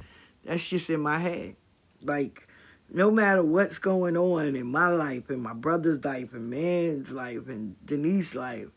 that's 0.45 0.69
just 0.69 0.91
in 0.91 1.01
my 1.01 1.19
head. 1.19 1.57
Like, 2.03 2.47
no 2.95 3.11
matter 3.11 3.43
what's 3.43 3.79
going 3.79 4.19
on 4.19 4.55
in 4.55 4.67
my 4.67 4.89
life, 4.89 5.31
in 5.31 5.41
my 5.41 5.55
brother's 5.55 6.05
life, 6.05 6.35
in 6.35 6.51
man's 6.51 7.11
life, 7.11 7.49
and 7.49 7.75
Denise's 7.87 8.35
life, 8.35 8.69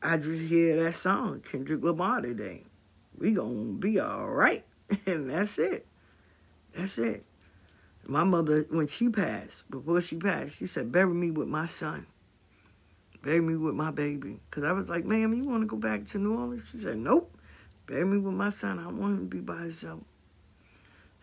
I 0.00 0.16
just 0.16 0.42
hear 0.42 0.80
that 0.82 0.94
song, 0.94 1.40
Kendrick 1.40 1.82
Lamar 1.82 2.20
today. 2.20 2.62
We 3.16 3.32
gonna 3.32 3.72
be 3.72 3.98
all 3.98 4.28
right. 4.28 4.64
and 5.06 5.28
that's 5.28 5.58
it. 5.58 5.86
That's 6.72 6.98
it. 6.98 7.24
My 8.06 8.22
mother, 8.22 8.64
when 8.70 8.86
she 8.86 9.08
passed, 9.08 9.68
before 9.68 10.00
she 10.00 10.16
passed, 10.16 10.58
she 10.58 10.66
said, 10.66 10.92
bury 10.92 11.12
me 11.12 11.32
with 11.32 11.48
my 11.48 11.66
son. 11.66 12.06
Bury 13.24 13.40
me 13.40 13.56
with 13.56 13.74
my 13.74 13.90
baby. 13.90 14.38
Because 14.48 14.62
I 14.62 14.72
was 14.72 14.88
like, 14.88 15.04
ma'am, 15.04 15.34
you 15.34 15.42
want 15.42 15.62
to 15.62 15.66
go 15.66 15.76
back 15.76 16.06
to 16.06 16.18
New 16.18 16.38
Orleans? 16.38 16.62
She 16.70 16.78
said, 16.78 16.98
nope. 16.98 17.36
Bury 17.86 18.04
me 18.04 18.18
with 18.18 18.34
my 18.34 18.50
son. 18.50 18.78
I 18.78 18.86
want 18.86 19.18
him 19.18 19.18
to 19.18 19.36
be 19.36 19.40
by 19.40 19.62
himself. 19.62 20.00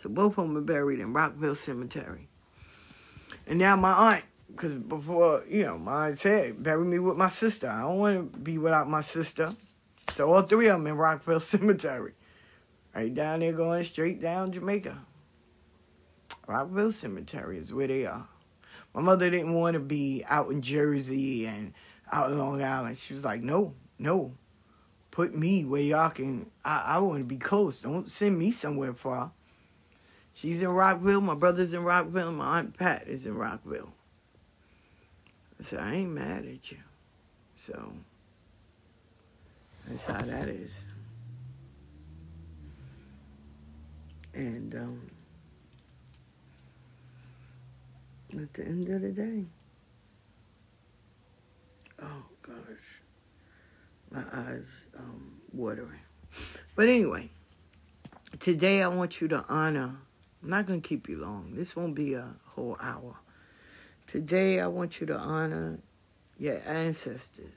So 0.05 0.09
both 0.09 0.37
of 0.37 0.47
them 0.47 0.55
are 0.55 0.61
buried 0.61 0.99
in 0.99 1.13
Rockville 1.13 1.55
Cemetery. 1.55 2.27
And 3.47 3.57
now 3.57 3.75
my 3.75 3.91
aunt, 3.91 4.25
because 4.51 4.73
before, 4.73 5.43
you 5.49 5.63
know, 5.63 5.79
my 5.79 6.09
aunt 6.09 6.19
said, 6.19 6.61
bury 6.61 6.85
me 6.85 6.99
with 6.99 7.17
my 7.17 7.29
sister. 7.29 7.67
I 7.67 7.81
don't 7.81 7.97
want 7.97 8.33
to 8.33 8.39
be 8.39 8.59
without 8.59 8.87
my 8.87 9.01
sister. 9.01 9.49
So 10.11 10.31
all 10.31 10.43
three 10.43 10.67
of 10.67 10.77
them 10.77 10.85
in 10.85 10.93
Rockville 10.95 11.39
Cemetery. 11.39 12.13
Right 12.93 13.15
down 13.15 13.39
there 13.39 13.51
going 13.51 13.83
straight 13.83 14.21
down 14.21 14.51
Jamaica. 14.51 14.95
Rockville 16.45 16.91
Cemetery 16.91 17.57
is 17.57 17.73
where 17.73 17.87
they 17.87 18.05
are. 18.05 18.27
My 18.93 19.01
mother 19.01 19.31
didn't 19.31 19.55
want 19.55 19.73
to 19.73 19.79
be 19.79 20.23
out 20.27 20.51
in 20.51 20.61
Jersey 20.61 21.47
and 21.47 21.73
out 22.11 22.31
in 22.31 22.37
Long 22.37 22.61
Island. 22.61 22.99
She 22.99 23.15
was 23.15 23.25
like, 23.25 23.41
no, 23.41 23.73
no. 23.97 24.35
Put 25.09 25.33
me 25.33 25.65
where 25.65 25.81
y'all 25.81 26.11
can. 26.11 26.51
I, 26.63 26.81
I 26.85 26.97
want 26.99 27.21
to 27.21 27.25
be 27.25 27.37
close. 27.37 27.81
Don't 27.81 28.11
send 28.11 28.37
me 28.37 28.51
somewhere 28.51 28.93
far. 28.93 29.31
She's 30.35 30.61
in 30.61 30.69
Rockville. 30.69 31.21
My 31.21 31.33
brother's 31.33 31.73
in 31.73 31.83
Rockville. 31.83 32.33
My 32.33 32.59
Aunt 32.59 32.77
Pat 32.77 33.07
is 33.07 33.25
in 33.25 33.35
Rockville. 33.35 33.89
Said, 35.61 35.79
I 35.79 35.95
ain't 35.95 36.11
mad 36.11 36.45
at 36.45 36.71
you. 36.71 36.77
So 37.55 37.93
that's 39.87 40.05
how 40.05 40.21
that 40.21 40.49
is. 40.49 40.89
And 44.33 44.75
um, 44.75 45.09
at 48.37 48.53
the 48.53 48.65
end 48.65 48.89
of 48.89 49.01
the 49.01 49.11
day, 49.11 49.45
oh 52.01 52.23
gosh, 52.41 53.01
my 54.11 54.23
eyes 54.33 54.87
um, 54.99 55.39
watering. 55.53 56.01
But 56.75 56.89
anyway, 56.89 57.29
today 58.39 58.83
I 58.83 58.89
want 58.89 59.21
you 59.21 59.29
to 59.29 59.45
honor. 59.47 59.95
I'm 60.45 60.51
not 60.51 60.67
gonna 60.67 60.79
keep 60.79 61.09
you 61.09 61.17
long. 61.17 61.55
This 61.55 61.75
won't 61.75 61.95
be 61.95 62.13
a 62.13 62.35
whole 62.45 62.77
hour. 62.79 63.15
Today 64.05 64.59
I 64.59 64.67
want 64.67 65.01
you 65.01 65.07
to 65.07 65.17
honor 65.17 65.79
your 66.37 66.61
ancestors. 66.67 67.55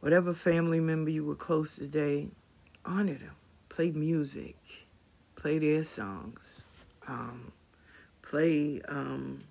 Whatever 0.00 0.34
family 0.34 0.80
member 0.80 1.10
you 1.10 1.24
were 1.24 1.36
close 1.36 1.76
to 1.76 1.82
today, 1.82 2.26
honor 2.84 3.14
them. 3.14 3.36
Play 3.68 3.92
music 3.92 4.56
play 5.36 5.60
their 5.60 5.84
songs, 5.84 6.64
um, 7.06 7.52
play 8.22 8.80
um, 8.88 9.44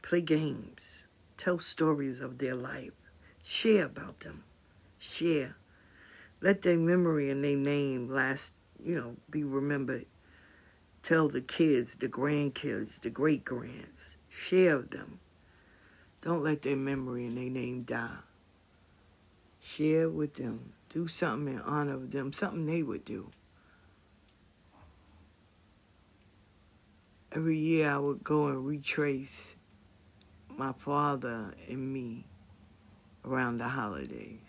play 0.00 0.20
games, 0.20 1.08
tell 1.36 1.58
stories 1.58 2.20
of 2.20 2.38
their 2.38 2.54
life, 2.54 2.92
share 3.42 3.86
about 3.86 4.20
them, 4.20 4.44
share. 5.00 5.56
Let 6.40 6.62
their 6.62 6.76
memory 6.76 7.30
and 7.30 7.42
their 7.42 7.56
name 7.56 8.08
last, 8.08 8.52
you 8.80 8.94
know, 8.94 9.16
be 9.28 9.42
remembered. 9.42 10.06
Tell 11.06 11.28
the 11.28 11.40
kids, 11.40 11.94
the 11.94 12.08
grandkids, 12.08 13.00
the 13.00 13.10
great 13.10 13.44
grands, 13.44 14.16
share 14.28 14.82
them. 14.82 15.20
Don't 16.20 16.42
let 16.42 16.62
their 16.62 16.76
memory 16.76 17.26
and 17.26 17.36
their 17.36 17.44
name 17.44 17.82
die. 17.82 18.18
Share 19.62 20.10
with 20.10 20.34
them. 20.34 20.72
Do 20.88 21.06
something 21.06 21.54
in 21.54 21.60
honor 21.60 21.94
of 21.94 22.10
them, 22.10 22.32
something 22.32 22.66
they 22.66 22.82
would 22.82 23.04
do. 23.04 23.30
every 27.36 27.58
year 27.58 27.90
I 27.90 27.98
would 27.98 28.24
go 28.24 28.46
and 28.46 28.66
retrace 28.66 29.56
my 30.48 30.72
father 30.72 31.52
and 31.68 31.92
me 31.92 32.24
around 33.26 33.58
the 33.58 33.68
holidays. 33.68 34.40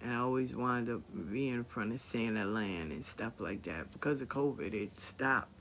And 0.00 0.12
I 0.12 0.16
always 0.16 0.52
wind 0.52 0.90
up 0.90 1.02
being 1.30 1.54
in 1.54 1.64
front 1.64 1.92
of 1.92 2.00
Santa 2.00 2.44
Land 2.44 2.90
and 2.90 3.04
stuff 3.04 3.34
like 3.38 3.62
that. 3.62 3.92
Because 3.92 4.20
of 4.20 4.28
COVID, 4.28 4.74
it 4.74 4.98
stopped. 4.98 5.51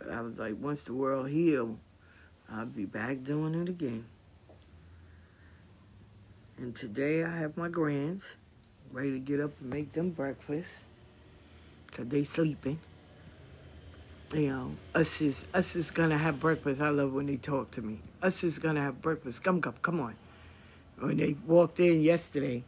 But 0.00 0.10
I 0.10 0.20
was 0.22 0.40
like, 0.40 0.56
once 0.60 0.82
the 0.82 0.94
world 0.94 1.30
healed, 1.30 1.78
I'll 2.50 2.66
be 2.66 2.86
back 2.86 3.22
doing 3.22 3.54
it 3.54 3.68
again. 3.68 4.06
And 6.58 6.74
today 6.74 7.22
I 7.22 7.38
have 7.38 7.56
my 7.56 7.68
grands 7.68 8.36
ready 8.90 9.12
to 9.12 9.20
get 9.20 9.38
up 9.38 9.52
and 9.60 9.70
make 9.70 9.92
them 9.92 10.10
breakfast. 10.10 10.72
Because 11.86 12.08
they 12.08 12.24
sleeping 12.24 12.80
you 14.32 14.50
um, 14.50 14.78
know, 14.94 15.00
us 15.00 15.20
is 15.20 15.44
us 15.52 15.74
is 15.74 15.90
gonna 15.90 16.18
have 16.18 16.38
breakfast. 16.38 16.80
I 16.80 16.90
love 16.90 17.12
when 17.12 17.26
they 17.26 17.36
talk 17.36 17.70
to 17.72 17.82
me. 17.82 18.00
Us 18.22 18.44
is 18.44 18.58
gonna 18.58 18.80
have 18.80 19.02
breakfast. 19.02 19.42
Come, 19.42 19.60
come, 19.60 19.74
come 19.82 20.00
on. 20.00 20.14
When 20.98 21.16
they 21.16 21.36
walked 21.46 21.80
in 21.80 22.00
yesterday, 22.00 22.62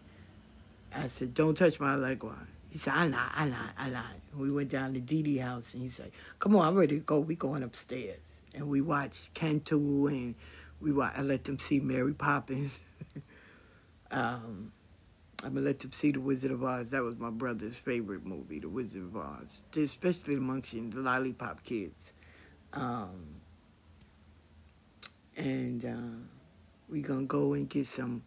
I 0.93 1.07
said, 1.07 1.35
"Don't 1.35 1.55
touch 1.55 1.78
my 1.78 1.95
leg 1.95 2.22
one." 2.24 2.49
He 2.73 2.79
said, 2.79 2.95
"I 2.95 3.07
not, 3.07 3.33
I 3.35 3.45
not, 3.45 3.70
I 3.77 3.91
not." 3.91 4.14
We 4.35 4.51
went 4.51 4.70
down 4.70 4.95
to 4.95 5.01
Dee 5.01 5.23
Dee 5.23 5.37
house, 5.37 5.75
and 5.75 5.83
he 5.83 5.91
said, 5.91 6.11
"Come 6.39 6.57
on, 6.57 6.66
I'm 6.66 6.75
ready 6.75 6.97
to 6.97 7.05
go. 7.05 7.20
We 7.20 7.35
going 7.35 7.62
upstairs." 7.62 8.23
And 8.55 8.66
we 8.66 8.81
watched 8.81 9.35
Cantu, 9.35 10.07
and 10.07 10.35
we 10.81 10.91
watch, 10.91 11.12
I 11.14 11.20
let 11.20 11.45
them 11.45 11.59
see 11.59 11.81
Mary 11.81 12.14
Poppins. 12.14 12.81
um, 14.11 14.73
I'm 15.45 15.53
gonna 15.53 15.66
let 15.66 15.81
them 15.81 15.93
see 15.93 16.12
The 16.12 16.20
Wizard 16.20 16.51
of 16.51 16.64
Oz. 16.64 16.89
That 16.91 17.03
was 17.03 17.18
my 17.18 17.29
brother's 17.29 17.77
favorite 17.77 18.25
movie, 18.25 18.59
The 18.59 18.70
Wizard 18.70 19.03
of 19.03 19.16
Oz, 19.18 19.64
especially 19.77 20.37
amongst 20.37 20.73
the 20.73 20.81
Lollipop 20.95 21.64
Kids. 21.64 22.14
Um, 22.73 23.41
and 25.37 25.85
uh, 25.85 26.27
we 26.89 27.03
gonna 27.03 27.27
go 27.27 27.53
and 27.53 27.68
get 27.68 27.87
some. 27.87 28.23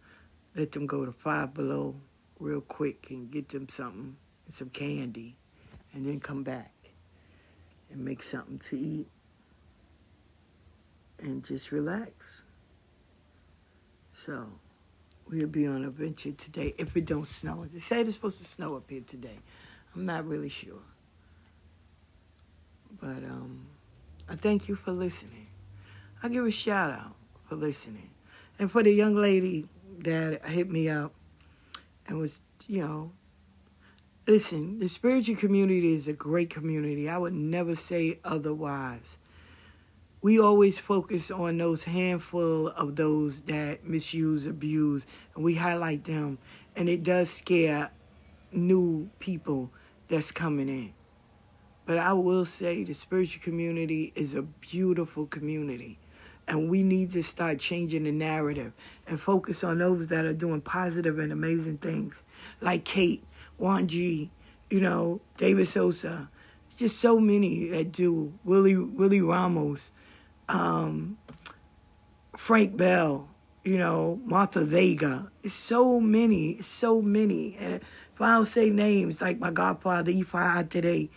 Let 0.56 0.72
them 0.72 0.86
go 0.86 1.04
to 1.04 1.12
Five 1.12 1.56
Below 1.56 1.96
real 2.40 2.62
quick 2.62 3.08
and 3.10 3.32
get 3.32 3.50
them 3.50 3.68
something, 3.70 4.18
some 4.50 4.70
candy, 4.70 5.36
and 5.94 6.06
then 6.06 6.20
come 6.20 6.44
back 6.44 6.74
and 7.92 8.04
make 8.04 8.22
something 8.22 8.60
to 8.70 8.78
eat 8.78 9.08
and 11.20 11.44
just 11.44 11.72
relax. 11.72 12.44
So. 14.12 14.48
We'll 15.28 15.48
be 15.48 15.66
on 15.66 15.84
a 15.84 15.90
venture 15.90 16.34
today 16.34 16.76
if 16.78 16.96
it 16.96 17.06
don't 17.06 17.28
snow. 17.28 17.66
They 17.74 17.80
say 17.80 18.02
it's 18.02 18.14
supposed 18.14 18.38
to 18.38 18.46
snow 18.46 18.76
up 18.76 18.88
here 18.88 19.02
today. 19.02 19.40
I'm 19.96 20.06
not 20.06 20.28
really 20.28 20.50
sure. 20.50 20.84
But 23.02 23.24
um, 23.24 23.66
I 24.30 24.36
thank 24.36 24.68
you 24.68 24.76
for 24.76 24.92
listening. 24.92 25.48
I 26.22 26.30
give 26.30 26.46
a 26.46 26.52
shout 26.52 26.92
out 26.92 27.16
for 27.50 27.56
listening. 27.56 28.12
And 28.60 28.72
for 28.72 28.84
the 28.84 28.92
young 28.92 29.16
lady 29.16 29.68
that 30.00 30.46
hit 30.46 30.70
me 30.70 30.90
up 30.90 31.12
and 32.08 32.20
was, 32.20 32.42
you 32.68 32.82
know, 32.82 33.12
Listen, 34.28 34.80
the 34.80 34.90
spiritual 34.90 35.36
community 35.36 35.94
is 35.94 36.08
a 36.08 36.14
great 36.14 36.50
community. 36.50 37.08
I 37.08 37.20
would 37.20 37.34
never 37.34 37.76
say 37.76 38.18
otherwise. 38.24 39.18
We 40.24 40.40
always 40.40 40.80
focus 40.80 41.30
on 41.30 41.60
those 41.60 41.84
handful 41.84 42.70
of 42.70 42.96
those 42.96 43.42
that 43.42 43.86
misuse, 43.86 44.48
abuse, 44.48 45.06
and 45.36 45.44
we 45.44 45.54
highlight 45.54 46.06
them. 46.06 46.40
And 46.76 46.90
it 46.90 47.04
does 47.04 47.30
scare 47.30 47.92
new 48.52 49.12
people 49.20 49.70
that's 50.08 50.32
coming 50.32 50.70
in. 50.70 50.94
But 51.86 52.00
I 52.00 52.14
will 52.14 52.46
say 52.46 52.84
the 52.84 52.94
spiritual 52.94 53.44
community 53.44 54.12
is 54.16 54.34
a 54.34 54.42
beautiful 54.42 55.28
community. 55.28 56.00
And 56.48 56.68
we 56.68 56.82
need 56.82 57.12
to 57.12 57.22
start 57.22 57.60
changing 57.60 58.06
the 58.06 58.12
narrative 58.12 58.74
and 59.06 59.22
focus 59.22 59.64
on 59.64 59.78
those 59.78 60.08
that 60.08 60.26
are 60.26 60.34
doing 60.34 60.62
positive 60.62 61.20
and 61.20 61.32
amazing 61.32 61.78
things, 61.78 62.24
like 62.60 62.86
Kate, 62.86 63.24
Juan 63.58 63.88
G, 63.88 64.32
you 64.70 64.80
know, 64.80 65.22
David 65.38 65.68
Sosa. 65.68 66.30
Just 66.76 67.00
so 67.00 67.20
many 67.20 67.70
that 67.70 67.94
do. 67.94 68.34
Willie 68.44 68.76
Willie 68.76 69.22
Ramos, 69.22 69.94
um, 70.50 71.18
Frank 72.36 72.76
Bell, 72.76 73.30
you 73.64 73.78
know, 73.78 74.20
Martha 74.26 74.66
Vega. 74.66 75.32
It's 75.42 75.54
so 75.54 76.00
many, 76.00 76.52
it's 76.52 76.68
so 76.68 77.02
many. 77.02 77.56
And 77.60 77.76
if 77.76 78.22
I 78.22 78.34
don't 78.36 78.46
say 78.46 78.70
names 78.70 79.22
like 79.22 79.40
my 79.40 79.52
godfather 79.52 80.12
Ifa 80.12 80.70
today, 80.70 81.10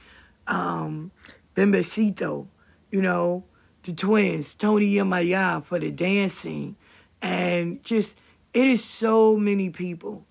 um, 0.46 1.10
Bembecito, 1.56 2.46
you 2.90 3.02
know, 3.02 3.44
the 3.82 3.92
twins, 3.92 4.54
Tony 4.54 4.98
and 4.98 5.10
Maya 5.10 5.60
for 5.60 5.78
the 5.78 5.90
dancing, 5.90 6.76
and 7.20 7.82
just 7.82 8.16
it 8.54 8.66
is 8.66 8.84
so 8.84 9.36
many 9.36 9.70
people. 9.70 10.24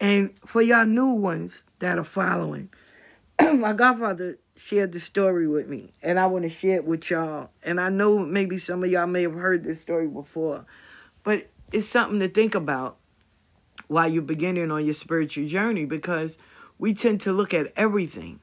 And 0.00 0.34
for 0.44 0.60
y'all 0.62 0.84
new 0.84 1.10
ones 1.10 1.64
that 1.78 1.98
are 1.98 2.04
following, 2.04 2.70
my 3.40 3.72
godfather 3.72 4.36
shared 4.56 4.92
the 4.92 5.00
story 5.00 5.46
with 5.46 5.68
me, 5.68 5.92
and 6.02 6.18
I 6.18 6.26
want 6.26 6.44
to 6.44 6.50
share 6.50 6.76
it 6.76 6.84
with 6.84 7.10
y'all. 7.10 7.50
And 7.62 7.80
I 7.80 7.88
know 7.88 8.18
maybe 8.18 8.58
some 8.58 8.82
of 8.82 8.90
y'all 8.90 9.06
may 9.06 9.22
have 9.22 9.34
heard 9.34 9.64
this 9.64 9.80
story 9.80 10.06
before, 10.06 10.66
but 11.22 11.48
it's 11.72 11.86
something 11.86 12.20
to 12.20 12.28
think 12.28 12.54
about 12.54 12.96
while 13.88 14.08
you're 14.08 14.22
beginning 14.22 14.70
on 14.70 14.84
your 14.84 14.94
spiritual 14.94 15.46
journey 15.46 15.84
because 15.84 16.38
we 16.78 16.94
tend 16.94 17.20
to 17.22 17.32
look 17.32 17.54
at 17.54 17.72
everything. 17.76 18.40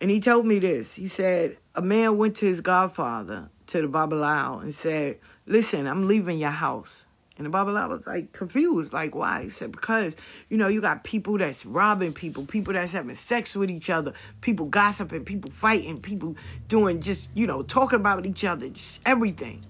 And 0.00 0.10
he 0.10 0.20
told 0.20 0.46
me 0.46 0.58
this. 0.58 0.94
He 0.94 1.08
said, 1.08 1.58
a 1.74 1.82
man 1.82 2.16
went 2.18 2.36
to 2.36 2.46
his 2.46 2.60
godfather, 2.60 3.50
to 3.68 3.82
the 3.82 3.88
Babalawo, 3.88 4.62
and 4.62 4.74
said, 4.74 5.18
Listen, 5.46 5.86
I'm 5.86 6.08
leaving 6.08 6.38
your 6.38 6.50
house. 6.50 7.06
And 7.40 7.50
the 7.50 7.56
Babalawo 7.56 7.88
was 7.88 8.06
like 8.06 8.34
confused, 8.34 8.92
like, 8.92 9.14
why? 9.14 9.44
He 9.44 9.48
said, 9.48 9.72
Because, 9.72 10.14
you 10.50 10.58
know, 10.58 10.68
you 10.68 10.82
got 10.82 11.04
people 11.04 11.38
that's 11.38 11.64
robbing 11.64 12.12
people, 12.12 12.44
people 12.44 12.74
that's 12.74 12.92
having 12.92 13.14
sex 13.16 13.54
with 13.54 13.70
each 13.70 13.88
other, 13.88 14.12
people 14.42 14.66
gossiping, 14.66 15.24
people 15.24 15.50
fighting, 15.50 15.96
people 15.96 16.36
doing 16.68 17.00
just, 17.00 17.30
you 17.34 17.46
know, 17.46 17.62
talking 17.62 17.96
about 17.96 18.26
each 18.26 18.44
other, 18.44 18.68
just 18.68 19.00
everything. 19.06 19.62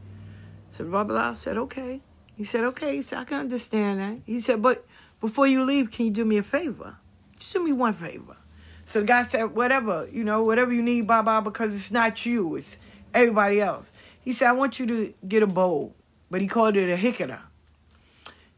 So 0.72 0.82
the 0.82 0.90
Babalawo 0.90 1.36
said, 1.36 1.58
Okay. 1.58 2.00
He 2.34 2.42
said, 2.42 2.64
Okay, 2.64 2.96
he 2.96 3.02
said, 3.02 3.20
I 3.20 3.24
can 3.24 3.38
understand 3.38 4.00
that. 4.00 4.18
He 4.26 4.40
said, 4.40 4.60
But 4.60 4.84
before 5.20 5.46
you 5.46 5.62
leave, 5.62 5.92
can 5.92 6.06
you 6.06 6.10
do 6.10 6.24
me 6.24 6.38
a 6.38 6.42
favor? 6.42 6.96
Just 7.38 7.52
do 7.52 7.62
me 7.62 7.70
one 7.70 7.94
favor. 7.94 8.36
So 8.84 8.98
the 8.98 9.06
guy 9.06 9.22
said, 9.22 9.54
whatever, 9.54 10.08
you 10.10 10.24
know, 10.24 10.42
whatever 10.42 10.72
you 10.72 10.82
need, 10.82 11.06
Baba, 11.06 11.40
because 11.40 11.72
it's 11.72 11.92
not 11.92 12.26
you, 12.26 12.56
it's 12.56 12.78
everybody 13.14 13.60
else. 13.60 13.92
He 14.22 14.32
said, 14.32 14.48
I 14.48 14.52
want 14.54 14.80
you 14.80 14.86
to 14.88 15.14
get 15.28 15.44
a 15.44 15.46
bowl, 15.46 15.94
but 16.28 16.40
he 16.40 16.48
called 16.48 16.76
it 16.76 16.92
a 16.92 16.96
jícara. 17.00 17.38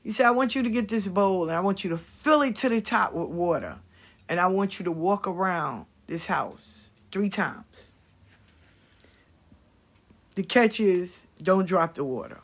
He 0.03 0.11
said, 0.11 0.27
I 0.27 0.33
want 0.33 0.55
you 0.55 0.63
to 0.63 0.71
get 0.71 0.89
this 0.89 1.07
bowl 1.07 1.49
and 1.49 1.57
I 1.57 1.61
want 1.61 1.85
you 1.85 1.91
to 1.91 1.99
fill 1.99 2.43
it 2.43 2.57
to 2.57 2.69
the 2.69 2.81
top 2.81 3.13
with 3.13 3.29
water. 3.29 3.77
And 4.29 4.41
I 4.41 4.47
want 4.47 4.79
you 4.79 4.85
to 4.85 4.93
walk 4.93 5.27
around 5.27 5.87
this 6.07 6.27
house 6.27 6.89
three 7.11 7.29
times. 7.29 7.95
The 10.35 10.43
catch 10.43 10.81
is 10.81 11.27
don't 11.43 11.67
drop 11.67 11.95
the 11.95 12.05
water. 12.05 12.41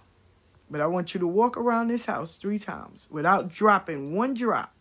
But 0.71 0.81
I 0.81 0.87
want 0.87 1.15
you 1.15 1.21
to 1.21 1.27
walk 1.27 1.57
around 1.57 1.89
this 1.89 2.05
house 2.05 2.37
three 2.37 2.59
times 2.59 3.09
without 3.11 3.51
dropping 3.51 4.15
one 4.15 4.35
drop 4.35 4.75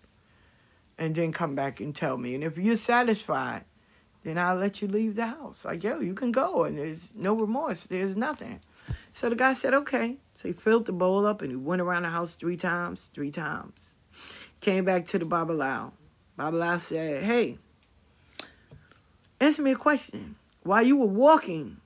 and 0.98 1.16
then 1.16 1.32
come 1.32 1.56
back 1.56 1.80
and 1.80 1.96
tell 1.96 2.18
me. 2.18 2.36
And 2.36 2.44
if 2.44 2.58
you're 2.58 2.76
satisfied, 2.76 3.64
then 4.24 4.38
I'll 4.38 4.58
let 4.58 4.82
you 4.82 4.88
leave 4.88 5.16
the 5.16 5.28
house. 5.28 5.64
Like, 5.64 5.84
yo, 5.84 6.00
you 6.00 6.14
can 6.14 6.34
go, 6.34 6.64
and 6.64 6.78
there's 6.78 7.14
no 7.16 7.34
remorse. 7.34 7.86
There's 7.86 8.18
nothing. 8.18 8.60
So 9.14 9.30
the 9.30 9.36
guy 9.36 9.54
said, 9.54 9.74
okay. 9.74 10.18
So 10.38 10.48
he 10.48 10.54
filled 10.54 10.86
the 10.86 10.94
bowl 10.94 11.26
up 11.26 11.42
and 11.42 11.52
he 11.52 11.58
went 11.58 11.82
around 11.82 12.04
the 12.04 12.10
house 12.10 12.36
three 12.36 12.56
times, 12.56 13.10
three 13.14 13.32
times. 13.32 13.96
Came 14.62 14.86
back 14.86 15.06
to 15.08 15.20
the 15.20 15.26
Babalawo. 15.26 15.92
Babalawo 16.40 16.80
said, 16.80 17.24
hey, 17.24 17.58
answer 19.42 19.62
me 19.62 19.72
a 19.72 19.76
question. 19.76 20.36
While 20.64 20.84
you 20.84 20.96
were 20.96 21.06
walking, 21.06 21.78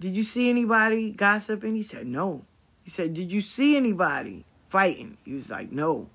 did 0.00 0.16
you 0.16 0.24
see 0.24 0.50
anybody 0.50 1.12
gossiping? 1.12 1.76
He 1.76 1.84
said, 1.84 2.08
no. 2.08 2.44
He 2.82 2.90
said, 2.90 3.14
did 3.14 3.30
you 3.30 3.40
see 3.40 3.76
anybody 3.76 4.44
fighting? 4.66 5.18
He 5.24 5.34
was 5.34 5.50
like, 5.50 5.70
no. 5.70 6.08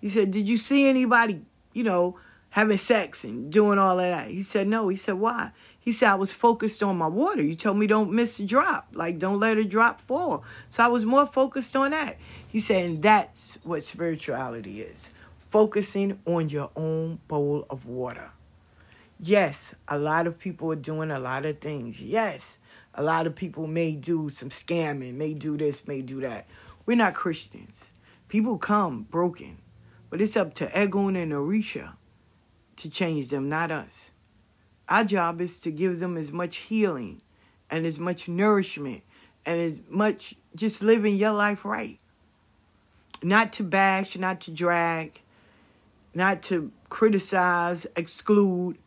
He 0.00 0.08
said, 0.08 0.30
did 0.30 0.48
you 0.48 0.56
see 0.56 0.86
anybody 0.86 1.42
you 1.78 1.84
know, 1.84 2.18
having 2.50 2.76
sex 2.76 3.22
and 3.22 3.52
doing 3.52 3.78
all 3.78 4.00
of 4.00 4.04
that. 4.04 4.30
He 4.30 4.42
said, 4.42 4.66
no. 4.66 4.88
He 4.88 4.96
said, 4.96 5.14
why? 5.14 5.52
He 5.88 5.92
said, 5.92 6.10
I 6.10 6.16
was 6.16 6.30
focused 6.30 6.82
on 6.82 6.98
my 6.98 7.06
water. 7.06 7.42
You 7.42 7.54
told 7.54 7.78
me 7.78 7.86
don't 7.86 8.12
miss 8.12 8.38
a 8.40 8.44
drop. 8.44 8.88
Like, 8.92 9.18
don't 9.18 9.40
let 9.40 9.56
a 9.56 9.64
drop 9.64 10.02
fall. 10.02 10.44
So 10.68 10.84
I 10.84 10.88
was 10.88 11.06
more 11.06 11.26
focused 11.26 11.74
on 11.76 11.92
that. 11.92 12.18
He 12.46 12.60
said, 12.60 12.84
and 12.84 13.02
that's 13.02 13.56
what 13.62 13.82
spirituality 13.82 14.82
is 14.82 15.08
focusing 15.48 16.20
on 16.26 16.50
your 16.50 16.70
own 16.76 17.20
bowl 17.26 17.64
of 17.70 17.86
water. 17.86 18.32
Yes, 19.18 19.74
a 19.88 19.98
lot 19.98 20.26
of 20.26 20.38
people 20.38 20.70
are 20.72 20.76
doing 20.76 21.10
a 21.10 21.18
lot 21.18 21.46
of 21.46 21.58
things. 21.58 22.02
Yes, 22.02 22.58
a 22.92 23.02
lot 23.02 23.26
of 23.26 23.34
people 23.34 23.66
may 23.66 23.92
do 23.92 24.28
some 24.28 24.50
scamming, 24.50 25.14
may 25.14 25.32
do 25.32 25.56
this, 25.56 25.88
may 25.88 26.02
do 26.02 26.20
that. 26.20 26.46
We're 26.84 26.98
not 26.98 27.14
Christians. 27.14 27.86
People 28.28 28.58
come 28.58 29.04
broken. 29.04 29.56
But 30.10 30.20
it's 30.20 30.36
up 30.36 30.52
to 30.56 30.66
Egun 30.66 31.16
and 31.16 31.32
Orisha 31.32 31.94
to 32.76 32.90
change 32.90 33.28
them, 33.28 33.48
not 33.48 33.70
us. 33.70 34.10
Our 34.88 35.04
job 35.04 35.40
is 35.40 35.60
to 35.60 35.70
give 35.70 36.00
them 36.00 36.16
as 36.16 36.32
much 36.32 36.56
healing 36.56 37.20
and 37.70 37.84
as 37.84 37.98
much 37.98 38.28
nourishment 38.28 39.02
and 39.44 39.60
as 39.60 39.80
much 39.88 40.34
just 40.54 40.82
living 40.82 41.16
your 41.16 41.32
life 41.32 41.64
right. 41.64 41.98
Not 43.22 43.52
to 43.54 43.64
bash, 43.64 44.16
not 44.16 44.40
to 44.42 44.50
drag, 44.50 45.20
not 46.14 46.42
to 46.44 46.72
criticize, 46.88 47.86
exclude. 47.96 48.78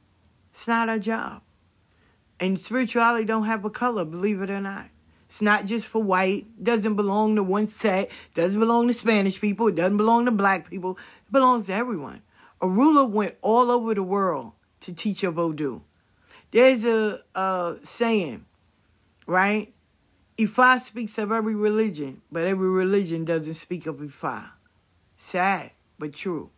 It's 0.52 0.68
not 0.68 0.90
our 0.90 1.00
job. 1.00 1.42
And 2.40 2.60
spirituality 2.60 3.26
don't 3.26 3.46
have 3.46 3.64
a 3.66 3.70
color, 3.70 4.04
believe 4.04 4.42
it 4.42 4.50
or 4.50 4.62
not. 4.62 4.88
It's 5.28 5.42
not 5.42 5.66
just 5.66 5.86
for 5.86 6.02
white. 6.04 6.62
Doesn't 6.62 6.96
belong 6.96 7.36
to 7.36 7.44
one 7.44 7.68
set. 7.68 8.10
Doesn't 8.34 8.60
belong 8.60 8.88
to 8.88 8.94
Spanish 8.94 9.40
people. 9.40 9.68
It 9.68 9.76
doesn't 9.76 9.98
belong 9.98 10.26
to 10.26 10.32
black 10.32 10.70
people. 10.70 10.98
It 11.28 11.32
belongs 11.32 11.68
to 11.68 11.74
everyone. 11.74 12.22
Orula 12.60 13.10
went 13.10 13.36
all 13.42 13.72
over 13.72 13.94
the 13.94 14.04
world 14.04 14.52
to 14.82 14.94
teach 14.94 15.24
of 15.24 15.36
Vodou. 15.36 15.82
There's 16.52 16.86
a, 16.86 17.22
a 17.34 17.78
saying, 17.84 18.46
right? 19.26 19.74
Ifa 20.38 20.82
speaks 20.82 21.18
of 21.18 21.32
every 21.32 21.56
religion, 21.56 22.22
but 22.32 22.46
every 22.46 22.70
religion 22.70 23.26
doesn't 23.26 23.54
speak 23.54 23.86
of 23.86 23.98
Ifa. 23.98 24.50
Sad, 25.16 25.72
but 25.98 26.14
true. 26.14 26.50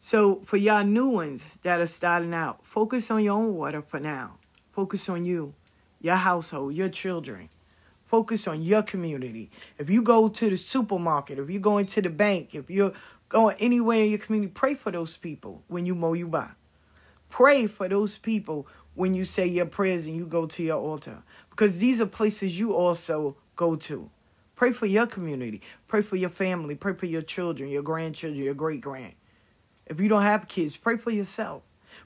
So 0.00 0.36
for 0.42 0.56
y'all 0.56 0.84
new 0.84 1.08
ones 1.08 1.58
that 1.62 1.80
are 1.80 1.86
starting 1.86 2.32
out, 2.32 2.64
focus 2.64 3.10
on 3.10 3.22
your 3.22 3.34
own 3.34 3.54
water 3.54 3.82
for 3.82 4.00
now. 4.00 4.38
Focus 4.72 5.08
on 5.08 5.24
you 5.24 5.54
your 6.00 6.16
household, 6.16 6.74
your 6.74 6.88
children. 6.88 7.50
Focus 8.06 8.48
on 8.48 8.62
your 8.62 8.82
community. 8.82 9.50
If 9.78 9.90
you 9.90 10.02
go 10.02 10.28
to 10.28 10.50
the 10.50 10.56
supermarket, 10.56 11.38
if 11.38 11.50
you 11.50 11.60
go 11.60 11.78
into 11.78 12.00
the 12.02 12.08
bank, 12.10 12.54
if 12.54 12.70
you're 12.70 12.92
going 13.28 13.56
anywhere 13.60 13.98
in 14.02 14.10
your 14.10 14.18
community, 14.18 14.50
pray 14.54 14.74
for 14.74 14.90
those 14.90 15.16
people 15.16 15.62
when 15.68 15.86
you 15.86 15.94
mow 15.94 16.14
you 16.14 16.26
by. 16.26 16.48
Pray 17.30 17.66
for 17.66 17.88
those 17.88 18.18
people 18.18 18.66
when 18.94 19.14
you 19.14 19.24
say 19.24 19.46
your 19.46 19.66
prayers 19.66 20.06
and 20.06 20.16
you 20.16 20.26
go 20.26 20.46
to 20.46 20.62
your 20.62 20.78
altar. 20.78 21.22
Because 21.48 21.78
these 21.78 22.00
are 22.00 22.06
places 22.06 22.58
you 22.58 22.74
also 22.74 23.36
go 23.56 23.76
to. 23.76 24.10
Pray 24.56 24.72
for 24.72 24.86
your 24.86 25.06
community. 25.06 25.62
Pray 25.88 26.02
for 26.02 26.16
your 26.16 26.28
family. 26.28 26.74
Pray 26.74 26.92
for 26.92 27.06
your 27.06 27.22
children, 27.22 27.70
your 27.70 27.82
grandchildren, 27.82 28.42
your 28.42 28.54
great 28.54 28.82
grand. 28.82 29.14
If 29.86 30.00
you 30.00 30.08
don't 30.08 30.22
have 30.22 30.48
kids, 30.48 30.76
pray 30.76 30.96
for 30.96 31.10
yourself. 31.10 31.62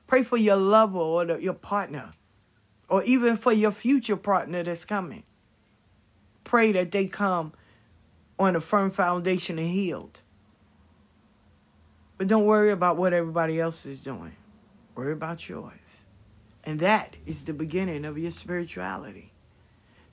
Pray 0.07 0.23
for 0.23 0.37
your 0.37 0.57
lover 0.57 0.99
or 0.99 1.25
the, 1.25 1.37
your 1.43 1.55
partner 1.55 2.13
or 2.89 3.03
even 3.05 3.37
for 3.37 3.53
your 3.53 3.73
future 3.73 4.17
partner 4.17 4.63
that's 4.63 4.85
coming. 4.85 5.25
Pray 6.45 6.73
that 6.73 6.93
they 6.93 7.07
come 7.07 7.53
on 8.39 8.55
a 8.57 8.61
firm 8.61 8.91
foundation 8.91 9.59
and 9.59 9.71
healed. 9.71 10.21
But 12.19 12.29
don't 12.29 12.45
worry 12.45 12.71
about 12.71 12.97
what 12.97 13.13
everybody 13.13 13.61
else 13.61 13.87
is 13.87 14.01
doing. 14.03 14.37
Worry 14.95 15.13
about 15.13 15.49
yours. 15.49 15.73
And 16.63 16.81
that 16.81 17.17
is 17.27 17.45
the 17.45 17.53
beginning 17.53 18.05
of 18.05 18.17
your 18.17 18.31
spirituality. 18.31 19.33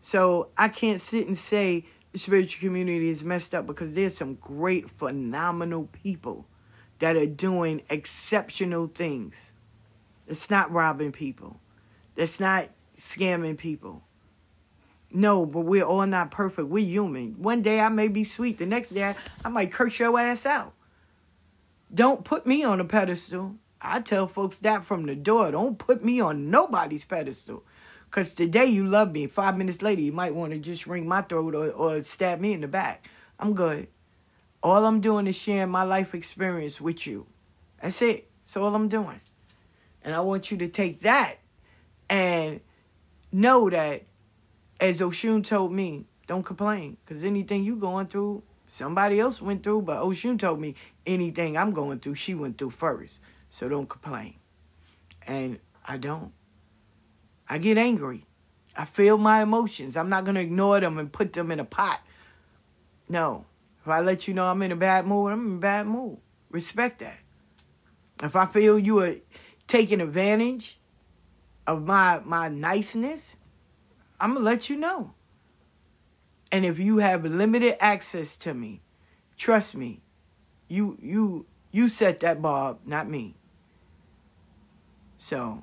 So 0.01 0.49
I 0.57 0.67
can't 0.67 0.99
sit 0.99 1.27
and 1.27 1.38
say 1.38 1.86
the 2.11 2.17
spiritual 2.19 2.67
community 2.67 3.09
is 3.09 3.23
messed 3.23 3.53
up 3.53 3.67
because 3.67 3.93
there's 3.93 4.17
some 4.17 4.36
great, 4.36 4.89
phenomenal 4.89 5.88
people 6.03 6.47
that 6.99 7.15
are 7.15 7.25
doing 7.25 7.82
exceptional 7.89 8.88
things. 8.88 9.51
It's 10.27 10.49
not 10.49 10.71
robbing 10.71 11.11
people. 11.11 11.59
That's 12.15 12.39
not 12.39 12.69
scamming 12.97 13.57
people. 13.57 14.03
No, 15.13 15.45
but 15.45 15.61
we're 15.61 15.84
all 15.84 16.05
not 16.05 16.32
perfect. 16.32 16.67
We're 16.67 16.86
human. 16.86 17.41
One 17.41 17.61
day 17.61 17.79
I 17.79 17.89
may 17.89 18.07
be 18.07 18.23
sweet. 18.23 18.57
The 18.57 18.65
next 18.65 18.89
day 18.89 19.03
I, 19.03 19.15
I 19.43 19.49
might 19.49 19.71
curse 19.71 19.99
your 19.99 20.17
ass 20.19 20.45
out. 20.45 20.73
Don't 21.93 22.23
put 22.23 22.47
me 22.47 22.63
on 22.63 22.79
a 22.79 22.86
pedestal. 22.86 23.55
I 23.82 23.99
tell 23.99 24.27
folks 24.27 24.59
that 24.59 24.86
from 24.86 25.05
the 25.05 25.15
door. 25.15 25.51
Don't 25.51 25.77
put 25.77 26.03
me 26.03 26.21
on 26.21 26.51
nobody's 26.51 27.03
pedestal. 27.03 27.63
Because 28.05 28.34
today 28.34 28.65
you 28.65 28.86
love 28.86 29.11
me. 29.11 29.27
Five 29.27 29.57
minutes 29.57 29.82
later, 29.82 30.01
you 30.01 30.11
might 30.11 30.36
want 30.36 30.51
to 30.51 30.59
just 30.59 30.86
wring 30.86 31.07
my 31.07 31.21
throat 31.21 31.55
or, 31.55 31.69
or 31.71 32.01
stab 32.03 32.39
me 32.39 32.53
in 32.53 32.61
the 32.61 32.67
back. 32.67 33.09
I'm 33.39 33.53
good. 33.53 33.88
All 34.61 34.86
I'm 34.86 34.99
doing 34.99 35.27
is 35.27 35.36
sharing 35.36 35.71
my 35.71 35.84
life 35.84 36.13
experience 36.13 36.79
with 36.79 37.07
you. 37.07 37.25
That's 37.82 38.01
it. 38.01 38.29
That's 38.43 38.57
all 38.57 38.75
I'm 38.75 38.88
doing. 38.89 39.19
And 40.03 40.13
I 40.13 40.19
want 40.19 40.51
you 40.51 40.57
to 40.57 40.67
take 40.67 41.01
that 41.01 41.38
and 42.09 42.59
know 43.32 43.69
that, 43.69 44.03
as 44.79 44.99
Oshun 44.99 45.43
told 45.45 45.71
me, 45.71 46.05
don't 46.27 46.43
complain. 46.43 46.97
Because 47.05 47.23
anything 47.23 47.63
you 47.63 47.77
going 47.77 48.07
through, 48.07 48.43
somebody 48.67 49.19
else 49.19 49.41
went 49.41 49.63
through. 49.63 49.84
But 49.84 50.03
Oshun 50.03 50.38
told 50.38 50.59
me 50.59 50.75
anything 51.07 51.57
I'm 51.57 51.71
going 51.71 51.99
through, 51.99 52.15
she 52.15 52.36
went 52.36 52.57
through 52.57 52.71
first. 52.71 53.21
So 53.52 53.70
don't 53.70 53.88
complain. 53.88 54.36
And 55.28 55.60
I 55.86 55.97
don't. 55.97 56.32
I 57.47 57.60
get 57.60 57.78
angry. 57.78 58.26
I 58.76 58.86
feel 58.86 59.18
my 59.18 59.43
emotions. 59.43 59.97
I'm 59.97 60.10
not 60.10 60.24
going 60.24 60.36
to 60.36 60.41
ignore 60.41 60.80
them 60.80 60.97
and 60.97 61.12
put 61.12 61.34
them 61.34 61.52
in 61.52 61.60
a 61.60 61.66
pot. 61.66 62.02
No. 63.08 63.45
If 63.82 63.88
I 63.89 63.99
let 63.99 64.28
you 64.28 64.34
know 64.34 64.45
I'm 64.45 64.62
in 64.62 64.72
a 64.72 64.76
bad 64.76 65.06
mood, 65.06 65.34
I'm 65.34 65.45
in 65.45 65.58
a 65.58 65.60
bad 65.60 65.86
mood. 65.86 66.18
Respect 66.49 66.99
that. 66.99 67.18
If 68.24 68.36
I 68.36 68.45
feel 68.45 68.80
you 68.80 68.99
are 68.99 69.16
taking 69.68 69.99
advantage 70.02 70.80
of 71.66 71.84
my 71.84 72.22
my 72.24 72.47
niceness, 72.47 73.36
I'm 74.20 74.34
gonna 74.34 74.45
let 74.45 74.70
you 74.70 74.78
know. 74.78 75.14
And 76.52 76.66
if 76.66 76.78
you 76.78 76.97
have 76.97 77.26
limited 77.26 77.76
access 77.84 78.36
to 78.38 78.54
me, 78.54 78.82
trust 79.38 79.76
me, 79.76 80.02
you 80.68 80.97
you 81.02 81.45
you 81.72 81.88
set 81.88 82.20
that 82.20 82.41
bar 82.41 82.72
up, 82.72 82.86
not 82.86 83.10
me. 83.10 83.36
So 85.24 85.61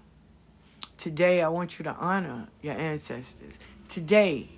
today 0.98 1.42
I 1.42 1.48
want 1.48 1.80
you 1.80 1.82
to 1.82 1.92
honor 1.92 2.46
your 2.62 2.74
ancestors. 2.74 3.58
Today, 3.88 4.48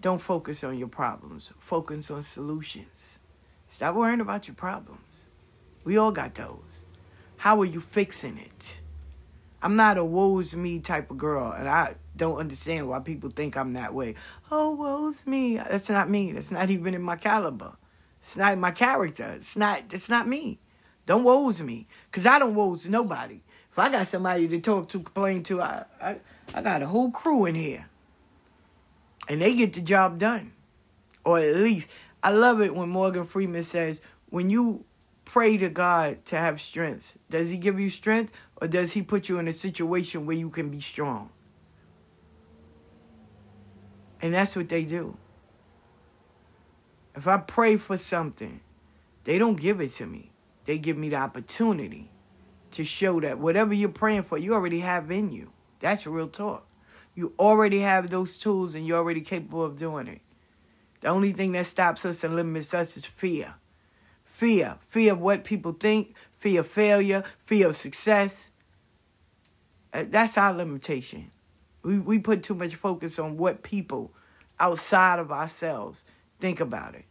don't 0.00 0.18
focus 0.18 0.64
on 0.64 0.78
your 0.78 0.88
problems. 0.88 1.52
Focus 1.58 2.10
on 2.10 2.22
solutions. 2.22 3.18
Stop 3.68 3.94
worrying 3.94 4.22
about 4.22 4.48
your 4.48 4.54
problems. 4.54 5.26
We 5.84 5.98
all 5.98 6.10
got 6.10 6.34
those. 6.34 6.80
How 7.36 7.60
are 7.60 7.66
you 7.66 7.82
fixing 7.82 8.38
it? 8.38 8.80
I'm 9.60 9.76
not 9.76 9.98
a 9.98 10.04
woe's 10.04 10.56
me 10.56 10.80
type 10.80 11.10
of 11.10 11.18
girl, 11.18 11.52
and 11.52 11.68
I 11.68 11.96
don't 12.16 12.38
understand 12.38 12.88
why 12.88 13.00
people 13.00 13.28
think 13.28 13.58
I'm 13.58 13.74
that 13.74 13.92
way. 13.92 14.14
Oh, 14.50 14.70
woe's 14.70 15.26
me. 15.26 15.58
That's 15.58 15.90
not 15.90 16.08
me. 16.08 16.32
That's 16.32 16.50
not 16.50 16.70
even 16.70 16.94
in 16.94 17.02
my 17.02 17.16
caliber. 17.16 17.76
It's 18.20 18.38
not 18.38 18.56
my 18.56 18.70
character. 18.70 19.34
It's 19.36 19.54
not. 19.54 19.82
It's 19.90 20.08
not 20.08 20.26
me. 20.26 20.60
Don't 21.04 21.22
woe's 21.22 21.62
me, 21.62 21.86
cause 22.10 22.26
I 22.26 22.40
don't 22.40 22.56
woe's 22.56 22.86
nobody. 22.86 23.40
If 23.76 23.80
I 23.80 23.90
got 23.90 24.06
somebody 24.06 24.48
to 24.48 24.58
talk 24.58 24.88
to, 24.88 25.00
complain 25.00 25.42
to, 25.42 25.60
I, 25.60 25.84
I, 26.00 26.16
I 26.54 26.62
got 26.62 26.80
a 26.80 26.86
whole 26.86 27.10
crew 27.10 27.44
in 27.44 27.54
here, 27.54 27.84
and 29.28 29.42
they 29.42 29.54
get 29.54 29.74
the 29.74 29.82
job 29.82 30.18
done, 30.18 30.52
or 31.26 31.40
at 31.40 31.56
least 31.56 31.90
I 32.22 32.30
love 32.30 32.62
it 32.62 32.74
when 32.74 32.88
Morgan 32.88 33.26
Freeman 33.26 33.64
says, 33.64 34.00
"When 34.30 34.48
you 34.48 34.86
pray 35.26 35.58
to 35.58 35.68
God 35.68 36.24
to 36.24 36.38
have 36.38 36.58
strength, 36.58 37.18
does 37.28 37.50
He 37.50 37.58
give 37.58 37.78
you 37.78 37.90
strength, 37.90 38.32
or 38.62 38.66
does 38.66 38.94
He 38.94 39.02
put 39.02 39.28
you 39.28 39.38
in 39.38 39.46
a 39.46 39.52
situation 39.52 40.24
where 40.24 40.38
you 40.38 40.48
can 40.48 40.70
be 40.70 40.80
strong?" 40.80 41.28
And 44.22 44.32
that's 44.32 44.56
what 44.56 44.70
they 44.70 44.84
do. 44.86 45.18
If 47.14 47.28
I 47.28 47.36
pray 47.36 47.76
for 47.76 47.98
something, 47.98 48.60
they 49.24 49.36
don't 49.36 49.60
give 49.60 49.82
it 49.82 49.90
to 49.96 50.06
me. 50.06 50.30
They 50.64 50.78
give 50.78 50.96
me 50.96 51.10
the 51.10 51.16
opportunity 51.16 52.08
to 52.76 52.84
show 52.84 53.20
that 53.20 53.38
whatever 53.38 53.74
you're 53.74 53.88
praying 53.88 54.22
for, 54.22 54.38
you 54.38 54.54
already 54.54 54.80
have 54.80 55.10
in 55.10 55.32
you. 55.32 55.50
That's 55.80 56.06
real 56.06 56.28
talk. 56.28 56.66
You 57.14 57.32
already 57.38 57.80
have 57.80 58.10
those 58.10 58.38
tools 58.38 58.74
and 58.74 58.86
you're 58.86 58.98
already 58.98 59.22
capable 59.22 59.64
of 59.64 59.78
doing 59.78 60.06
it. 60.06 60.20
The 61.00 61.08
only 61.08 61.32
thing 61.32 61.52
that 61.52 61.66
stops 61.66 62.04
us 62.04 62.24
and 62.24 62.36
limits 62.36 62.74
us 62.74 62.96
is 62.96 63.04
fear. 63.04 63.54
Fear. 64.24 64.76
Fear 64.82 65.14
of 65.14 65.20
what 65.20 65.44
people 65.44 65.72
think, 65.72 66.14
fear 66.38 66.60
of 66.60 66.66
failure, 66.66 67.24
fear 67.44 67.68
of 67.68 67.76
success. 67.76 68.50
Uh, 69.92 70.04
that's 70.08 70.36
our 70.36 70.52
limitation. 70.52 71.30
We, 71.82 71.98
we 71.98 72.18
put 72.18 72.42
too 72.42 72.54
much 72.54 72.74
focus 72.74 73.18
on 73.18 73.36
what 73.36 73.62
people 73.62 74.12
outside 74.58 75.18
of 75.18 75.32
ourselves 75.32 76.04
think 76.40 76.60
about 76.60 76.94
it. 76.94 77.04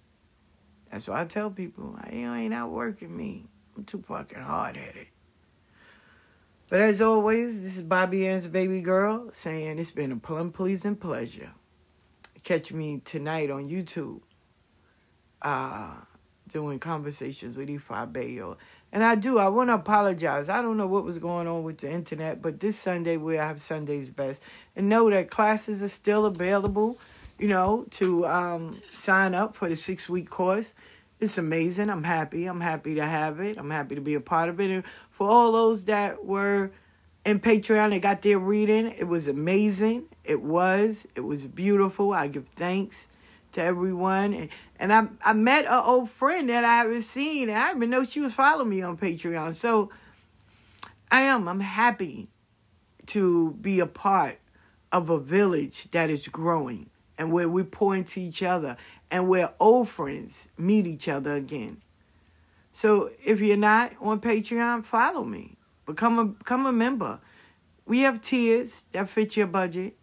That's 0.91 1.07
why 1.07 1.21
I 1.21 1.25
tell 1.25 1.49
people, 1.49 1.97
you 2.11 2.31
ain't 2.31 2.53
outworking 2.53 3.15
me. 3.15 3.45
I'm 3.75 3.83
too 3.83 4.03
fucking 4.07 4.39
hard 4.39 4.77
headed. 4.77 5.07
But 6.67 6.81
as 6.81 6.99
always, 6.99 7.61
this 7.61 7.77
is 7.77 7.83
Bobby 7.83 8.27
Ann's 8.27 8.47
baby 8.47 8.81
girl 8.81 9.29
saying 9.31 9.77
it's 9.77 9.91
been 9.91 10.11
a 10.11 10.15
plum 10.15 10.51
pleasing 10.51 10.95
pleasure. 10.95 11.51
Catch 12.43 12.71
me 12.71 13.01
tonight 13.05 13.51
on 13.51 13.69
YouTube, 13.69 14.21
uh, 15.43 15.93
doing 16.51 16.79
conversations 16.79 17.55
with 17.55 17.67
Ifa 17.67 18.11
Bayo. 18.11 18.57
And 18.91 19.03
I 19.03 19.13
do, 19.13 19.37
I 19.37 19.47
want 19.49 19.69
to 19.69 19.75
apologize. 19.75 20.49
I 20.49 20.63
don't 20.63 20.77
know 20.77 20.87
what 20.87 21.03
was 21.03 21.19
going 21.19 21.47
on 21.47 21.63
with 21.63 21.79
the 21.79 21.91
internet, 21.91 22.41
but 22.41 22.59
this 22.59 22.79
Sunday 22.79 23.17
we 23.17 23.35
have 23.35 23.61
Sunday's 23.61 24.09
best. 24.09 24.41
And 24.75 24.89
know 24.89 25.07
that 25.11 25.29
classes 25.29 25.83
are 25.83 25.87
still 25.87 26.25
available, 26.25 26.97
you 27.37 27.47
know, 27.47 27.85
to 27.91 28.25
um, 28.25 28.73
sign 28.73 29.35
up 29.35 29.55
for 29.55 29.69
the 29.69 29.75
six 29.75 30.09
week 30.09 30.31
course. 30.31 30.73
It's 31.19 31.37
amazing. 31.37 31.89
I'm 31.89 32.03
happy. 32.03 32.45
I'm 32.45 32.61
happy 32.61 32.95
to 32.95 33.05
have 33.05 33.39
it. 33.39 33.57
I'm 33.57 33.71
happy 33.71 33.95
to 33.95 34.01
be 34.01 34.15
a 34.15 34.19
part 34.19 34.49
of 34.49 34.59
it. 34.59 34.69
And 34.69 34.83
for 35.15 35.29
all 35.29 35.53
those 35.53 35.85
that 35.85 36.25
were 36.25 36.71
in 37.25 37.39
Patreon 37.39 37.93
and 37.93 38.01
got 38.01 38.21
their 38.21 38.37
reading, 38.37 38.87
it 38.87 39.05
was 39.05 39.29
amazing. 39.29 40.05
It 40.25 40.41
was. 40.41 41.07
It 41.15 41.21
was 41.21 41.45
beautiful. 41.45 42.13
I 42.13 42.27
give 42.27 42.47
thanks 42.49 43.07
to 43.53 43.61
everyone. 43.61 44.33
And, 44.33 44.49
and 44.77 44.93
I 44.93 45.07
I 45.23 45.31
met 45.31 45.65
an 45.65 45.81
old 45.85 46.09
friend 46.09 46.49
that 46.49 46.65
I 46.65 46.77
haven't 46.77 47.03
seen. 47.03 47.49
I 47.49 47.67
didn't 47.67 47.77
even 47.77 47.89
know 47.91 48.03
she 48.03 48.19
was 48.19 48.33
following 48.33 48.69
me 48.69 48.81
on 48.81 48.97
Patreon. 48.97 49.53
So 49.53 49.89
I 51.09 51.21
am. 51.21 51.47
I'm 51.47 51.61
happy 51.61 52.27
to 53.07 53.51
be 53.53 53.79
a 53.79 53.87
part 53.87 54.39
of 54.91 55.09
a 55.09 55.19
village 55.19 55.89
that 55.91 56.09
is 56.09 56.27
growing 56.27 56.89
and 57.17 57.31
where 57.31 57.47
we 57.47 57.63
pour 57.63 57.95
into 57.95 58.19
each 58.19 58.43
other 58.43 58.75
and 59.09 59.29
where 59.29 59.53
old 59.61 59.87
friends 59.87 60.49
meet 60.57 60.85
each 60.85 61.07
other 61.07 61.35
again. 61.35 61.81
So 62.75 63.09
if 63.23 63.39
you're 63.39 63.55
not 63.55 63.93
on 64.01 64.19
Patreon, 64.19 64.83
follow 64.83 65.23
me. 65.23 65.55
Become 65.85 66.19
a 66.19 66.25
become 66.25 66.65
a 66.65 66.73
member. 66.73 67.19
We 67.85 68.01
have 68.01 68.21
tiers 68.21 68.83
that 68.91 69.07
fit 69.07 69.37
your 69.37 69.47
budget, 69.47 69.95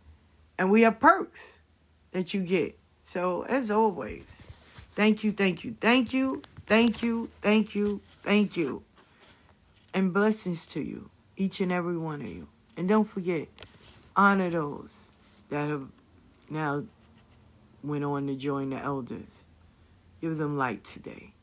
and 0.57 0.71
we 0.71 0.81
have 0.81 0.99
perks 0.99 1.59
that 2.13 2.33
you 2.33 2.41
get. 2.41 2.79
So 3.05 3.43
as 3.43 3.71
always, 3.71 4.43
thank 4.97 5.23
you, 5.23 5.33
thank 5.33 5.65
you, 5.65 5.77
thank 5.83 6.15
you, 6.15 6.41
thank 6.67 7.03
you, 7.03 7.29
thank 7.43 7.75
you, 7.75 8.01
thank 8.23 8.57
you, 8.57 8.83
and 9.93 10.11
blessings 10.15 10.65
to 10.69 10.81
you, 10.81 11.11
each 11.37 11.61
and 11.61 11.71
every 11.71 11.99
one 11.99 12.23
of 12.23 12.29
you. 12.29 12.49
And 12.79 12.89
don't 12.89 13.05
forget, 13.05 13.49
honor 14.17 14.49
those 14.49 14.99
that 15.51 15.69
have 15.69 15.89
now 16.49 16.85
went 17.85 18.03
on 18.03 18.29
to 18.29 18.35
join 18.35 18.71
the 18.71 18.79
elders. 18.79 19.29
Give 20.23 20.39
them 20.39 20.57
light 20.57 20.85
today. 20.85 21.35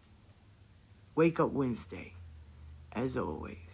Wake 1.20 1.42
up 1.42 1.52
Wednesday, 1.52 2.14
as 2.94 3.18
always. 3.18 3.69